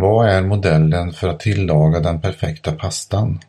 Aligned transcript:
Vad 0.00 0.28
är 0.28 0.42
modellen 0.42 1.12
för 1.12 1.28
att 1.28 1.40
tillaga 1.40 2.00
den 2.00 2.20
perfekta 2.20 2.72
pastan? 2.72 3.40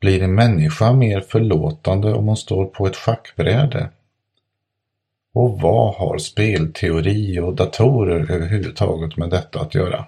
Blir 0.00 0.22
en 0.22 0.34
människa 0.34 0.92
mer 0.92 1.20
förlåtande 1.20 2.12
om 2.12 2.26
hon 2.26 2.36
står 2.36 2.64
på 2.64 2.86
ett 2.86 2.96
schackbräde? 2.96 3.88
Och 5.34 5.60
vad 5.60 5.94
har 5.94 6.18
spelteori 6.18 7.40
och 7.40 7.54
datorer 7.54 8.32
överhuvudtaget 8.32 9.16
med 9.16 9.30
detta 9.30 9.60
att 9.60 9.74
göra? 9.74 10.04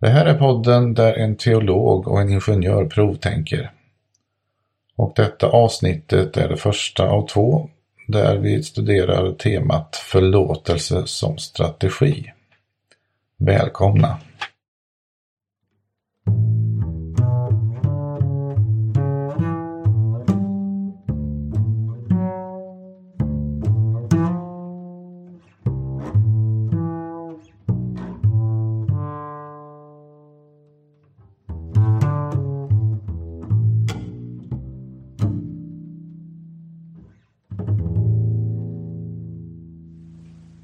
Det 0.00 0.08
här 0.08 0.26
är 0.26 0.38
podden 0.38 0.94
där 0.94 1.14
en 1.14 1.36
teolog 1.36 2.08
och 2.08 2.20
en 2.20 2.28
ingenjör 2.28 2.84
provtänker. 2.84 3.72
Och 4.96 5.12
detta 5.16 5.46
avsnittet 5.46 6.36
är 6.36 6.48
det 6.48 6.56
första 6.56 7.08
av 7.08 7.26
två 7.26 7.70
där 8.06 8.36
vi 8.36 8.62
studerar 8.62 9.32
temat 9.32 9.96
förlåtelse 9.96 11.06
som 11.06 11.38
strategi. 11.38 12.32
Välkomna! 13.38 14.20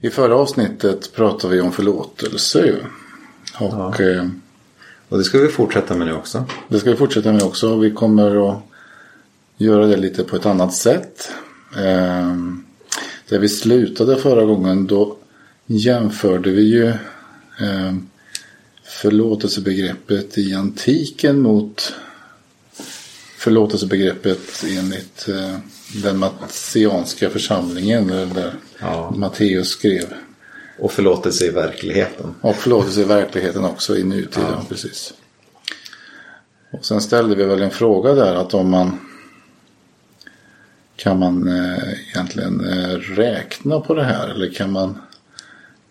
I 0.05 0.11
förra 0.11 0.37
avsnittet 0.37 1.13
pratade 1.13 1.55
vi 1.55 1.61
om 1.61 1.73
förlåtelse. 1.73 2.75
Och, 3.61 4.01
ja. 4.01 4.01
eh, 4.01 4.29
och 5.09 5.19
det 5.19 5.25
ska 5.25 5.39
vi 5.39 5.49
fortsätta 5.49 5.95
med 5.95 6.07
nu 6.07 6.13
också. 6.13 6.45
Det 6.69 6.81
ska 6.81 6.91
vi 6.91 6.97
fortsätta 6.97 7.33
med 7.33 7.43
också. 7.43 7.77
Vi 7.77 7.91
kommer 7.91 8.51
att 8.51 8.59
göra 9.57 9.87
det 9.87 9.97
lite 9.97 10.25
på 10.25 10.37
ett 10.37 10.47
annat 10.47 10.75
sätt. 10.75 11.33
Eh, 11.77 12.37
där 13.29 13.39
vi 13.39 13.49
slutade 13.49 14.17
förra 14.17 14.45
gången 14.45 14.87
då 14.87 15.17
jämförde 15.67 16.51
vi 16.51 16.63
ju 16.63 16.89
eh, 16.89 17.95
förlåtelsebegreppet 18.85 20.39
i 20.39 20.55
antiken 20.55 21.41
mot 21.41 21.95
förlåtelsebegreppet 23.45 24.65
enligt 24.79 25.29
eh, 25.29 25.59
den 26.03 26.19
messianska 26.19 27.31
församlingen 27.31 28.07
där 28.07 28.55
ja. 28.79 29.15
Matteus 29.17 29.69
skrev. 29.69 30.15
Och 30.79 30.93
förlåtelse 30.93 31.47
i 31.47 31.51
verkligheten. 31.51 32.35
Och 32.41 32.57
förlåtelse 32.57 33.01
i 33.01 33.05
verkligheten 33.05 33.65
också 33.65 33.97
i 33.97 34.05
nutiden, 34.05 34.47
ja. 34.51 34.65
precis. 34.69 35.15
Och 36.71 36.85
sen 36.85 37.01
ställde 37.01 37.35
vi 37.35 37.45
väl 37.45 37.63
en 37.63 37.71
fråga 37.71 38.15
där 38.15 38.35
att 38.35 38.55
om 38.55 38.71
man 38.71 38.99
kan 40.97 41.19
man 41.19 41.49
eh, 41.49 41.93
egentligen 42.09 42.69
eh, 42.69 42.97
räkna 42.99 43.81
på 43.81 43.95
det 43.95 44.05
här 44.05 44.29
eller 44.29 44.51
kan 44.51 44.73
man 44.73 44.99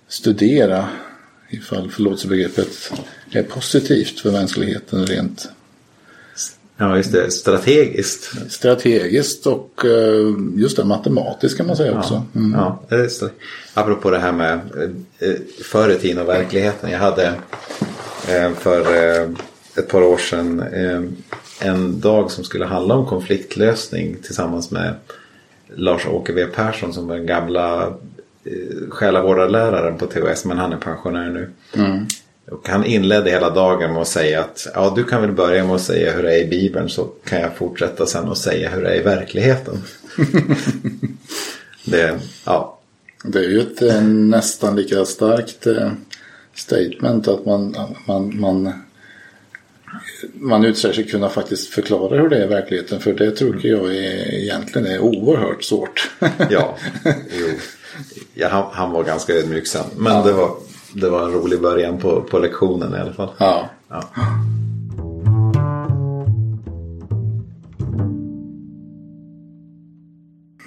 studera 0.08 0.90
ifall 1.50 1.92
förlåtelsebegreppet 1.92 2.94
är 3.32 3.44
positivt 3.44 4.20
för 4.20 4.32
mänskligheten 4.32 5.06
rent 5.06 5.50
Ja, 6.78 6.98
just 6.98 7.12
det. 7.12 7.32
Strategiskt. 7.32 8.52
Strategiskt 8.52 9.48
och 9.48 9.86
eh, 9.86 10.34
just 10.56 10.78
det 10.78 10.86
matematiskt 10.86 11.58
kan 11.58 11.68
man 11.68 11.76
säga 11.78 11.98
också. 11.98 12.24
Mm. 12.36 12.52
Ja, 12.52 12.98
just 12.98 13.20
det. 13.20 13.30
Apropå 13.74 14.10
det 14.10 14.20
här 14.20 14.32
med 14.32 14.60
eh, 15.20 15.34
förr 15.64 15.90
i 15.90 15.96
tiden 15.96 16.22
och 16.22 16.30
verkligheten. 16.30 16.92
Jag 16.92 17.00
hade 17.00 17.26
eh, 18.30 18.54
för 18.54 18.86
ett 19.76 19.88
par 19.88 20.02
år 20.04 20.18
sedan 20.18 20.64
en 21.60 22.00
dag 22.00 22.32
som 22.32 22.44
skulle 22.44 22.66
handla 22.66 22.96
om 22.96 23.06
konfliktlösning 23.06 24.18
tillsammans 24.24 24.72
med 24.72 24.94
Lars-Åke 25.76 26.34
V 26.34 26.46
Persson 26.46 26.94
som 26.94 27.08
var 27.08 27.16
den 27.16 27.26
gamla 27.26 27.94
själavårdarläraren 28.90 29.98
på 29.98 30.06
THS 30.06 30.46
men 30.46 30.58
han 30.58 30.74
är 30.74 30.78
pensionär 30.78 31.30
nu. 31.30 31.50
Mm. 31.74 32.08
Och 32.54 32.70
han 32.70 32.86
inledde 32.86 33.30
hela 33.30 33.50
dagen 33.50 33.94
med 33.94 34.02
att 34.02 34.08
säga 34.08 34.42
att 34.42 34.68
ja, 34.74 34.94
du 34.96 35.04
kan 35.04 35.22
väl 35.22 35.32
börja 35.32 35.66
med 35.66 35.76
att 35.76 35.82
säga 35.82 36.12
hur 36.12 36.24
det 36.24 36.36
är 36.36 36.44
i 36.44 36.48
Bibeln 36.48 36.90
så 36.90 37.04
kan 37.04 37.42
jag 37.42 37.56
fortsätta 37.56 38.06
sen 38.06 38.30
och 38.30 38.38
säga 38.38 38.70
hur 38.70 38.82
det 38.82 38.90
är 38.90 39.00
i 39.00 39.04
verkligheten. 39.04 39.84
det, 41.86 42.20
ja. 42.46 42.80
det 43.24 43.40
är 43.40 43.50
ju 43.50 43.60
ett 43.60 43.82
eh, 43.82 44.02
nästan 44.04 44.76
lika 44.76 45.06
starkt 45.06 45.68
eh, 45.68 45.92
statement 46.56 47.28
att 47.28 47.46
man, 47.46 47.76
man, 48.08 48.40
man, 48.40 48.74
man 50.34 50.66
utsäger 50.66 50.96
sig 50.96 51.08
kunna 51.08 51.30
faktiskt 51.30 51.68
förklara 51.68 52.22
hur 52.22 52.30
det 52.30 52.38
är 52.38 52.44
i 52.44 52.48
verkligheten. 52.48 53.00
För 53.00 53.14
det 53.14 53.32
tror 53.32 53.66
jag 53.66 53.96
är, 53.96 54.34
egentligen 54.34 54.88
är 54.88 55.00
oerhört 55.00 55.64
svårt. 55.64 56.12
ja, 56.50 56.78
jo. 57.40 57.48
Ja, 58.34 58.48
han, 58.48 58.66
han 58.72 58.92
var 58.92 59.04
ganska 59.04 59.34
ödmjuk 59.34 59.68
sen. 59.68 59.86
Men 59.98 60.16
ja. 60.16 60.24
det 60.24 60.34
var 60.34 60.56
det 60.94 61.10
var 61.10 61.24
en 61.24 61.32
rolig 61.32 61.62
början 61.62 61.98
på, 61.98 62.22
på 62.22 62.40
lektionen 62.40 62.96
i 62.96 62.98
alla 62.98 63.14
fall. 63.14 63.30
Ja. 63.38 63.70
ja. 63.90 64.04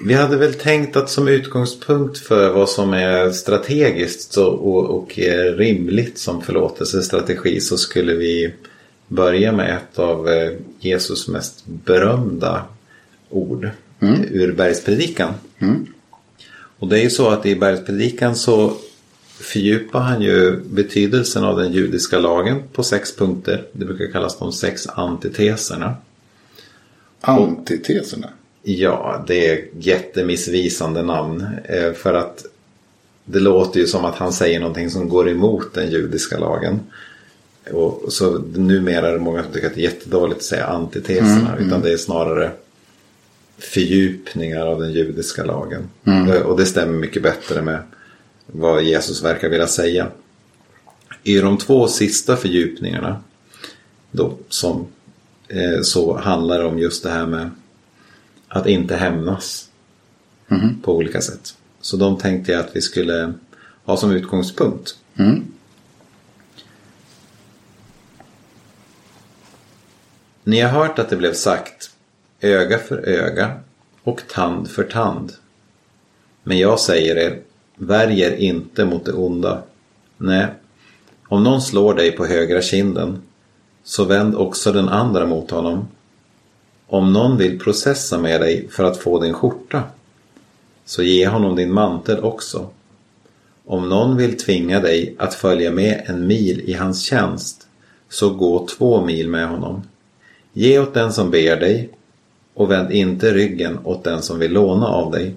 Vi 0.04 0.14
hade 0.14 0.36
väl 0.36 0.54
tänkt 0.54 0.96
att 0.96 1.10
som 1.10 1.28
utgångspunkt 1.28 2.18
för 2.18 2.52
vad 2.52 2.68
som 2.68 2.92
är 2.92 3.30
strategiskt 3.30 4.36
och, 4.36 4.96
och 4.96 5.18
rimligt 5.56 6.18
som 6.18 6.42
förlåtelsestrategi 6.42 7.60
så 7.60 7.78
skulle 7.78 8.14
vi 8.14 8.54
börja 9.08 9.52
med 9.52 9.76
ett 9.76 9.98
av 9.98 10.28
eh, 10.28 10.52
Jesus 10.80 11.28
mest 11.28 11.66
berömda 11.66 12.64
ord 13.30 13.70
mm. 14.00 14.24
ur 14.30 14.52
bergspredikan. 14.52 15.34
Mm. 15.58 15.86
Och 16.78 16.88
det 16.88 16.98
är 16.98 17.02
ju 17.02 17.10
så 17.10 17.28
att 17.28 17.46
i 17.46 17.56
bergspredikan 17.56 18.36
så 18.36 18.76
fördjupar 19.38 20.00
han 20.00 20.22
ju 20.22 20.56
betydelsen 20.56 21.44
av 21.44 21.58
den 21.58 21.72
judiska 21.72 22.18
lagen 22.18 22.62
på 22.72 22.82
sex 22.82 23.16
punkter. 23.16 23.64
Det 23.72 23.84
brukar 23.84 24.12
kallas 24.12 24.38
de 24.38 24.52
sex 24.52 24.86
antiteserna. 24.86 25.94
Antiteserna? 27.20 28.28
ja, 28.66 29.24
det 29.26 29.48
är 29.48 29.64
jättemissvisande 29.78 31.02
namn. 31.02 31.46
Eh, 31.64 31.92
för 31.92 32.14
att 32.14 32.44
det 33.24 33.40
låter 33.40 33.80
ju 33.80 33.86
som 33.86 34.04
att 34.04 34.14
han 34.14 34.32
säger 34.32 34.60
någonting 34.60 34.90
som 34.90 35.08
går 35.08 35.28
emot 35.30 35.74
den 35.74 35.90
judiska 35.90 36.38
lagen. 36.38 36.80
Och 37.72 38.12
så 38.12 38.38
numera 38.54 39.08
är 39.08 39.12
det 39.12 39.18
många 39.18 39.42
som 39.42 39.52
tycker 39.52 39.66
att 39.66 39.74
det 39.74 39.80
är 39.80 39.90
jättedåligt 39.90 40.36
att 40.36 40.44
säga 40.44 40.66
antiteserna. 40.66 41.52
Mm, 41.52 41.54
utan 41.54 41.68
mm. 41.68 41.82
det 41.82 41.92
är 41.92 41.96
snarare 41.96 42.50
fördjupningar 43.58 44.66
av 44.66 44.80
den 44.80 44.92
judiska 44.92 45.44
lagen. 45.44 45.88
Mm. 46.04 46.30
Eh, 46.30 46.40
och 46.40 46.56
det 46.56 46.66
stämmer 46.66 46.98
mycket 46.98 47.22
bättre 47.22 47.62
med 47.62 47.78
vad 48.46 48.82
Jesus 48.82 49.22
verkar 49.22 49.48
vilja 49.48 49.66
säga. 49.66 50.10
I 51.22 51.38
de 51.38 51.58
två 51.58 51.88
sista 51.88 52.36
fördjupningarna 52.36 53.22
då, 54.10 54.38
som, 54.48 54.86
eh, 55.48 55.80
så 55.82 56.16
handlar 56.16 56.58
det 56.58 56.64
om 56.64 56.78
just 56.78 57.02
det 57.02 57.10
här 57.10 57.26
med 57.26 57.50
att 58.48 58.66
inte 58.66 58.96
hämnas 58.96 59.70
mm. 60.48 60.80
på 60.82 60.96
olika 60.96 61.20
sätt. 61.20 61.56
Så 61.80 61.96
de 61.96 62.18
tänkte 62.18 62.52
jag 62.52 62.60
att 62.60 62.76
vi 62.76 62.80
skulle 62.80 63.32
ha 63.84 63.96
som 63.96 64.10
utgångspunkt. 64.10 64.96
Mm. 65.16 65.44
Ni 70.44 70.60
har 70.60 70.70
hört 70.70 70.98
att 70.98 71.10
det 71.10 71.16
blev 71.16 71.34
sagt 71.34 71.90
öga 72.40 72.78
för 72.78 73.08
öga 73.08 73.60
och 74.02 74.22
tand 74.28 74.70
för 74.70 74.84
tand. 74.84 75.32
Men 76.42 76.58
jag 76.58 76.80
säger 76.80 77.16
er, 77.16 77.42
värjer 77.76 78.36
inte 78.36 78.84
mot 78.84 79.04
det 79.04 79.12
onda. 79.12 79.62
Nej, 80.16 80.46
om 81.28 81.44
någon 81.44 81.62
slår 81.62 81.94
dig 81.94 82.12
på 82.12 82.26
högra 82.26 82.62
kinden, 82.62 83.22
så 83.84 84.04
vänd 84.04 84.34
också 84.34 84.72
den 84.72 84.88
andra 84.88 85.26
mot 85.26 85.50
honom. 85.50 85.88
Om 86.86 87.12
någon 87.12 87.36
vill 87.36 87.58
processa 87.58 88.18
med 88.18 88.40
dig 88.40 88.68
för 88.70 88.84
att 88.84 88.98
få 88.98 89.20
din 89.20 89.34
skjorta, 89.34 89.82
så 90.84 91.02
ge 91.02 91.28
honom 91.28 91.56
din 91.56 91.72
mantel 91.72 92.24
också. 92.24 92.68
Om 93.64 93.88
någon 93.88 94.16
vill 94.16 94.38
tvinga 94.38 94.80
dig 94.80 95.14
att 95.18 95.34
följa 95.34 95.70
med 95.70 96.02
en 96.06 96.26
mil 96.26 96.60
i 96.60 96.72
hans 96.72 97.02
tjänst, 97.02 97.66
så 98.08 98.30
gå 98.30 98.66
två 98.66 99.04
mil 99.04 99.28
med 99.28 99.48
honom. 99.48 99.82
Ge 100.52 100.78
åt 100.78 100.94
den 100.94 101.12
som 101.12 101.30
ber 101.30 101.56
dig 101.56 101.90
och 102.54 102.70
vänd 102.70 102.92
inte 102.92 103.34
ryggen 103.34 103.78
åt 103.84 104.04
den 104.04 104.22
som 104.22 104.38
vill 104.38 104.52
låna 104.52 104.86
av 104.86 105.10
dig. 105.10 105.34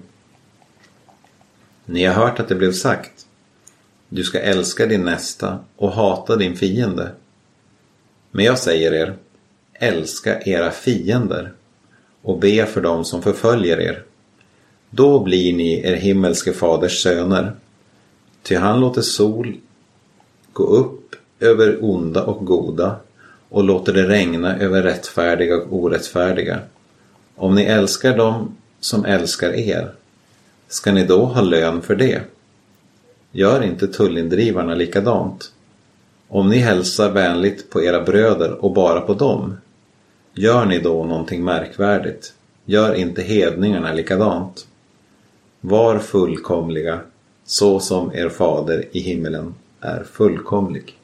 Ni 1.90 2.04
har 2.04 2.14
hört 2.14 2.40
att 2.40 2.48
det 2.48 2.54
blev 2.54 2.72
sagt. 2.72 3.26
Du 4.08 4.24
ska 4.24 4.40
älska 4.40 4.86
din 4.86 5.04
nästa 5.04 5.58
och 5.76 5.92
hata 5.92 6.36
din 6.36 6.56
fiende. 6.56 7.10
Men 8.30 8.44
jag 8.44 8.58
säger 8.58 8.94
er, 8.94 9.14
älska 9.72 10.40
era 10.40 10.70
fiender 10.70 11.52
och 12.22 12.38
be 12.38 12.66
för 12.66 12.80
dem 12.80 13.04
som 13.04 13.22
förföljer 13.22 13.80
er. 13.80 14.02
Då 14.90 15.20
blir 15.20 15.56
ni 15.56 15.86
er 15.86 15.94
himmelske 15.94 16.52
faders 16.52 17.02
söner. 17.02 17.52
Ty 18.42 18.56
han 18.56 18.80
låter 18.80 19.02
sol 19.02 19.56
gå 20.52 20.64
upp 20.64 21.16
över 21.40 21.78
onda 21.84 22.22
och 22.22 22.46
goda 22.46 22.96
och 23.48 23.64
låter 23.64 23.92
det 23.92 24.08
regna 24.08 24.56
över 24.56 24.82
rättfärdiga 24.82 25.56
och 25.56 25.72
orättfärdiga. 25.72 26.60
Om 27.36 27.54
ni 27.54 27.62
älskar 27.62 28.16
dem 28.16 28.56
som 28.80 29.04
älskar 29.04 29.52
er, 29.52 29.94
ska 30.70 30.92
ni 30.92 31.04
då 31.04 31.24
ha 31.24 31.40
lön 31.40 31.82
för 31.82 31.96
det? 31.96 32.22
Gör 33.32 33.62
inte 33.62 33.88
tullindrivarna 33.88 34.74
likadant? 34.74 35.52
Om 36.28 36.48
ni 36.48 36.58
hälsar 36.58 37.10
vänligt 37.10 37.70
på 37.70 37.82
era 37.82 38.02
bröder 38.02 38.64
och 38.64 38.72
bara 38.72 39.00
på 39.00 39.14
dem, 39.14 39.56
gör 40.34 40.66
ni 40.66 40.78
då 40.78 41.04
någonting 41.04 41.44
märkvärdigt? 41.44 42.34
Gör 42.64 42.94
inte 42.94 43.22
hedningarna 43.22 43.92
likadant? 43.92 44.66
Var 45.60 45.98
fullkomliga, 45.98 47.00
så 47.44 47.80
som 47.80 48.14
er 48.14 48.28
fader 48.28 48.84
i 48.92 49.00
himmelen 49.00 49.54
är 49.80 50.04
fullkomlig. 50.12 50.96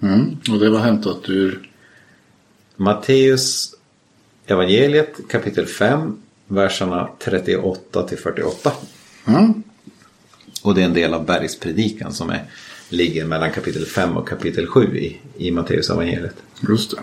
Mm. 0.00 0.36
Och 0.52 0.58
det 0.58 0.70
var 0.70 0.78
hämtat 0.78 1.28
ur 1.28 1.70
Matteus 2.76 3.74
evangeliet 4.46 5.28
kapitel 5.28 5.66
5, 5.66 6.22
verserna 6.48 7.08
38 7.18 8.02
till 8.02 8.18
48. 8.18 8.72
mm. 9.26 9.62
Och 10.62 10.74
det 10.74 10.80
är 10.80 10.84
en 10.84 10.94
del 10.94 11.14
av 11.14 11.26
bergspredikan 11.26 12.12
som 12.12 12.30
är, 12.30 12.44
ligger 12.88 13.24
mellan 13.24 13.52
kapitel 13.52 13.86
5 13.86 14.16
och 14.16 14.28
kapitel 14.28 14.66
7 14.66 14.98
i, 14.98 15.20
i 15.36 15.50
Matteus 15.50 15.90
evangeliet. 15.90 16.36
Just 16.68 16.90
det. 16.90 17.02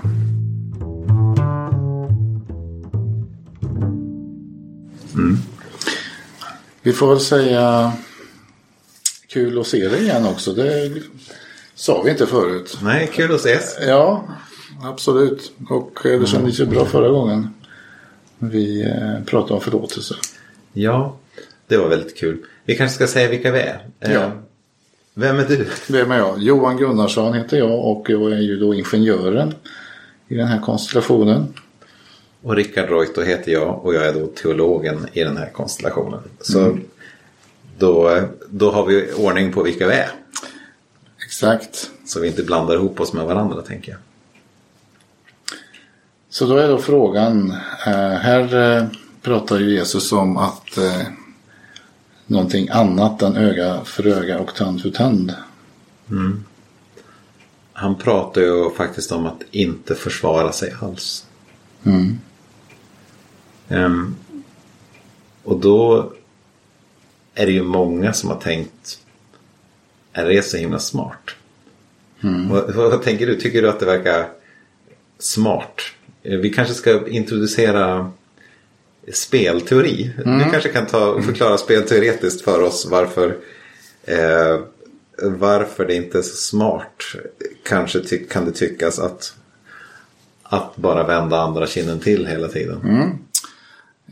Vi 6.86 6.94
får 6.94 7.10
väl 7.10 7.20
säga 7.20 7.92
kul 9.28 9.60
att 9.60 9.68
se 9.68 9.88
dig 9.88 10.04
igen 10.04 10.26
också. 10.26 10.54
Det 10.54 10.92
sa 11.76 12.02
vi 12.02 12.12
inte 12.12 12.28
förut. 12.28 12.78
Nej, 12.84 13.12
kul 13.14 13.36
att 13.36 13.46
ses. 13.46 13.78
Ja, 13.88 14.28
absolut. 14.84 15.52
Och 15.70 16.00
det 16.04 16.28
kändes 16.28 16.60
ju 16.60 16.66
bra 16.66 16.86
förra 16.86 17.10
gången 17.10 17.54
vi 18.40 18.84
eh, 18.84 19.24
pratade 19.26 19.54
om 19.54 19.62
förlåtelse. 19.62 20.16
Ja, 20.74 21.18
det 21.68 21.78
var 21.78 21.88
väldigt 21.90 22.18
kul. 22.18 22.38
Vi 22.66 22.76
kanske 22.76 22.96
ska 22.96 23.08
säga 23.08 23.30
vilka 23.30 23.52
vi 23.52 23.60
är. 23.60 23.86
Eh, 24.00 24.14
Ja. 24.14 24.32
Vem 25.18 25.40
är 25.40 25.46
du? 25.46 25.68
Vem 25.90 26.12
är 26.12 26.18
jag? 26.18 26.42
Johan 26.42 26.78
Gunnarsson 26.78 27.34
heter 27.34 27.58
jag 27.58 27.86
och 27.86 28.10
jag 28.10 28.32
är 28.32 28.42
ju 28.42 28.60
då 28.60 28.74
ingenjören 28.74 29.54
i 30.28 30.36
den 30.36 30.48
här 30.48 30.60
konstellationen. 30.60 31.54
Och 32.42 32.56
Rickard 32.56 32.90
Reuter 32.90 33.22
heter 33.26 33.52
jag 33.52 33.86
och 33.86 33.94
jag 33.96 34.06
är 34.06 34.14
då 34.14 34.28
teologen 34.28 35.08
i 35.14 35.24
den 35.24 35.38
här 35.38 35.50
konstellationen. 35.50 36.20
Så 36.42 36.78
då, 37.78 38.22
då 38.50 38.72
har 38.72 38.86
vi 38.86 39.14
ordning 39.18 39.54
på 39.54 39.64
vilka 39.64 39.88
vi 39.88 39.94
är. 39.94 40.10
Exakt. 41.26 41.90
Så 42.06 42.20
vi 42.20 42.28
inte 42.28 42.44
blandar 42.44 42.76
ihop 42.76 43.00
oss 43.00 43.14
med 43.14 43.26
varandra 43.26 43.62
tänker 43.62 43.92
jag. 43.92 44.00
Så 46.36 46.46
då 46.46 46.58
är 46.58 46.68
då 46.68 46.78
frågan. 46.78 47.52
Eh, 47.88 48.12
här 48.12 48.78
eh, 48.78 48.88
pratar 49.22 49.60
ju 49.60 49.70
Jesus 49.70 50.12
om 50.12 50.38
att 50.38 50.78
eh, 50.78 51.02
någonting 52.26 52.70
annat 52.70 53.22
än 53.22 53.38
öga 53.38 53.82
för 53.86 54.08
öga 54.08 54.40
och 54.40 54.56
tand 54.56 54.82
för 54.82 54.90
tand. 54.90 55.34
Han 57.74 57.96
pratar 57.96 58.42
ju 58.42 58.70
faktiskt 58.70 59.12
om 59.12 59.26
att 59.26 59.42
inte 59.52 59.96
försvara 59.96 60.52
sig 60.52 60.76
alls. 60.82 61.26
Mm. 61.84 62.20
Ehm, 63.70 64.16
och 65.44 65.60
då 65.60 66.12
är 67.34 67.46
det 67.46 67.52
ju 67.52 67.64
många 67.64 68.14
som 68.14 68.30
har 68.30 68.40
tänkt 68.40 69.00
är 70.14 70.26
det 70.26 70.46
så 70.46 70.58
himla 70.58 70.80
smart? 70.80 71.30
Vad, 72.50 72.76
vad 72.76 73.04
tänker 73.04 73.28
du? 73.28 73.36
Tycker 73.36 73.62
du 73.62 73.70
att 73.70 73.80
det 73.80 73.86
verkar 73.86 74.30
smart? 75.20 75.82
Eh, 76.26 76.38
Vi 76.38 76.50
kanske 76.50 76.74
ska 76.74 77.08
introducera 77.08 78.12
spelteori. 79.14 80.12
Du 80.18 80.52
kanske 80.52 80.70
kan 80.70 80.86
ta, 80.88 81.22
förklara 81.22 81.58
spelteoretiskt 81.58 82.42
för 82.42 82.62
oss 82.62 82.88
varför 82.92 83.38
eh, 84.04 84.60
varför 85.22 85.86
det 85.86 85.96
inte 85.96 86.18
är 86.18 86.22
så 86.22 86.36
smart 86.36 87.04
kanske 87.66 88.00
ty- 88.00 88.26
kan 88.30 88.46
det 88.46 88.52
tyckas 88.52 89.00
att 89.00 89.34
att 90.44 90.76
bara 90.76 91.04
vända 91.08 91.38
andra 91.42 91.68
kinden 91.68 92.00
till 92.00 92.26
hela 92.28 92.48
tiden. 92.48 92.80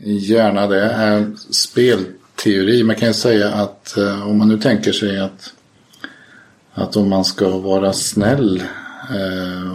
Gärna 0.04 0.66
det. 0.66 1.30
Spelteori. 1.50 2.82
Man 2.82 2.96
kan 2.96 3.08
ju 3.08 3.14
säga 3.14 3.48
att 3.48 3.96
eh, 3.96 4.28
om 4.28 4.38
man 4.38 4.48
nu 4.48 4.58
tänker 4.58 4.92
sig 4.92 5.20
att, 5.20 5.52
att 6.74 6.96
om 6.96 7.08
man 7.08 7.24
ska 7.24 7.48
vara 7.58 7.92
snäll 7.92 8.62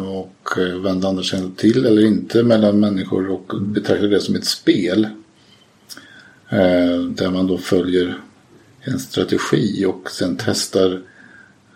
och 0.07 0.57
eh, 0.57 0.79
vända 0.79 1.07
andra 1.07 1.23
kinden 1.23 1.51
till 1.55 1.85
eller 1.85 2.05
inte 2.05 2.43
mellan 2.43 2.79
människor 2.79 3.29
och 3.29 3.61
betrakta 3.61 4.07
det 4.07 4.19
som 4.21 4.35
ett 4.35 4.45
spel. 4.45 5.07
eh, 6.49 6.99
Där 7.09 7.31
man 7.31 7.47
då 7.47 7.57
följer 7.57 8.17
en 8.81 8.99
strategi 8.99 9.85
och 9.85 10.11
sen 10.11 10.37
testar 10.45 11.01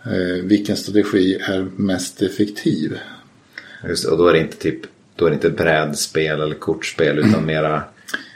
eh, 0.05 0.43
vilken 0.43 0.75
strategi 0.75 1.35
är 1.35 1.67
mest 1.75 2.21
effektiv. 2.21 2.97
Just, 3.89 4.05
och 4.05 4.17
då 4.17 4.27
är 4.27 4.33
det 4.33 4.39
inte 4.39 4.57
typ 4.57 4.79
då 5.15 5.25
är 5.25 5.29
det 5.29 5.35
inte 5.35 5.49
brädspel 5.49 6.41
eller 6.41 6.55
kortspel 6.55 7.19
utan 7.19 7.45
mera 7.45 7.83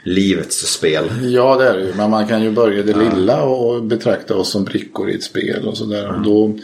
livets 0.04 0.72
spel. 0.72 1.04
Ja, 1.22 1.56
det 1.56 1.68
är 1.68 1.76
det 1.76 1.84
ju. 1.84 1.94
Men 1.94 2.10
man 2.10 2.28
kan 2.28 2.42
ju 2.42 2.50
börja 2.50 2.82
det 2.82 2.96
lilla 2.98 3.42
och 3.42 3.82
betrakta 3.82 4.36
oss 4.36 4.50
som 4.50 4.64
brickor 4.64 5.10
i 5.10 5.14
ett 5.14 5.22
spel 5.22 5.66
och 5.66 5.76
sådär. 5.78 6.08
Och 6.16 6.22
då, 6.22 6.58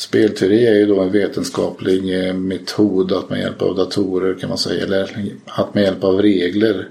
spelteori 0.00 0.66
är 0.66 0.74
ju 0.74 0.86
då 0.86 1.00
en 1.00 1.12
vetenskaplig 1.12 2.26
eh, 2.26 2.34
metod 2.34 3.12
att 3.12 3.30
med 3.30 3.40
hjälp 3.40 3.62
av 3.62 3.76
datorer 3.76 4.34
kan 4.34 4.48
man 4.48 4.58
säga. 4.58 4.84
Eller 4.84 5.30
att 5.46 5.74
med 5.74 5.84
hjälp 5.84 6.04
av 6.04 6.22
regler. 6.22 6.88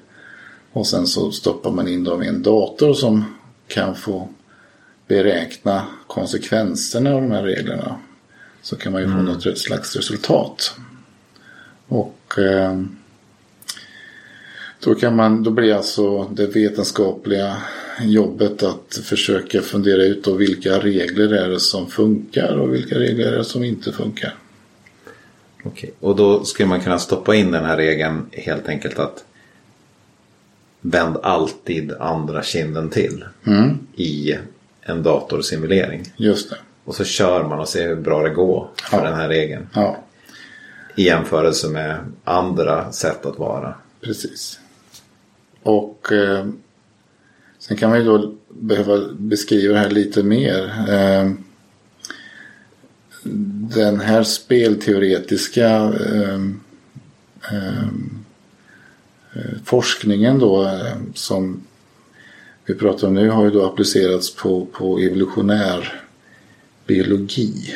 Och 0.71 0.87
sen 0.87 1.07
så 1.07 1.31
stoppar 1.31 1.71
man 1.71 1.87
in 1.87 2.03
dem 2.03 2.23
i 2.23 2.27
en 2.27 2.43
dator 2.43 2.93
som 2.93 3.25
kan 3.67 3.95
få 3.95 4.29
beräkna 5.07 5.83
konsekvenserna 6.07 7.13
av 7.13 7.21
de 7.21 7.31
här 7.31 7.43
reglerna. 7.43 7.95
Så 8.61 8.75
kan 8.75 8.93
man 8.93 9.01
ju 9.01 9.07
få 9.07 9.13
något 9.13 9.57
slags 9.57 9.95
resultat. 9.95 10.75
Och 11.87 12.39
eh, 12.39 12.81
då, 14.83 14.95
kan 14.95 15.15
man, 15.15 15.43
då 15.43 15.51
blir 15.51 15.73
alltså 15.73 16.23
det 16.23 16.47
vetenskapliga 16.47 17.57
jobbet 18.07 18.63
att 18.63 18.99
försöka 19.03 19.61
fundera 19.61 20.03
ut 20.03 20.23
då 20.23 20.33
vilka 20.33 20.79
regler 20.79 21.33
är 21.33 21.49
det 21.49 21.59
som 21.59 21.87
funkar 21.87 22.57
och 22.57 22.73
vilka 22.73 22.95
regler 22.99 23.31
är 23.33 23.37
det 23.37 23.43
som 23.43 23.63
inte 23.63 23.91
funkar. 23.91 24.35
Okej. 25.63 25.93
Och 25.99 26.15
då 26.15 26.43
skulle 26.45 26.69
man 26.69 26.81
kunna 26.81 26.99
stoppa 26.99 27.35
in 27.35 27.51
den 27.51 27.65
här 27.65 27.77
regeln 27.77 28.25
helt 28.31 28.67
enkelt 28.67 28.99
att 28.99 29.23
vänd 30.81 31.17
alltid 31.23 31.91
andra 31.91 32.43
kinden 32.43 32.89
till 32.89 33.25
i 33.95 34.35
en 34.81 35.03
datorsimulering. 35.03 36.03
Just 36.17 36.49
det. 36.49 36.55
Och 36.83 36.95
så 36.95 37.03
kör 37.03 37.43
man 37.43 37.59
och 37.59 37.67
ser 37.69 37.87
hur 37.87 37.95
bra 37.95 38.23
det 38.23 38.29
går 38.29 38.67
för 38.89 38.97
Ja. 38.97 39.03
den 39.03 39.13
här 39.13 39.29
regeln. 39.29 39.67
Ja, 39.73 39.97
I 40.95 41.03
jämförelse 41.03 41.67
med 41.69 41.97
andra 42.23 42.91
sätt 42.91 43.25
att 43.25 43.37
vara. 43.39 43.73
precis. 44.01 44.59
Och 45.63 46.11
eh, 46.11 46.45
sen 47.69 47.77
kan 47.77 47.89
man 47.89 47.99
ju 47.99 48.05
då 48.05 48.33
behöva 48.49 49.13
beskriva 49.13 49.73
det 49.73 49.79
här 49.79 49.89
lite 49.89 50.23
mer. 50.23 50.73
Eh, 50.89 51.31
den 53.73 53.99
här 53.99 54.23
spelteoretiska 54.23 55.69
eh, 55.77 56.39
eh, 57.51 57.87
forskningen 59.65 60.39
då 60.39 60.79
som 61.13 61.61
vi 62.65 62.75
pratar 62.75 63.07
om 63.07 63.13
nu 63.13 63.29
har 63.29 63.43
ju 63.45 63.51
då 63.51 63.65
applicerats 63.65 64.35
på, 64.35 64.65
på 64.65 64.99
evolutionär 64.99 66.01
biologi. 66.87 67.73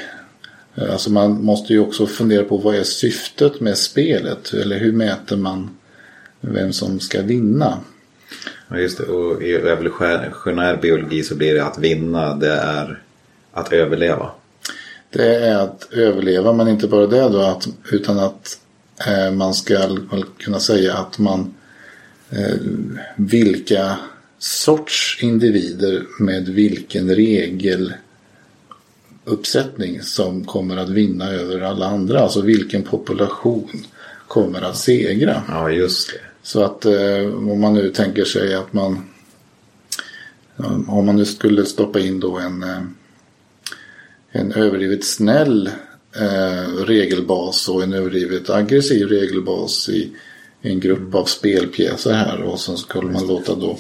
Alltså 0.76 1.12
man 1.12 1.44
måste 1.44 1.74
ju 1.74 1.80
också 1.80 2.08
fundera 2.08 2.44
på 2.44 2.58
vad 2.58 2.76
är 2.76 2.84
syftet 2.84 3.60
med 3.60 3.78
spelet? 3.78 4.54
Eller 4.54 4.80
hur 4.80 4.92
mäter 4.92 5.38
man 5.38 5.70
vem 6.42 6.74
som 6.74 7.00
ska 7.00 7.22
vinna? 7.22 7.78
Ja, 8.74 8.80
just 8.80 8.98
det. 8.98 9.04
Och 9.04 9.44
i 9.44 9.54
evolutionär 9.54 10.78
biologi 10.82 11.24
så 11.24 11.36
blir 11.36 11.54
det 11.54 11.66
att 11.66 11.78
vinna, 11.78 12.36
det 12.36 12.54
är 12.54 13.02
att 13.52 13.74
överleva. 13.74 14.32
Det 15.10 15.36
är 15.36 15.56
att 15.56 15.88
överleva 15.92 16.54
men 16.54 16.68
inte 16.68 16.88
bara 16.88 17.08
det 17.08 17.30
då 17.30 17.42
att, 17.42 17.68
utan 17.92 18.20
att 18.20 18.60
eh, 19.08 19.32
man 19.32 19.54
ska 19.54 19.98
kunna 20.38 20.60
säga 20.60 20.94
att 20.94 21.20
man 21.20 21.54
eh, 22.30 22.56
vilka 23.16 23.98
sorts 24.40 25.20
individer 25.22 26.04
med 26.20 26.50
vilken 26.50 27.16
regeluppsättning 27.16 30.02
som 30.02 30.46
kommer 30.46 30.78
att 30.78 30.90
vinna 30.90 31.32
över 31.32 31.62
alla 31.62 31.86
andra. 31.86 32.20
Alltså 32.20 32.42
vilken 32.42 32.84
population 32.84 33.84
kommer 34.28 34.62
att 34.62 34.78
segra. 34.78 35.44
Ja, 35.48 35.70
just 35.70 36.10
det. 36.10 36.33
Så 36.44 36.64
att 36.64 36.86
eh, 36.86 37.50
om 37.50 37.62
man 37.62 37.74
nu 37.74 37.90
tänker 37.90 38.26
sig 38.26 38.54
att 38.54 38.74
man 38.74 39.10
om 40.88 41.06
man 41.06 41.16
nu 41.16 41.26
skulle 41.26 41.66
stoppa 41.66 42.00
in 42.00 42.20
då 42.20 42.38
en, 42.38 42.64
eh, 42.64 42.82
en 44.32 44.52
överdrivet 44.52 45.06
snäll 45.06 45.70
eh, 46.16 46.84
regelbas 46.86 47.70
och 47.70 47.84
en 47.84 47.94
överdrivet 47.94 48.50
aggressiv 48.50 49.08
regelbas 49.08 49.90
i 49.90 50.12
en 50.62 50.80
grupp 50.80 51.16
av 51.16 51.26
spelpjäser 51.26 52.14
här. 52.14 52.42
Och 52.42 52.60
så 52.60 52.78
skulle 52.78 53.12
man 53.12 53.28
låta 53.28 53.56
då 53.56 53.78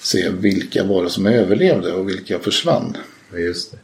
se 0.00 0.30
vilka 0.30 0.84
var 0.84 1.04
det 1.04 1.10
som 1.10 1.26
överlevde 1.26 1.92
och 1.92 2.08
vilka 2.08 2.38
försvann. 2.38 2.96
Just 3.36 3.72
det. 3.72 3.78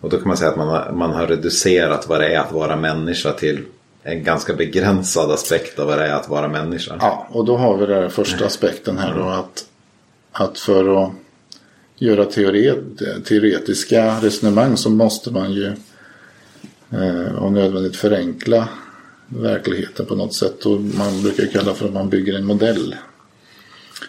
Och 0.00 0.10
då 0.10 0.16
kan 0.16 0.28
man 0.28 0.36
säga 0.36 0.50
att 0.50 0.56
man 0.56 0.68
har, 0.68 0.92
man 0.92 1.10
har 1.10 1.26
reducerat 1.26 2.08
vad 2.08 2.20
det 2.20 2.34
är 2.34 2.38
att 2.38 2.52
vara 2.52 2.76
människa 2.76 3.32
till 3.32 3.64
en 4.02 4.24
ganska 4.24 4.54
begränsad 4.54 5.30
aspekt 5.30 5.78
av 5.78 5.86
vad 5.86 5.98
det 5.98 6.06
är 6.06 6.14
att 6.14 6.28
vara 6.28 6.48
människa. 6.48 6.96
Ja, 7.00 7.28
och 7.30 7.44
då 7.44 7.56
har 7.56 7.76
vi 7.76 7.86
den 7.86 8.10
första 8.10 8.46
aspekten 8.46 8.98
här 8.98 9.14
då 9.14 9.24
att, 9.24 9.64
att 10.32 10.58
för 10.58 11.04
att 11.04 11.12
göra 11.96 12.24
teoret, 12.24 13.24
teoretiska 13.24 14.20
resonemang 14.20 14.76
så 14.76 14.90
måste 14.90 15.30
man 15.30 15.52
ju 15.52 15.66
eh, 16.90 17.42
om 17.42 17.54
nödvändigt 17.54 17.96
förenkla 17.96 18.68
verkligheten 19.26 20.06
på 20.06 20.14
något 20.14 20.34
sätt. 20.34 20.66
Och 20.66 20.80
man 20.80 21.22
brukar 21.22 21.46
kalla 21.46 21.74
för 21.74 21.86
att 21.86 21.92
man 21.92 22.08
bygger 22.08 22.34
en 22.34 22.44
modell. 22.44 22.96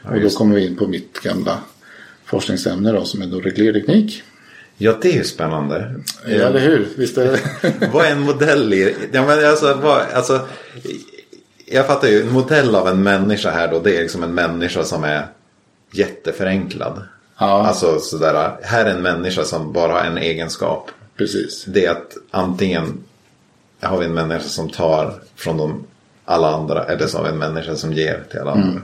Ja, 0.03 0.09
och 0.09 0.21
då 0.21 0.29
kommer 0.29 0.55
vi 0.55 0.65
in 0.65 0.75
på 0.75 0.87
mitt 0.87 1.19
gamla 1.19 1.57
forskningsämne 2.25 2.91
då, 2.91 3.05
som 3.05 3.21
är 3.21 3.27
då 3.27 3.39
reglerteknik. 3.39 4.23
Ja, 4.77 4.95
det 5.01 5.09
är 5.09 5.13
ju 5.13 5.23
spännande. 5.23 5.95
Ja, 6.25 6.31
eller 6.31 6.59
hur? 6.59 6.87
Visst 6.97 7.17
är 7.17 7.31
det. 7.31 7.39
vad 7.93 8.05
är 8.05 8.11
en 8.11 8.19
modell 8.19 8.73
i? 8.73 8.95
Ja, 9.11 9.25
men 9.25 9.45
alltså, 9.45 9.79
vad, 9.83 10.01
alltså, 10.13 10.47
jag 11.65 11.87
fattar 11.87 12.07
ju, 12.07 12.21
en 12.21 12.31
modell 12.31 12.75
av 12.75 12.87
en 12.87 13.03
människa 13.03 13.51
här 13.51 13.71
då, 13.71 13.79
det 13.79 13.97
är 13.97 14.01
liksom 14.01 14.23
en 14.23 14.33
människa 14.33 14.83
som 14.83 15.03
är 15.03 15.27
jätteförenklad. 15.91 17.01
Ja. 17.37 17.67
Alltså 17.67 17.99
sådär, 17.99 18.57
här 18.61 18.85
är 18.85 18.89
en 18.89 19.01
människa 19.01 19.43
som 19.43 19.73
bara 19.73 19.93
har 19.93 20.01
en 20.01 20.17
egenskap. 20.17 20.91
Precis. 21.17 21.65
Det 21.67 21.85
är 21.85 21.91
att 21.91 22.17
antingen 22.31 23.03
har 23.79 23.97
vi 23.97 24.05
en 24.05 24.13
människa 24.13 24.43
som 24.43 24.69
tar 24.69 25.13
från 25.35 25.57
de, 25.57 25.83
alla 26.25 26.55
andra 26.55 26.83
eller 26.83 27.07
så 27.07 27.17
har 27.17 27.23
vi 27.23 27.29
en 27.29 27.37
människa 27.37 27.75
som 27.75 27.93
ger 27.93 28.23
till 28.31 28.39
alla 28.39 28.51
andra. 28.51 28.69
Mm. 28.69 28.83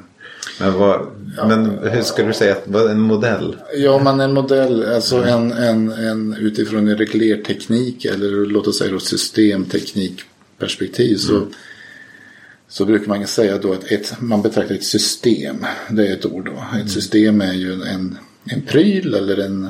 Men, 0.60 0.74
vad, 0.74 1.08
ja, 1.38 1.48
men 1.48 1.80
hur 1.92 2.02
skulle 2.02 2.28
du 2.28 2.34
säga 2.34 2.52
att 2.52 2.64
vad 2.66 2.92
en 2.92 3.00
modell? 3.00 3.56
Ja, 3.78 4.02
men 4.04 4.20
en 4.20 4.34
modell, 4.34 4.94
alltså 4.94 5.24
en, 5.24 5.52
en, 5.52 5.92
en 5.92 6.34
utifrån 6.34 6.88
en 6.88 6.98
reglerteknik 6.98 8.06
eller 8.06 8.46
låt 8.46 8.68
oss 8.68 8.78
säga 8.78 8.92
då 8.92 9.00
systemteknikperspektiv 9.00 11.18
så, 11.18 11.36
mm. 11.36 11.50
så 12.68 12.86
brukar 12.86 13.08
man 13.08 13.28
säga 13.28 13.58
då 13.58 13.74
att 13.74 13.92
ett, 13.92 14.14
man 14.20 14.42
betraktar 14.42 14.76
ett 14.76 14.84
system, 14.84 15.66
det 15.90 16.08
är 16.08 16.14
ett 16.14 16.26
ord 16.26 16.46
då. 16.46 16.52
Ett 16.52 16.76
mm. 16.76 16.88
system 16.88 17.42
är 17.42 17.54
ju 17.54 17.74
en, 17.74 18.18
en 18.44 18.62
pryl 18.62 19.14
eller 19.14 19.38
en, 19.38 19.70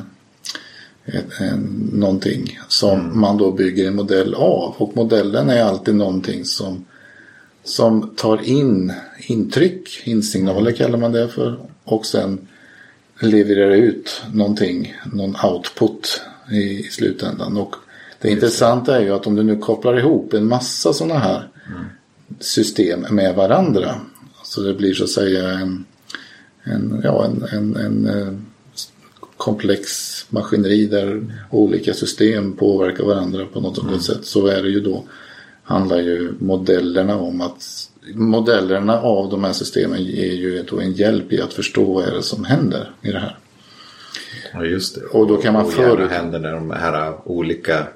en, 1.04 1.24
en, 1.38 1.90
någonting 1.92 2.60
som 2.68 3.00
mm. 3.00 3.20
man 3.20 3.38
då 3.38 3.52
bygger 3.52 3.86
en 3.86 3.96
modell 3.96 4.34
av. 4.34 4.74
Och 4.78 4.96
modellen 4.96 5.50
är 5.50 5.62
alltid 5.62 5.94
någonting 5.94 6.44
som 6.44 6.84
som 7.64 8.14
tar 8.16 8.42
in 8.42 8.92
intryck, 9.26 10.02
insignaler 10.04 10.72
kallar 10.72 10.98
man 10.98 11.12
det 11.12 11.28
för. 11.28 11.58
Och 11.84 12.06
sen 12.06 12.48
levererar 13.20 13.74
ut 13.74 14.22
någonting, 14.32 14.94
någon 15.12 15.36
output 15.44 16.20
i, 16.52 16.82
slutändan. 16.82 17.56
Och 17.56 17.74
det 18.20 18.28
Just 18.28 18.34
intressanta 18.34 18.96
är 18.96 19.00
ju 19.02 19.10
att 19.10 19.26
om 19.26 19.36
du 19.36 19.42
nu 19.42 19.56
kopplar 19.56 19.98
ihop 19.98 20.34
en 20.34 20.46
massa 20.46 20.92
sådana 20.92 21.18
här 21.18 21.48
mm. 21.68 21.84
system 22.40 23.06
med 23.10 23.34
varandra. 23.34 24.00
Så 24.44 24.60
det 24.60 24.74
blir 24.74 24.94
så 24.94 25.04
att 25.04 25.10
säga 25.10 25.50
en, 25.50 25.84
en, 26.62 27.00
ja, 27.04 27.24
en, 27.24 27.44
en, 27.52 27.76
en, 27.76 28.06
en 28.06 28.22
eh, 28.22 28.34
komplex 29.36 29.86
maskineri 30.30 30.86
där 30.86 31.24
olika 31.50 31.94
system 31.94 32.52
påverkar 32.52 33.04
varandra 33.04 33.46
på 33.52 33.60
något 33.60 33.82
mm. 33.82 34.00
sätt. 34.00 34.24
Så 34.24 34.46
är 34.46 34.62
det 34.62 34.68
ju 34.68 34.80
då 34.80 35.04
handlar 35.70 35.96
ju 35.96 36.32
modellerna 36.38 37.16
om 37.16 37.40
att 37.40 37.90
modellerna 38.14 39.00
av 39.00 39.30
de 39.30 39.44
här 39.44 39.52
systemen 39.52 40.02
ger 40.04 40.32
ju 40.32 40.62
då 40.62 40.80
en 40.80 40.92
hjälp 40.92 41.32
i 41.32 41.40
att 41.40 41.52
förstå 41.52 41.84
vad 41.84 42.04
är 42.04 42.12
det 42.12 42.22
som 42.22 42.44
händer 42.44 42.90
i 43.02 43.12
det 43.12 43.18
här. 43.18 43.38
Ja 44.52 44.64
just 44.64 44.94
det. 44.94 45.00
Och 45.00 45.26
då 45.26 45.36
kan 45.36 45.52
man 45.52 45.70
förut... 45.70 45.98
Vad 45.98 46.10
händer 46.10 46.38
när 46.38 46.52
de 46.52 46.70
här 46.70 47.28
olika 47.28 47.86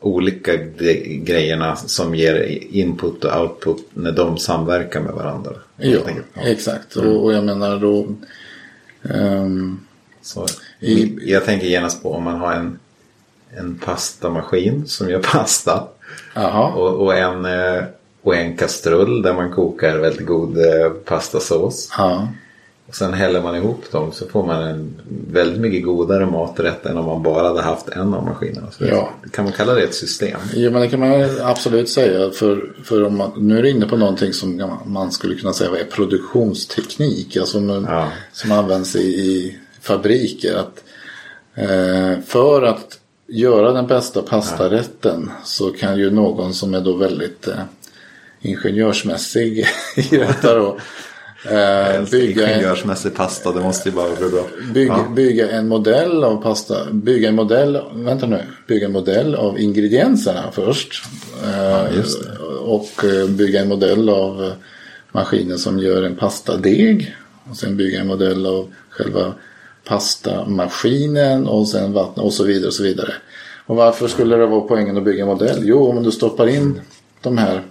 olika 0.00 0.56
grejerna 1.04 1.76
som 1.76 2.14
ger 2.14 2.58
input 2.70 3.24
och 3.24 3.40
output 3.40 3.86
när 3.94 4.12
de 4.12 4.38
samverkar 4.38 5.00
med 5.00 5.12
varandra. 5.12 5.52
Ja, 5.76 5.98
ja. 6.34 6.42
exakt. 6.42 6.96
Mm. 6.96 7.08
Och, 7.08 7.24
och, 7.24 7.32
jag 7.32 7.44
menar 7.44 7.78
då... 7.78 8.06
Um, 9.02 9.80
Så, 10.22 10.46
i, 10.80 11.18
jag 11.32 11.44
tänker 11.44 11.66
genast 11.66 12.02
på 12.02 12.12
om 12.12 12.22
man 12.22 12.40
har 12.40 12.52
en, 12.52 12.78
en 13.56 13.78
pastamaskin 13.78 14.86
som 14.86 15.10
gör 15.10 15.22
pasta. 15.22 15.88
Och, 16.76 17.02
och, 17.02 17.14
en, 17.14 17.44
eh, 17.44 17.84
och 18.22 18.36
en 18.36 18.56
kastrull 18.56 19.22
där 19.22 19.34
man 19.34 19.50
kokar 19.52 19.98
väldigt 19.98 20.26
god 20.26 20.58
eh, 20.58 20.90
pastasås. 20.90 21.92
Ja. 21.98 22.28
Och 22.88 22.94
sen 22.94 23.14
häller 23.14 23.42
man 23.42 23.56
ihop 23.56 23.90
dem 23.92 24.12
så 24.12 24.26
får 24.26 24.46
man 24.46 24.62
en 24.62 24.94
väldigt 25.30 25.60
mycket 25.60 25.84
godare 25.84 26.26
maträtt 26.26 26.86
än 26.86 26.96
om 26.96 27.04
man 27.04 27.22
bara 27.22 27.48
hade 27.48 27.62
haft 27.62 27.88
en 27.88 28.14
av 28.14 28.24
maskinerna. 28.24 28.70
Så 28.70 28.84
ja. 28.84 29.10
Kan 29.32 29.44
man 29.44 29.52
kalla 29.52 29.74
det 29.74 29.82
ett 29.82 29.94
system? 29.94 30.40
Ja 30.54 30.70
men 30.70 30.82
det 30.82 30.88
kan 30.88 31.00
man 31.00 31.30
absolut 31.42 31.88
säga. 31.88 32.30
För, 32.30 32.72
för 32.84 33.04
om 33.04 33.16
man, 33.16 33.32
nu 33.36 33.58
är 33.58 33.62
du 33.62 33.70
inne 33.70 33.86
på 33.86 33.96
någonting 33.96 34.32
som 34.32 34.78
man 34.84 35.12
skulle 35.12 35.34
kunna 35.34 35.52
säga 35.52 35.70
är 35.70 35.84
produktionsteknik. 35.84 37.36
Alltså 37.36 37.60
med, 37.60 37.84
ja. 37.88 38.08
Som 38.32 38.52
används 38.52 38.96
i, 38.96 39.00
i 39.00 39.58
fabriker. 39.82 40.56
Att, 40.56 40.84
eh, 41.54 42.20
för 42.26 42.62
att 42.62 42.98
göra 43.28 43.72
den 43.72 43.86
bästa 43.86 44.22
pastarätten 44.22 45.30
så 45.44 45.70
kan 45.70 45.98
ju 45.98 46.10
någon 46.10 46.54
som 46.54 46.74
är 46.74 46.80
då 46.80 46.96
väldigt 46.96 47.48
eh, 47.48 47.54
ingenjörsmässig 48.40 49.58
i 49.96 50.16
detta 50.16 50.54
då 50.54 50.78
eh, 51.50 52.10
bygga 52.10 52.54
ingenjörsmässig 52.54 53.14
pasta, 53.14 53.52
det 53.52 53.60
måste 53.60 53.88
ju 53.88 53.94
bara 53.94 54.16
bli 54.16 54.28
bra. 54.28 54.44
Bygga, 54.74 54.92
ja. 54.92 55.14
bygga 55.14 55.50
en 55.50 55.68
modell 55.68 56.24
av 56.24 56.42
pasta, 56.42 56.92
bygga 56.92 57.28
en 57.28 57.34
modell, 57.34 57.80
vänta 57.92 58.26
nu, 58.26 58.42
bygga 58.66 58.86
en 58.86 58.92
modell 58.92 59.34
av 59.34 59.58
ingredienserna 59.60 60.44
först. 60.52 61.02
Eh, 61.44 61.96
ja, 61.96 62.02
och 62.60 63.04
eh, 63.04 63.28
bygga 63.28 63.60
en 63.60 63.68
modell 63.68 64.08
av 64.08 64.52
maskinen 65.12 65.58
som 65.58 65.78
gör 65.78 66.02
en 66.02 66.16
pastadeg. 66.16 67.16
Och 67.50 67.56
sen 67.56 67.76
bygga 67.76 68.00
en 68.00 68.06
modell 68.06 68.46
av 68.46 68.72
själva 68.90 69.34
pastamaskinen 69.88 71.46
och 71.46 71.68
sen 71.68 71.92
vatten 71.92 72.24
och 72.24 72.32
så 72.32 72.44
vidare 72.44 72.66
och 72.66 72.74
så 72.74 72.82
vidare. 72.82 73.12
Och 73.66 73.76
varför 73.76 74.08
skulle 74.08 74.36
det 74.36 74.46
vara 74.46 74.60
poängen 74.60 74.96
att 74.96 75.04
bygga 75.04 75.22
en 75.22 75.28
modell? 75.28 75.58
Jo, 75.62 75.90
om 75.90 76.02
du 76.02 76.10
stoppar 76.10 76.46
in 76.46 76.80
de 77.22 77.38
här 77.38 77.62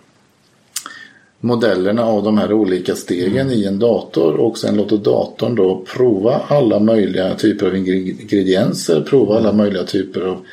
modellerna 1.39 2.05
av 2.05 2.23
de 2.23 2.37
här 2.37 2.53
olika 2.53 2.95
stegen 2.95 3.47
mm. 3.47 3.53
i 3.53 3.65
en 3.65 3.79
dator 3.79 4.35
och 4.35 4.57
sen 4.57 4.75
låter 4.75 4.97
datorn 4.97 5.55
då 5.55 5.85
prova 5.95 6.41
alla 6.47 6.79
möjliga 6.79 7.35
typer 7.35 7.67
av 7.67 7.75
ingredienser, 7.75 9.01
prova 9.01 9.37
alla 9.37 9.53
möjliga 9.53 9.83
typer 9.83 10.21
av 10.21 10.45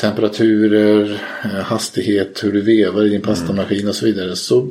temperaturer, 0.00 1.22
eh, 1.44 1.50
hastighet, 1.50 2.44
hur 2.44 2.52
du 2.52 2.60
vevar 2.60 3.04
i 3.04 3.08
din 3.08 3.22
pastamaskin 3.22 3.88
och 3.88 3.94
så 3.94 4.06
vidare 4.06 4.36
så, 4.36 4.68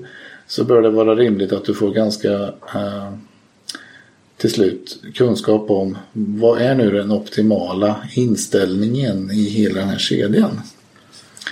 så 0.48 0.64
bör 0.64 0.82
det 0.82 0.90
vara 0.90 1.16
rimligt 1.16 1.54
att 1.54 1.66
du 1.66 1.74
får 1.74 1.92
ganska 1.92 2.30
uh, 2.76 3.14
till 4.38 4.52
slut 4.52 5.00
kunskap 5.16 5.70
om 5.70 5.98
vad 6.14 6.62
är 6.62 6.76
nu 6.76 6.92
den 6.92 7.12
optimala 7.12 7.96
inställningen 8.14 9.32
i 9.32 9.44
hela 9.44 9.80
den 9.80 9.90
här 9.90 9.98
kedjan. 9.98 10.62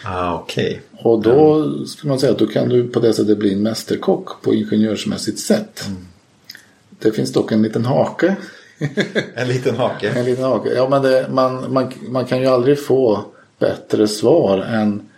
Ah, 0.06 0.40
okay. 0.40 0.78
Och 0.98 1.22
då 1.22 1.56
mm. 1.56 1.86
skulle 1.86 2.10
man 2.10 2.20
säga 2.20 2.32
att 2.32 2.40
då 2.40 2.48
kan 2.48 2.70
du 2.70 2.88
på 2.88 3.00
det 3.00 3.14
sättet 3.14 3.38
bli 3.38 3.54
en 3.54 3.62
mästerkock 3.62 4.42
på 4.42 4.54
ingenjörsmässigt 4.54 5.40
sätt. 5.40 5.86
Mm. 5.88 6.08
Det 7.00 7.12
finns 7.12 7.34
dock 7.34 7.52
en 7.52 7.62
liten 7.62 7.86
hake. 7.86 8.36
en 9.36 9.48
liten 9.48 9.76
hake? 9.76 10.10
en 10.10 10.26
liten 10.26 10.44
hake. 10.44 10.74
Ja, 10.74 10.90
men 10.90 11.02
det, 11.02 11.28
man, 11.32 11.74
man, 11.74 11.94
man 12.08 12.26
kan 12.26 12.42
ju 12.42 12.48
aldrig 12.48 12.80
få 12.80 13.26
bättre 13.60 14.08
svar 14.08 14.58
än 14.58 15.10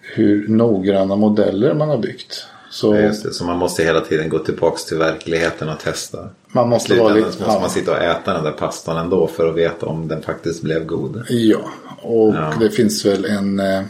hur 0.00 0.48
noggranna 0.48 1.16
modeller 1.16 1.74
man 1.74 1.88
har 1.88 1.98
byggt. 1.98 2.46
Så, 2.70 2.94
ja, 2.94 3.00
just 3.00 3.22
det, 3.22 3.32
så 3.32 3.44
man 3.44 3.58
måste 3.58 3.82
hela 3.82 4.00
tiden 4.00 4.28
gå 4.28 4.38
tillbaka 4.38 4.76
till 4.76 4.98
verkligheten 4.98 5.68
och 5.68 5.80
testa. 5.80 6.28
Man 6.56 6.68
måste 6.68 6.94
vara 6.94 7.14
lite, 7.14 7.26
måste 7.26 7.44
ja. 7.46 7.60
man 7.60 7.70
sitta 7.70 7.90
och 7.90 8.02
äta 8.02 8.32
den 8.32 8.44
där 8.44 8.52
pastan 8.52 8.96
ändå 8.96 9.26
för 9.26 9.48
att 9.48 9.56
veta 9.56 9.86
om 9.86 10.08
den 10.08 10.22
faktiskt 10.22 10.62
blev 10.62 10.86
god. 10.86 11.22
Ja, 11.28 11.70
och 12.02 12.34
ja. 12.34 12.52
det 12.60 12.70
finns 12.70 13.06
väl 13.06 13.24
en 13.24 13.60
eh, 13.60 13.82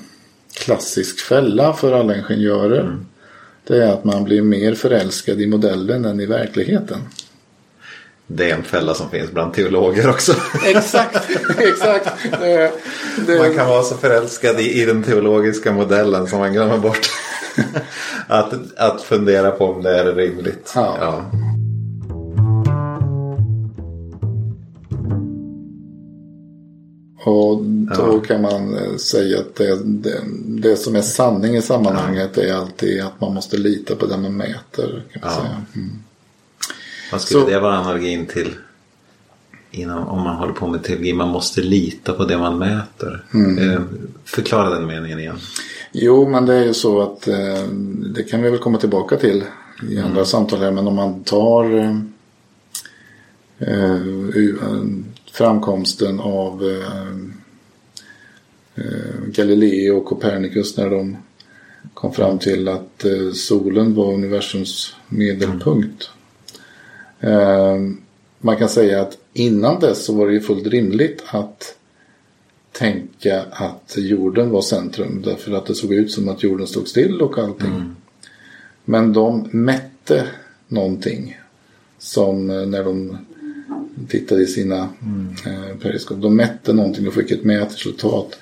klassisk 0.55 1.21
fälla 1.21 1.73
för 1.73 1.93
alla 1.93 2.17
ingenjörer. 2.17 2.81
Mm. 2.81 3.07
Det 3.67 3.85
är 3.85 3.93
att 3.93 4.05
man 4.05 4.25
blir 4.25 4.43
mer 4.43 4.75
förälskad 4.75 5.41
i 5.41 5.47
modellen 5.47 6.05
än 6.05 6.21
i 6.21 6.27
verkligheten. 6.27 6.99
Det 8.27 8.51
är 8.51 8.55
en 8.55 8.63
fälla 8.63 8.95
som 8.95 9.11
finns 9.11 9.31
bland 9.31 9.55
teologer 9.55 10.11
också. 10.11 10.33
exakt, 10.65 11.31
exakt. 11.59 12.11
Det, 12.41 12.73
det... 13.27 13.39
Man 13.39 13.55
kan 13.55 13.69
vara 13.69 13.83
så 13.83 13.97
förälskad 13.97 14.61
i, 14.61 14.83
i 14.83 14.85
den 14.85 15.03
teologiska 15.03 15.73
modellen 15.73 16.27
som 16.27 16.39
man 16.39 16.53
glömmer 16.53 16.79
bort 16.79 17.09
att, 18.27 18.53
att 18.77 19.03
fundera 19.03 19.51
på 19.51 19.67
om 19.67 19.83
det 19.83 19.99
är 19.99 20.15
rimligt. 20.15 20.73
Ja. 20.75 20.97
ja. 21.01 21.25
Och 27.29 27.63
då 27.97 28.21
kan 28.21 28.43
man 28.43 28.75
eh, 28.77 28.97
säga 28.97 29.39
att 29.41 29.55
det, 29.55 29.79
det, 29.85 30.21
det 30.47 30.77
som 30.77 30.97
är 30.97 31.01
sanning 31.03 31.57
i 31.57 31.63
sammanhanget 31.63 32.39
är 32.39 32.55
alltid 32.55 33.03
att 33.03 33.21
man 33.21 33.35
måste 33.35 33.57
lita 33.57 33.97
på 33.97 34.07
det 34.07 34.17
man 34.17 34.37
mäter. 34.37 35.05
Kan 35.13 35.21
man 35.23 35.31
Ja. 35.35 35.41
säga. 35.41 35.63
Mm. 35.75 35.91
Vad 37.13 37.21
skulle 37.21 37.41
Så- 37.41 37.49
det 37.51 37.61
vara 37.61 37.79
analogin 37.79 38.27
till? 38.27 38.51
Inom, 39.71 40.09
om 40.09 40.23
man 40.23 40.37
håller 40.37 40.53
på 40.53 40.67
med 40.67 40.83
teologi, 40.83 41.13
man 41.13 41.29
måste 41.29 41.61
lita 41.61 42.13
på 42.13 42.25
det 42.25 42.39
man 42.39 42.59
mäter. 42.59 43.25
Mm. 43.35 43.71
Eh, 43.71 43.81
förklara 44.25 44.71
den 44.71 44.87
meningen 44.87 45.19
igen. 45.19 45.39
Jo, 45.93 46.29
men 46.29 46.47
det 46.47 46.55
är 46.55 46.65
ju 46.65 46.75
så 46.75 47.03
att 47.03 47.29
eh, 47.29 47.63
det 48.15 48.23
kan 48.23 48.43
vi 48.43 48.51
väl 48.51 48.59
komma 48.59 48.79
tillbaka 48.79 49.17
till 49.17 49.45
i 49.91 49.99
andra 49.99 50.25
samtal 50.25 50.59
här. 50.59 50.71
Men 50.71 50.87
om 50.87 50.95
man 50.95 51.23
tar 51.25 51.75
eh, 51.79 51.97
eh, 53.59 54.01
framkomsten 55.37 56.21
av 56.21 56.65
eh, 56.65 57.11
eh, 58.75 59.21
Galileo 59.27 59.97
och 59.97 60.05
Copernicus 60.05 60.77
när 60.77 60.91
de 60.91 61.17
kom 61.95 62.13
fram 62.13 62.39
till 62.39 62.69
att 62.69 63.05
eh, 63.05 63.33
solen 63.35 63.95
var 63.95 64.13
universums 64.13 64.95
medelpunkt. 65.09 66.11
Man 68.39 68.57
kan 68.57 68.69
säga 68.69 69.03
att 69.03 69.19
innan 69.33 69.81
dess 69.81 70.05
så 70.05 70.15
var 70.15 70.27
det 70.27 70.33
ju 70.33 70.41
fullt 70.41 70.67
rimligt 70.67 71.23
att 71.27 71.77
tänka 72.73 73.43
att 73.51 73.95
jorden 73.97 74.51
var 74.51 74.63
centrum 74.63 75.23
därför 75.25 75.53
att 75.53 75.67
det 75.67 75.75
såg 75.75 75.93
ut 75.93 76.13
som 76.13 76.29
att 76.29 76.43
jorden 76.43 76.67
stod 76.67 76.89
still 76.89 77.23
och 77.23 77.39
allting. 77.39 77.95
Men 78.85 79.13
de 79.13 79.49
mätte 79.53 80.29
någonting 80.69 81.41
som 81.99 82.47
när 82.47 82.85
de 82.85 83.19
tittade 84.09 84.43
i 84.43 84.47
sina 84.47 84.89
eh, 85.47 85.77
periskop. 85.83 86.23
De 86.23 86.37
mätte 86.37 86.73
någonting 86.73 87.09
och 87.09 87.15
fick 87.15 87.31
ett 87.31 87.45
mätresultat 87.45 88.39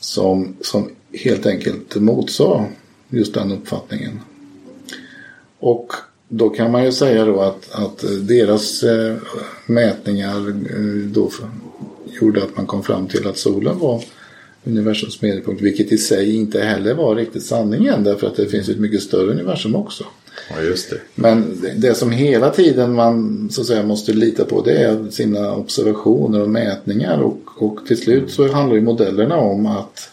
som, 0.00 0.56
som 0.60 0.90
helt 1.12 1.46
enkelt 1.46 1.96
motsade 1.96 2.64
just 3.08 3.34
den 3.34 3.52
uppfattningen. 3.52 4.20
Och 5.58 5.92
då 6.28 6.48
kan 6.50 6.70
man 6.70 6.84
ju 6.84 6.92
säga 6.92 7.24
då 7.24 7.40
att, 7.40 7.72
att 7.72 8.04
deras 8.28 8.82
eh, 8.82 9.16
mätningar 9.66 10.48
eh, 10.48 11.06
då 11.06 11.28
för, 11.28 11.48
gjorde 12.20 12.42
att 12.42 12.56
man 12.56 12.66
kom 12.66 12.82
fram 12.82 13.06
till 13.06 13.26
att 13.26 13.38
solen 13.38 13.78
var 13.78 14.04
universums 14.64 15.22
medelpunkt. 15.22 15.62
Vilket 15.62 15.92
i 15.92 15.98
sig 15.98 16.36
inte 16.36 16.60
heller 16.60 16.94
var 16.94 17.16
riktigt 17.16 17.46
sanningen 17.46 18.04
därför 18.04 18.26
att 18.26 18.36
det 18.36 18.46
finns 18.46 18.68
ett 18.68 18.78
mycket 18.78 19.02
större 19.02 19.30
universum 19.30 19.74
också. 19.74 20.04
Ja, 20.50 20.60
just 20.62 20.90
det. 20.90 21.00
Men 21.14 21.62
det- 21.76 21.94
som 21.94 22.10
hela 22.10 22.50
tiden 22.50 22.92
man 22.94 23.48
så 23.52 23.60
att 23.60 23.66
säga 23.66 23.82
måste 23.82 24.12
lita 24.12 24.44
på 24.44 24.62
det 24.62 24.72
är 24.76 25.10
sina 25.10 25.54
observationer 25.54 26.40
och 26.42 26.50
mätningar 26.50 27.18
och, 27.18 27.38
och 27.58 27.86
till 27.86 27.98
slut 28.00 28.30
så 28.30 28.52
handlar 28.52 28.76
ju 28.76 28.82
modellerna 28.82 29.36
om 29.36 29.66
att 29.66 30.10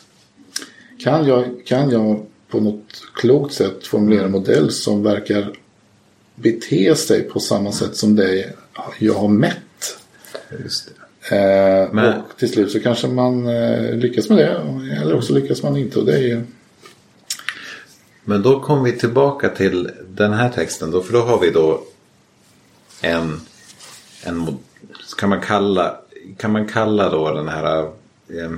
kan 1.04 1.26
jag, 1.28 1.46
kan 1.66 1.90
jag 1.92 2.26
på 2.52 2.60
något 2.60 2.86
klokt 3.16 3.54
sätt 3.54 3.88
formulera 3.88 4.26
en 4.26 4.32
modell 4.32 4.72
som 4.72 5.04
verkar 5.04 5.52
bete 6.36 6.96
sig 6.96 7.22
på 7.22 7.40
samma 7.40 7.72
sätt 7.72 7.96
som 7.96 8.16
det 8.16 8.46
jag 9.00 9.14
har 9.14 9.28
mätt. 9.28 9.56
Just 10.64 10.86
det. 10.88 10.94
Eh, 11.36 12.10
Och 12.20 12.38
till 12.40 12.50
slut 12.50 12.72
så 12.72 12.80
kanske 12.80 13.08
man 13.08 13.48
eh, 13.48 13.94
lyckas 13.96 14.30
med 14.30 14.38
det 14.38 14.62
eller 15.02 15.16
också 15.16 15.34
lyckas 15.34 15.64
man 15.64 15.78
inte 15.78 16.00
och 16.00 16.06
det 16.06 16.14
är 16.14 16.22
ju 16.22 16.42
Men 18.30 18.42
då 18.42 18.60
kommer 18.60 18.84
vi 18.84 18.92
tillbaka 18.92 19.50
till 19.50 19.90
den 20.10 20.34
här 20.34 20.50
texten 20.50 20.92
då. 20.92 21.02
För 21.02 21.14
då 21.14 21.20
har 21.22 21.40
vi 21.40 21.50
då 21.52 21.82
en, 23.02 23.42
en 24.24 24.58
kan 25.18 25.30
man 25.30 25.42
kalla, 25.42 25.96
kan 26.38 26.52
man 26.52 26.68
kalla 26.68 27.10
då 27.10 27.34
den 27.34 27.48
här 27.48 27.82
eh, 28.30 28.52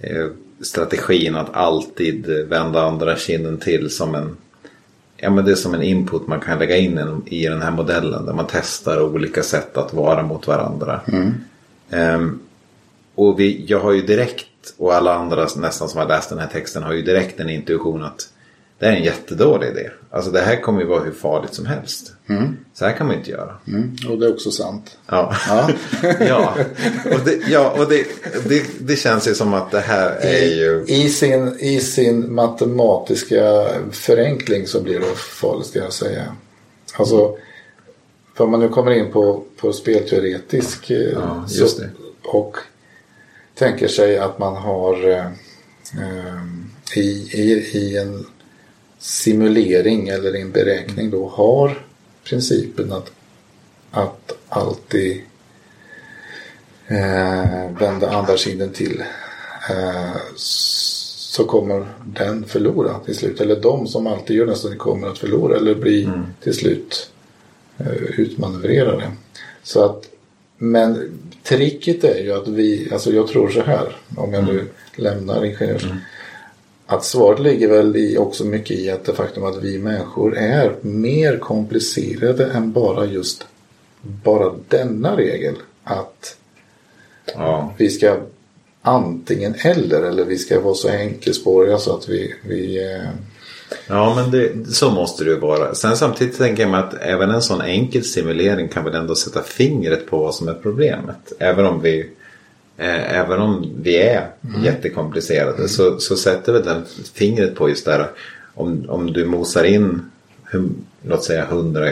eh, 0.00 0.26
strategin 0.60 1.36
att 1.36 1.54
alltid 1.54 2.26
vända 2.48 2.82
andra 2.82 3.16
kinden 3.16 3.58
till 3.58 3.90
som 3.90 4.14
en 4.14 4.36
Ja 5.16 5.30
men 5.30 5.44
det 5.44 5.50
är 5.50 5.54
som 5.56 5.74
en 5.74 5.82
input 5.82 6.26
man 6.26 6.40
kan 6.40 6.58
lägga 6.58 6.76
in 6.76 7.22
i- 7.26 7.46
den 7.48 7.62
här 7.62 7.70
modellen 7.70 8.26
där 8.26 8.32
man 8.32 8.46
testar 8.50 9.02
olika 9.02 9.42
sätt 9.42 9.76
att 9.76 9.94
vara 9.94 10.22
mot 10.22 10.46
varandra. 10.46 11.00
Ehm, 11.90 12.38
och 13.14 13.40
vi, 13.40 13.64
jag 13.68 13.80
har 13.80 13.92
ju 13.92 14.02
direkt, 14.02 14.74
och 14.78 14.94
alla 14.94 15.14
andra 15.14 15.46
nästan 15.56 15.88
som 15.88 16.00
har 16.00 16.08
läst 16.08 16.28
den 16.30 16.38
här 16.38 16.46
texten 16.46 16.82
har 16.82 16.92
ju 16.92 17.02
direkt 17.02 17.40
en 17.40 17.48
intuition 17.50 18.02
att 18.02 18.31
det 18.82 18.88
är 18.88 18.92
en 18.92 19.04
jättedålig 19.04 19.68
idé. 19.68 19.90
Alltså 20.10 20.30
det 20.30 20.40
här 20.40 20.60
kommer 20.60 20.80
ju 20.80 20.86
vara 20.86 21.02
hur 21.04 21.12
farligt 21.12 21.54
som 21.54 21.66
helst. 21.66 22.12
Så 22.74 22.84
här 22.84 22.92
kan 22.92 23.06
man 23.06 23.14
ju 23.14 23.18
inte 23.18 23.30
göra. 23.30 23.56
mm, 23.66 23.96
och 24.08 24.18
det 24.18 24.26
är 24.26 24.32
också 24.32 24.50
sant. 24.50 24.98
Ja, 25.06 25.36
Ja. 25.48 25.70
ja. 26.20 26.54
och, 27.12 27.20
det, 27.24 27.38
ja, 27.48 27.70
och 27.78 27.88
det, 27.88 28.06
det, 28.48 28.64
det 28.80 28.96
känns 28.96 29.28
ju 29.28 29.34
som 29.34 29.54
att 29.54 29.70
det 29.70 29.80
här 29.80 30.10
är 30.20 30.46
ju... 30.46 30.84
I, 30.86 31.08
sin, 31.08 31.56
I 31.60 31.80
sin 31.80 32.34
matematiska 32.34 33.66
förenkling 33.90 34.66
så 34.66 34.80
blir 34.80 35.00
det 35.00 35.06
farligt 35.16 35.66
ska 35.66 35.78
jag 35.78 35.92
säga. 35.92 36.36
Alltså, 36.94 37.36
för 38.34 38.44
om 38.44 38.50
man 38.50 38.60
nu 38.60 38.68
kommer 38.68 38.90
in 38.90 39.12
på, 39.12 39.42
på 39.56 39.72
spelteoretisk 39.72 40.90
eh, 40.90 40.98
Ja, 40.98 41.44
så, 41.48 41.66
och 42.22 42.56
tänker 43.54 43.88
sig 43.88 44.18
att 44.18 44.38
man 44.38 44.56
har 44.56 45.08
eh, 45.08 45.26
eh, 46.00 46.42
i, 46.96 47.28
i, 47.32 47.78
i 47.78 47.96
en 47.96 48.26
simulering 49.02 50.08
eller 50.08 50.36
en 50.36 50.52
beräkning 50.52 51.10
då 51.10 51.28
har 51.28 51.86
principen 52.24 52.92
att, 52.92 53.12
att 53.90 54.32
alltid 54.48 55.22
eh, 56.86 57.70
vända 57.80 58.10
andra 58.10 58.36
sidan 58.36 58.72
till 58.72 59.04
eh, 59.70 60.16
så 60.36 61.44
kommer 61.44 61.86
den 62.04 62.44
förlora 62.44 62.98
till 62.98 63.16
slut. 63.16 63.40
Eller 63.40 63.60
de 63.60 63.86
som 63.86 64.06
alltid 64.06 64.36
gör 64.36 64.46
nästan 64.46 64.78
kommer 64.78 65.08
att 65.08 65.18
förlora 65.18 65.56
eller 65.56 65.74
bli 65.74 66.10
till 66.40 66.54
slut 66.54 67.10
eh, 67.78 68.20
utmanövrerade. 68.20 69.12
Så 69.62 69.84
att, 69.84 70.08
men 70.58 71.18
tricket 71.42 72.04
är 72.04 72.24
ju 72.24 72.32
att 72.32 72.48
vi, 72.48 72.88
alltså 72.92 73.12
jag 73.12 73.28
tror 73.28 73.48
så 73.48 73.62
här, 73.62 73.96
om 74.16 74.32
jag 74.32 74.44
nu 74.44 74.64
lämnar 74.96 75.44
ingenjörs 75.44 75.86
att 76.86 77.04
svaret 77.04 77.40
ligger 77.40 77.68
väl 77.68 77.96
i, 77.96 78.18
också 78.18 78.44
mycket 78.44 78.76
i 78.76 78.90
att 78.90 79.04
det 79.04 79.14
faktum 79.14 79.44
att 79.44 79.62
vi 79.62 79.78
människor 79.78 80.36
är 80.36 80.76
mer 80.80 81.38
komplicerade 81.38 82.46
än 82.46 82.72
bara 82.72 83.04
just 83.04 83.46
bara 84.02 84.52
denna 84.68 85.16
regel. 85.16 85.54
Att 85.84 86.36
Ja, 87.34 87.74
vi 87.76 87.90
ska 87.90 88.16
antingen 88.82 89.54
eller 89.54 90.02
eller 90.02 90.24
vi 90.24 90.38
ska 90.38 90.60
vara 90.60 90.74
så 90.74 90.88
enkelspåriga 90.88 91.78
så 91.78 91.96
att 91.96 92.08
vi, 92.08 92.34
vi 92.42 92.92
eh, 92.92 93.08
ja 93.86 94.14
men 94.14 94.30
det, 94.30 94.74
så 94.74 94.90
måste 94.90 95.24
det 95.24 95.30
ju 95.30 95.38
vara. 95.38 95.74
Sen 95.74 95.96
samtidigt 95.96 96.38
tänker 96.38 96.62
jag 96.62 96.70
mig 96.70 96.80
att 96.80 96.94
även 96.94 97.30
en 97.30 97.42
sån 97.42 97.60
enkel 97.60 98.04
simulering 98.04 98.68
kan 98.68 98.84
väl 98.84 98.94
ändå 98.94 99.14
sätta 99.14 99.42
fingret 99.42 100.06
på 100.06 100.18
vad 100.18 100.34
som 100.34 100.48
är 100.48 100.54
problemet. 100.54 101.32
Även 101.38 101.66
om 101.66 101.80
vi 101.80 102.10
Eh, 102.76 103.18
även 103.18 103.40
om 103.40 103.72
vi 103.82 103.96
är 103.96 104.28
jättekomplicerade 104.64 105.68
så, 105.68 106.00
så 106.00 106.16
sätter 106.16 106.52
väl 106.52 106.64
den 106.64 106.84
fingret 107.14 107.54
på 107.54 107.68
just 107.68 107.84
där. 107.84 108.06
Om, 108.54 108.84
om 108.88 109.12
du 109.12 109.24
mosar 109.24 109.64
in, 109.64 110.10
hum, 110.52 110.76
låt 111.02 111.24
säga 111.24 111.44
hundra 111.44 111.88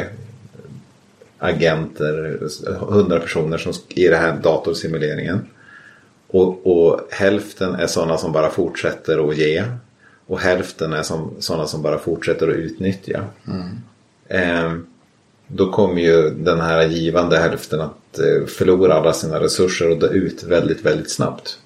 agenter, 1.39 2.39
hundra 2.79 3.21
personer 3.21 3.59
som, 3.59 3.73
i 3.89 4.09
den 4.09 4.21
här 4.21 4.37
datorsimuleringen. 4.43 5.47
Och, 6.27 6.67
och 6.67 7.01
hälften 7.11 7.75
är 7.75 7.87
sådana 7.87 8.19
som 8.19 8.33
bara 8.33 8.51
fortsätter 8.51 9.29
att 9.29 9.37
ge. 9.37 9.65
Och 10.27 10.41
hälften 10.41 10.93
är 10.93 11.03
som, 11.03 11.35
sådana 11.39 11.67
som 11.67 11.83
bara 11.83 11.99
fortsätter 11.99 12.49
att 12.49 12.57
utnyttja. 12.57 13.25
Eh, 14.29 14.75
då 15.53 15.73
kommer 15.73 16.01
ju 16.01 16.31
den 16.31 16.61
här 16.61 16.87
givande 16.87 17.39
hälften 17.39 17.81
att 17.81 18.19
eh, 18.19 18.47
förlora 18.47 18.95
alla 18.95 19.13
sina 19.13 19.41
resurser 19.41 19.91
och 19.91 19.99
dö 19.99 20.09
ut 20.09 20.43
väldigt, 20.43 20.83
väldigt 20.83 21.11
snabbt. 21.11 21.59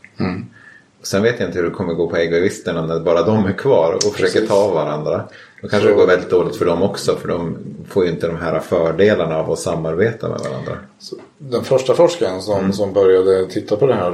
Sen 1.03 1.23
vet 1.23 1.40
jag 1.40 1.49
inte 1.49 1.59
hur 1.59 1.64
det 1.64 1.75
kommer 1.75 1.94
gå 1.94 2.11
på 2.11 2.16
egoisterna 2.16 2.87
när 2.87 3.01
bara 3.01 3.23
de 3.23 3.47
är 3.47 3.53
kvar 3.53 3.94
och 3.94 4.03
försöker 4.03 4.33
Precis. 4.33 4.49
ta 4.49 4.68
varandra. 4.68 5.25
Då 5.62 5.68
kanske 5.68 5.88
Så- 5.88 5.94
det 5.94 6.01
går 6.01 6.07
väldigt 6.07 6.31
dåligt 6.31 6.57
för 6.57 6.64
dem 6.66 6.83
också 6.83 7.16
för 7.16 7.29
de 7.29 7.57
får 7.88 8.05
ju 8.05 8.11
inte 8.11 8.27
de 8.27 8.37
här 8.37 8.61
fördelarna 8.61 9.37
av 9.37 9.53
att 9.53 9.59
samarbeta 9.59 10.29
med 10.29 10.38
varandra. 10.38 10.79
Den 11.38 11.64
första 11.64 11.94
forskaren 11.94 12.42
som, 12.42 12.73
som 12.73 12.92
började 12.92 13.47
titta 13.47 13.77
på 13.77 13.87
det 13.87 13.94
här, 13.94 14.12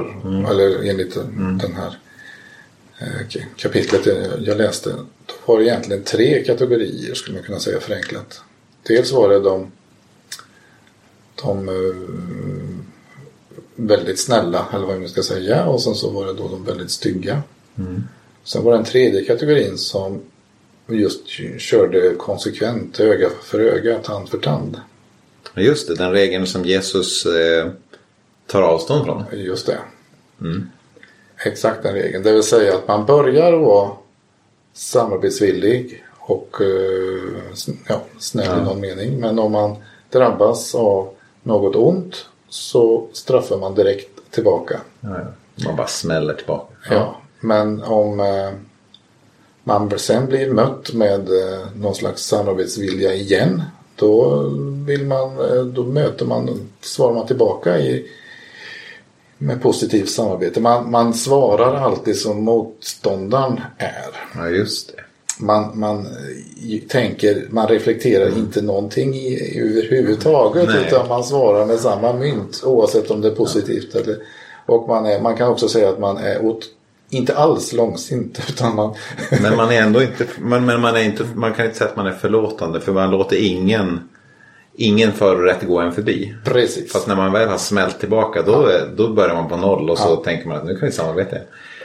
eller 0.51 0.89
enligt 0.89 1.15
den 1.61 1.73
här 1.75 1.97
eh, 2.99 3.41
kapitlet 3.55 4.05
jag 4.39 4.57
läste, 4.57 4.89
då 5.25 5.33
var 5.45 5.59
det 5.59 5.65
egentligen 5.65 6.03
tre 6.03 6.43
kategorier 6.43 7.13
skulle 7.13 7.37
man 7.37 7.43
kunna 7.45 7.59
säga 7.59 7.79
förenklat. 7.79 8.41
Dels 8.87 9.11
var 9.11 9.29
det 9.29 9.39
de, 9.39 9.71
de 11.43 11.69
eh, 11.69 11.95
väldigt 13.75 14.19
snälla, 14.19 14.65
eller 14.73 14.85
vad 14.85 14.99
man 14.99 15.09
ska 15.09 15.23
säga, 15.23 15.65
och 15.65 15.81
sen 15.81 15.95
så 15.95 16.09
var 16.09 16.25
det 16.25 16.33
då 16.33 16.47
de 16.47 16.65
väldigt 16.65 16.91
stygga. 16.91 17.41
Sen 18.43 18.63
var 18.63 18.71
det 18.71 18.77
en 18.77 18.85
tredje 18.85 19.25
kategorin 19.25 19.77
som 19.77 20.21
just 20.87 21.27
körde 21.57 22.15
konsekvent 22.15 22.99
öga 22.99 23.29
för 23.43 23.59
öga, 23.59 23.99
tand 23.99 24.29
för 24.29 24.37
tand. 24.37 24.77
Just 25.55 25.87
det, 25.87 25.95
den 25.95 26.11
regeln 26.11 26.47
som 26.47 26.65
Jesus 26.65 27.25
eh, 27.25 27.71
tar 28.47 28.61
avstånd 28.61 29.05
från. 29.05 29.23
Just 29.33 29.65
det. 29.65 29.77
Exakt 31.45 31.83
den 31.83 31.93
regeln. 31.93 32.23
Det 32.23 32.31
vill 32.33 32.43
säga 32.43 32.75
att 32.75 32.87
man 32.87 33.05
börjar 33.05 33.51
vara 33.51 33.91
samarbetsvillig 34.73 36.03
och 36.19 36.61
eh, 36.61 37.10
ja, 37.87 38.01
snäll 38.19 38.59
i 38.59 38.63
någon 38.63 38.79
mening. 38.79 39.19
Men 39.19 39.39
om 39.39 39.51
man 39.51 39.75
drabbas 40.09 40.75
av 40.75 41.09
något 41.43 41.75
ont 41.75 42.25
så 42.49 43.07
straffar 43.13 43.57
man 43.57 43.75
direkt 43.75 44.31
tillbaka. 44.31 44.79
Ja, 45.01 45.09
ja. 45.09 45.65
Man 45.65 45.75
bara 45.75 45.87
smäller 45.87 46.33
tillbaka. 46.33 46.73
Ja. 46.89 47.15
Men 47.39 47.83
om 47.83 48.19
eh, 48.19 48.51
man 49.63 49.99
sen 49.99 50.27
blir 50.27 50.53
mött 50.53 50.93
med 50.93 51.19
eh, 51.19 51.65
någon 51.75 51.95
slags 51.95 52.23
samarbetsvilja 52.23 53.13
igen. 53.13 53.63
Då 53.95 54.43
vill 54.85 55.05
man, 55.05 55.39
eh, 55.39 55.63
då 55.63 55.83
möter 55.83 56.25
man, 56.25 56.69
svarar 56.81 57.13
man 57.13 57.27
tillbaka 57.27 57.79
i, 57.79 58.11
med 59.37 59.61
positivt 59.61 60.09
samarbete. 60.09 60.59
Man, 60.61 60.91
man 60.91 61.13
svarar 61.13 61.75
alltid 61.75 62.17
som 62.17 62.43
motståndaren 62.43 63.61
är. 63.77 64.27
Ja, 64.35 64.49
just 64.49 64.95
det. 64.95 65.03
Man, 65.41 65.79
man 65.79 65.99
eh, 65.99 66.79
tänker, 66.89 67.47
man 67.49 67.67
reflekterar 67.67 68.37
inte 68.37 68.61
någonting 68.61 69.13
i, 69.15 69.59
överhuvudtaget 69.59 70.67
Nej. 70.67 70.85
utan 70.87 71.07
man 71.07 71.23
svarar 71.23 71.65
med 71.65 71.79
samma 71.79 72.13
mynt 72.13 72.61
oavsett 72.65 73.11
om 73.11 73.21
det 73.21 73.27
är 73.27 73.35
positivt 73.35 73.95
eller 73.95 74.17
och 74.65 74.87
man, 74.87 75.05
är, 75.05 75.21
man 75.21 75.37
kan 75.37 75.47
också 75.49 75.67
säga 75.69 75.89
att 75.89 75.99
man 75.99 76.17
är 76.17 76.45
åt, 76.45 76.65
inte 77.09 77.35
alls 77.35 77.73
långsint 77.73 78.39
utan 78.49 78.75
man 78.75 78.95
Men 79.41 79.55
man 79.55 79.71
är 79.71 79.81
ändå 79.81 80.01
inte, 80.01 80.25
men, 80.39 80.65
men 80.65 80.81
man, 80.81 80.95
är 80.95 81.03
inte, 81.03 81.25
man 81.35 81.53
kan 81.53 81.65
inte 81.65 81.77
säga 81.77 81.89
att 81.89 81.95
man 81.95 82.07
är 82.07 82.11
förlåtande 82.11 82.81
för 82.81 82.91
man 82.93 83.11
låter 83.11 83.35
ingen, 83.45 83.99
ingen 84.75 85.11
förorätt 85.11 85.67
gå 85.67 85.79
en 85.79 85.91
förbi. 85.91 86.35
precis. 86.45 86.91
Fast 86.91 87.07
när 87.07 87.15
man 87.15 87.31
väl 87.31 87.49
har 87.49 87.57
smält 87.57 87.99
tillbaka 87.99 88.41
då, 88.41 88.65
är- 88.65 88.89
då 88.95 89.13
börjar 89.13 89.35
man 89.35 89.49
på 89.49 89.57
noll 89.57 89.89
och 89.89 89.97
så 89.97 90.15
tänker 90.15 90.47
man 90.47 90.57
att 90.57 90.65
nu 90.65 90.75
kan 90.75 90.85
vi 90.85 90.91
samarbeta. 90.91 91.35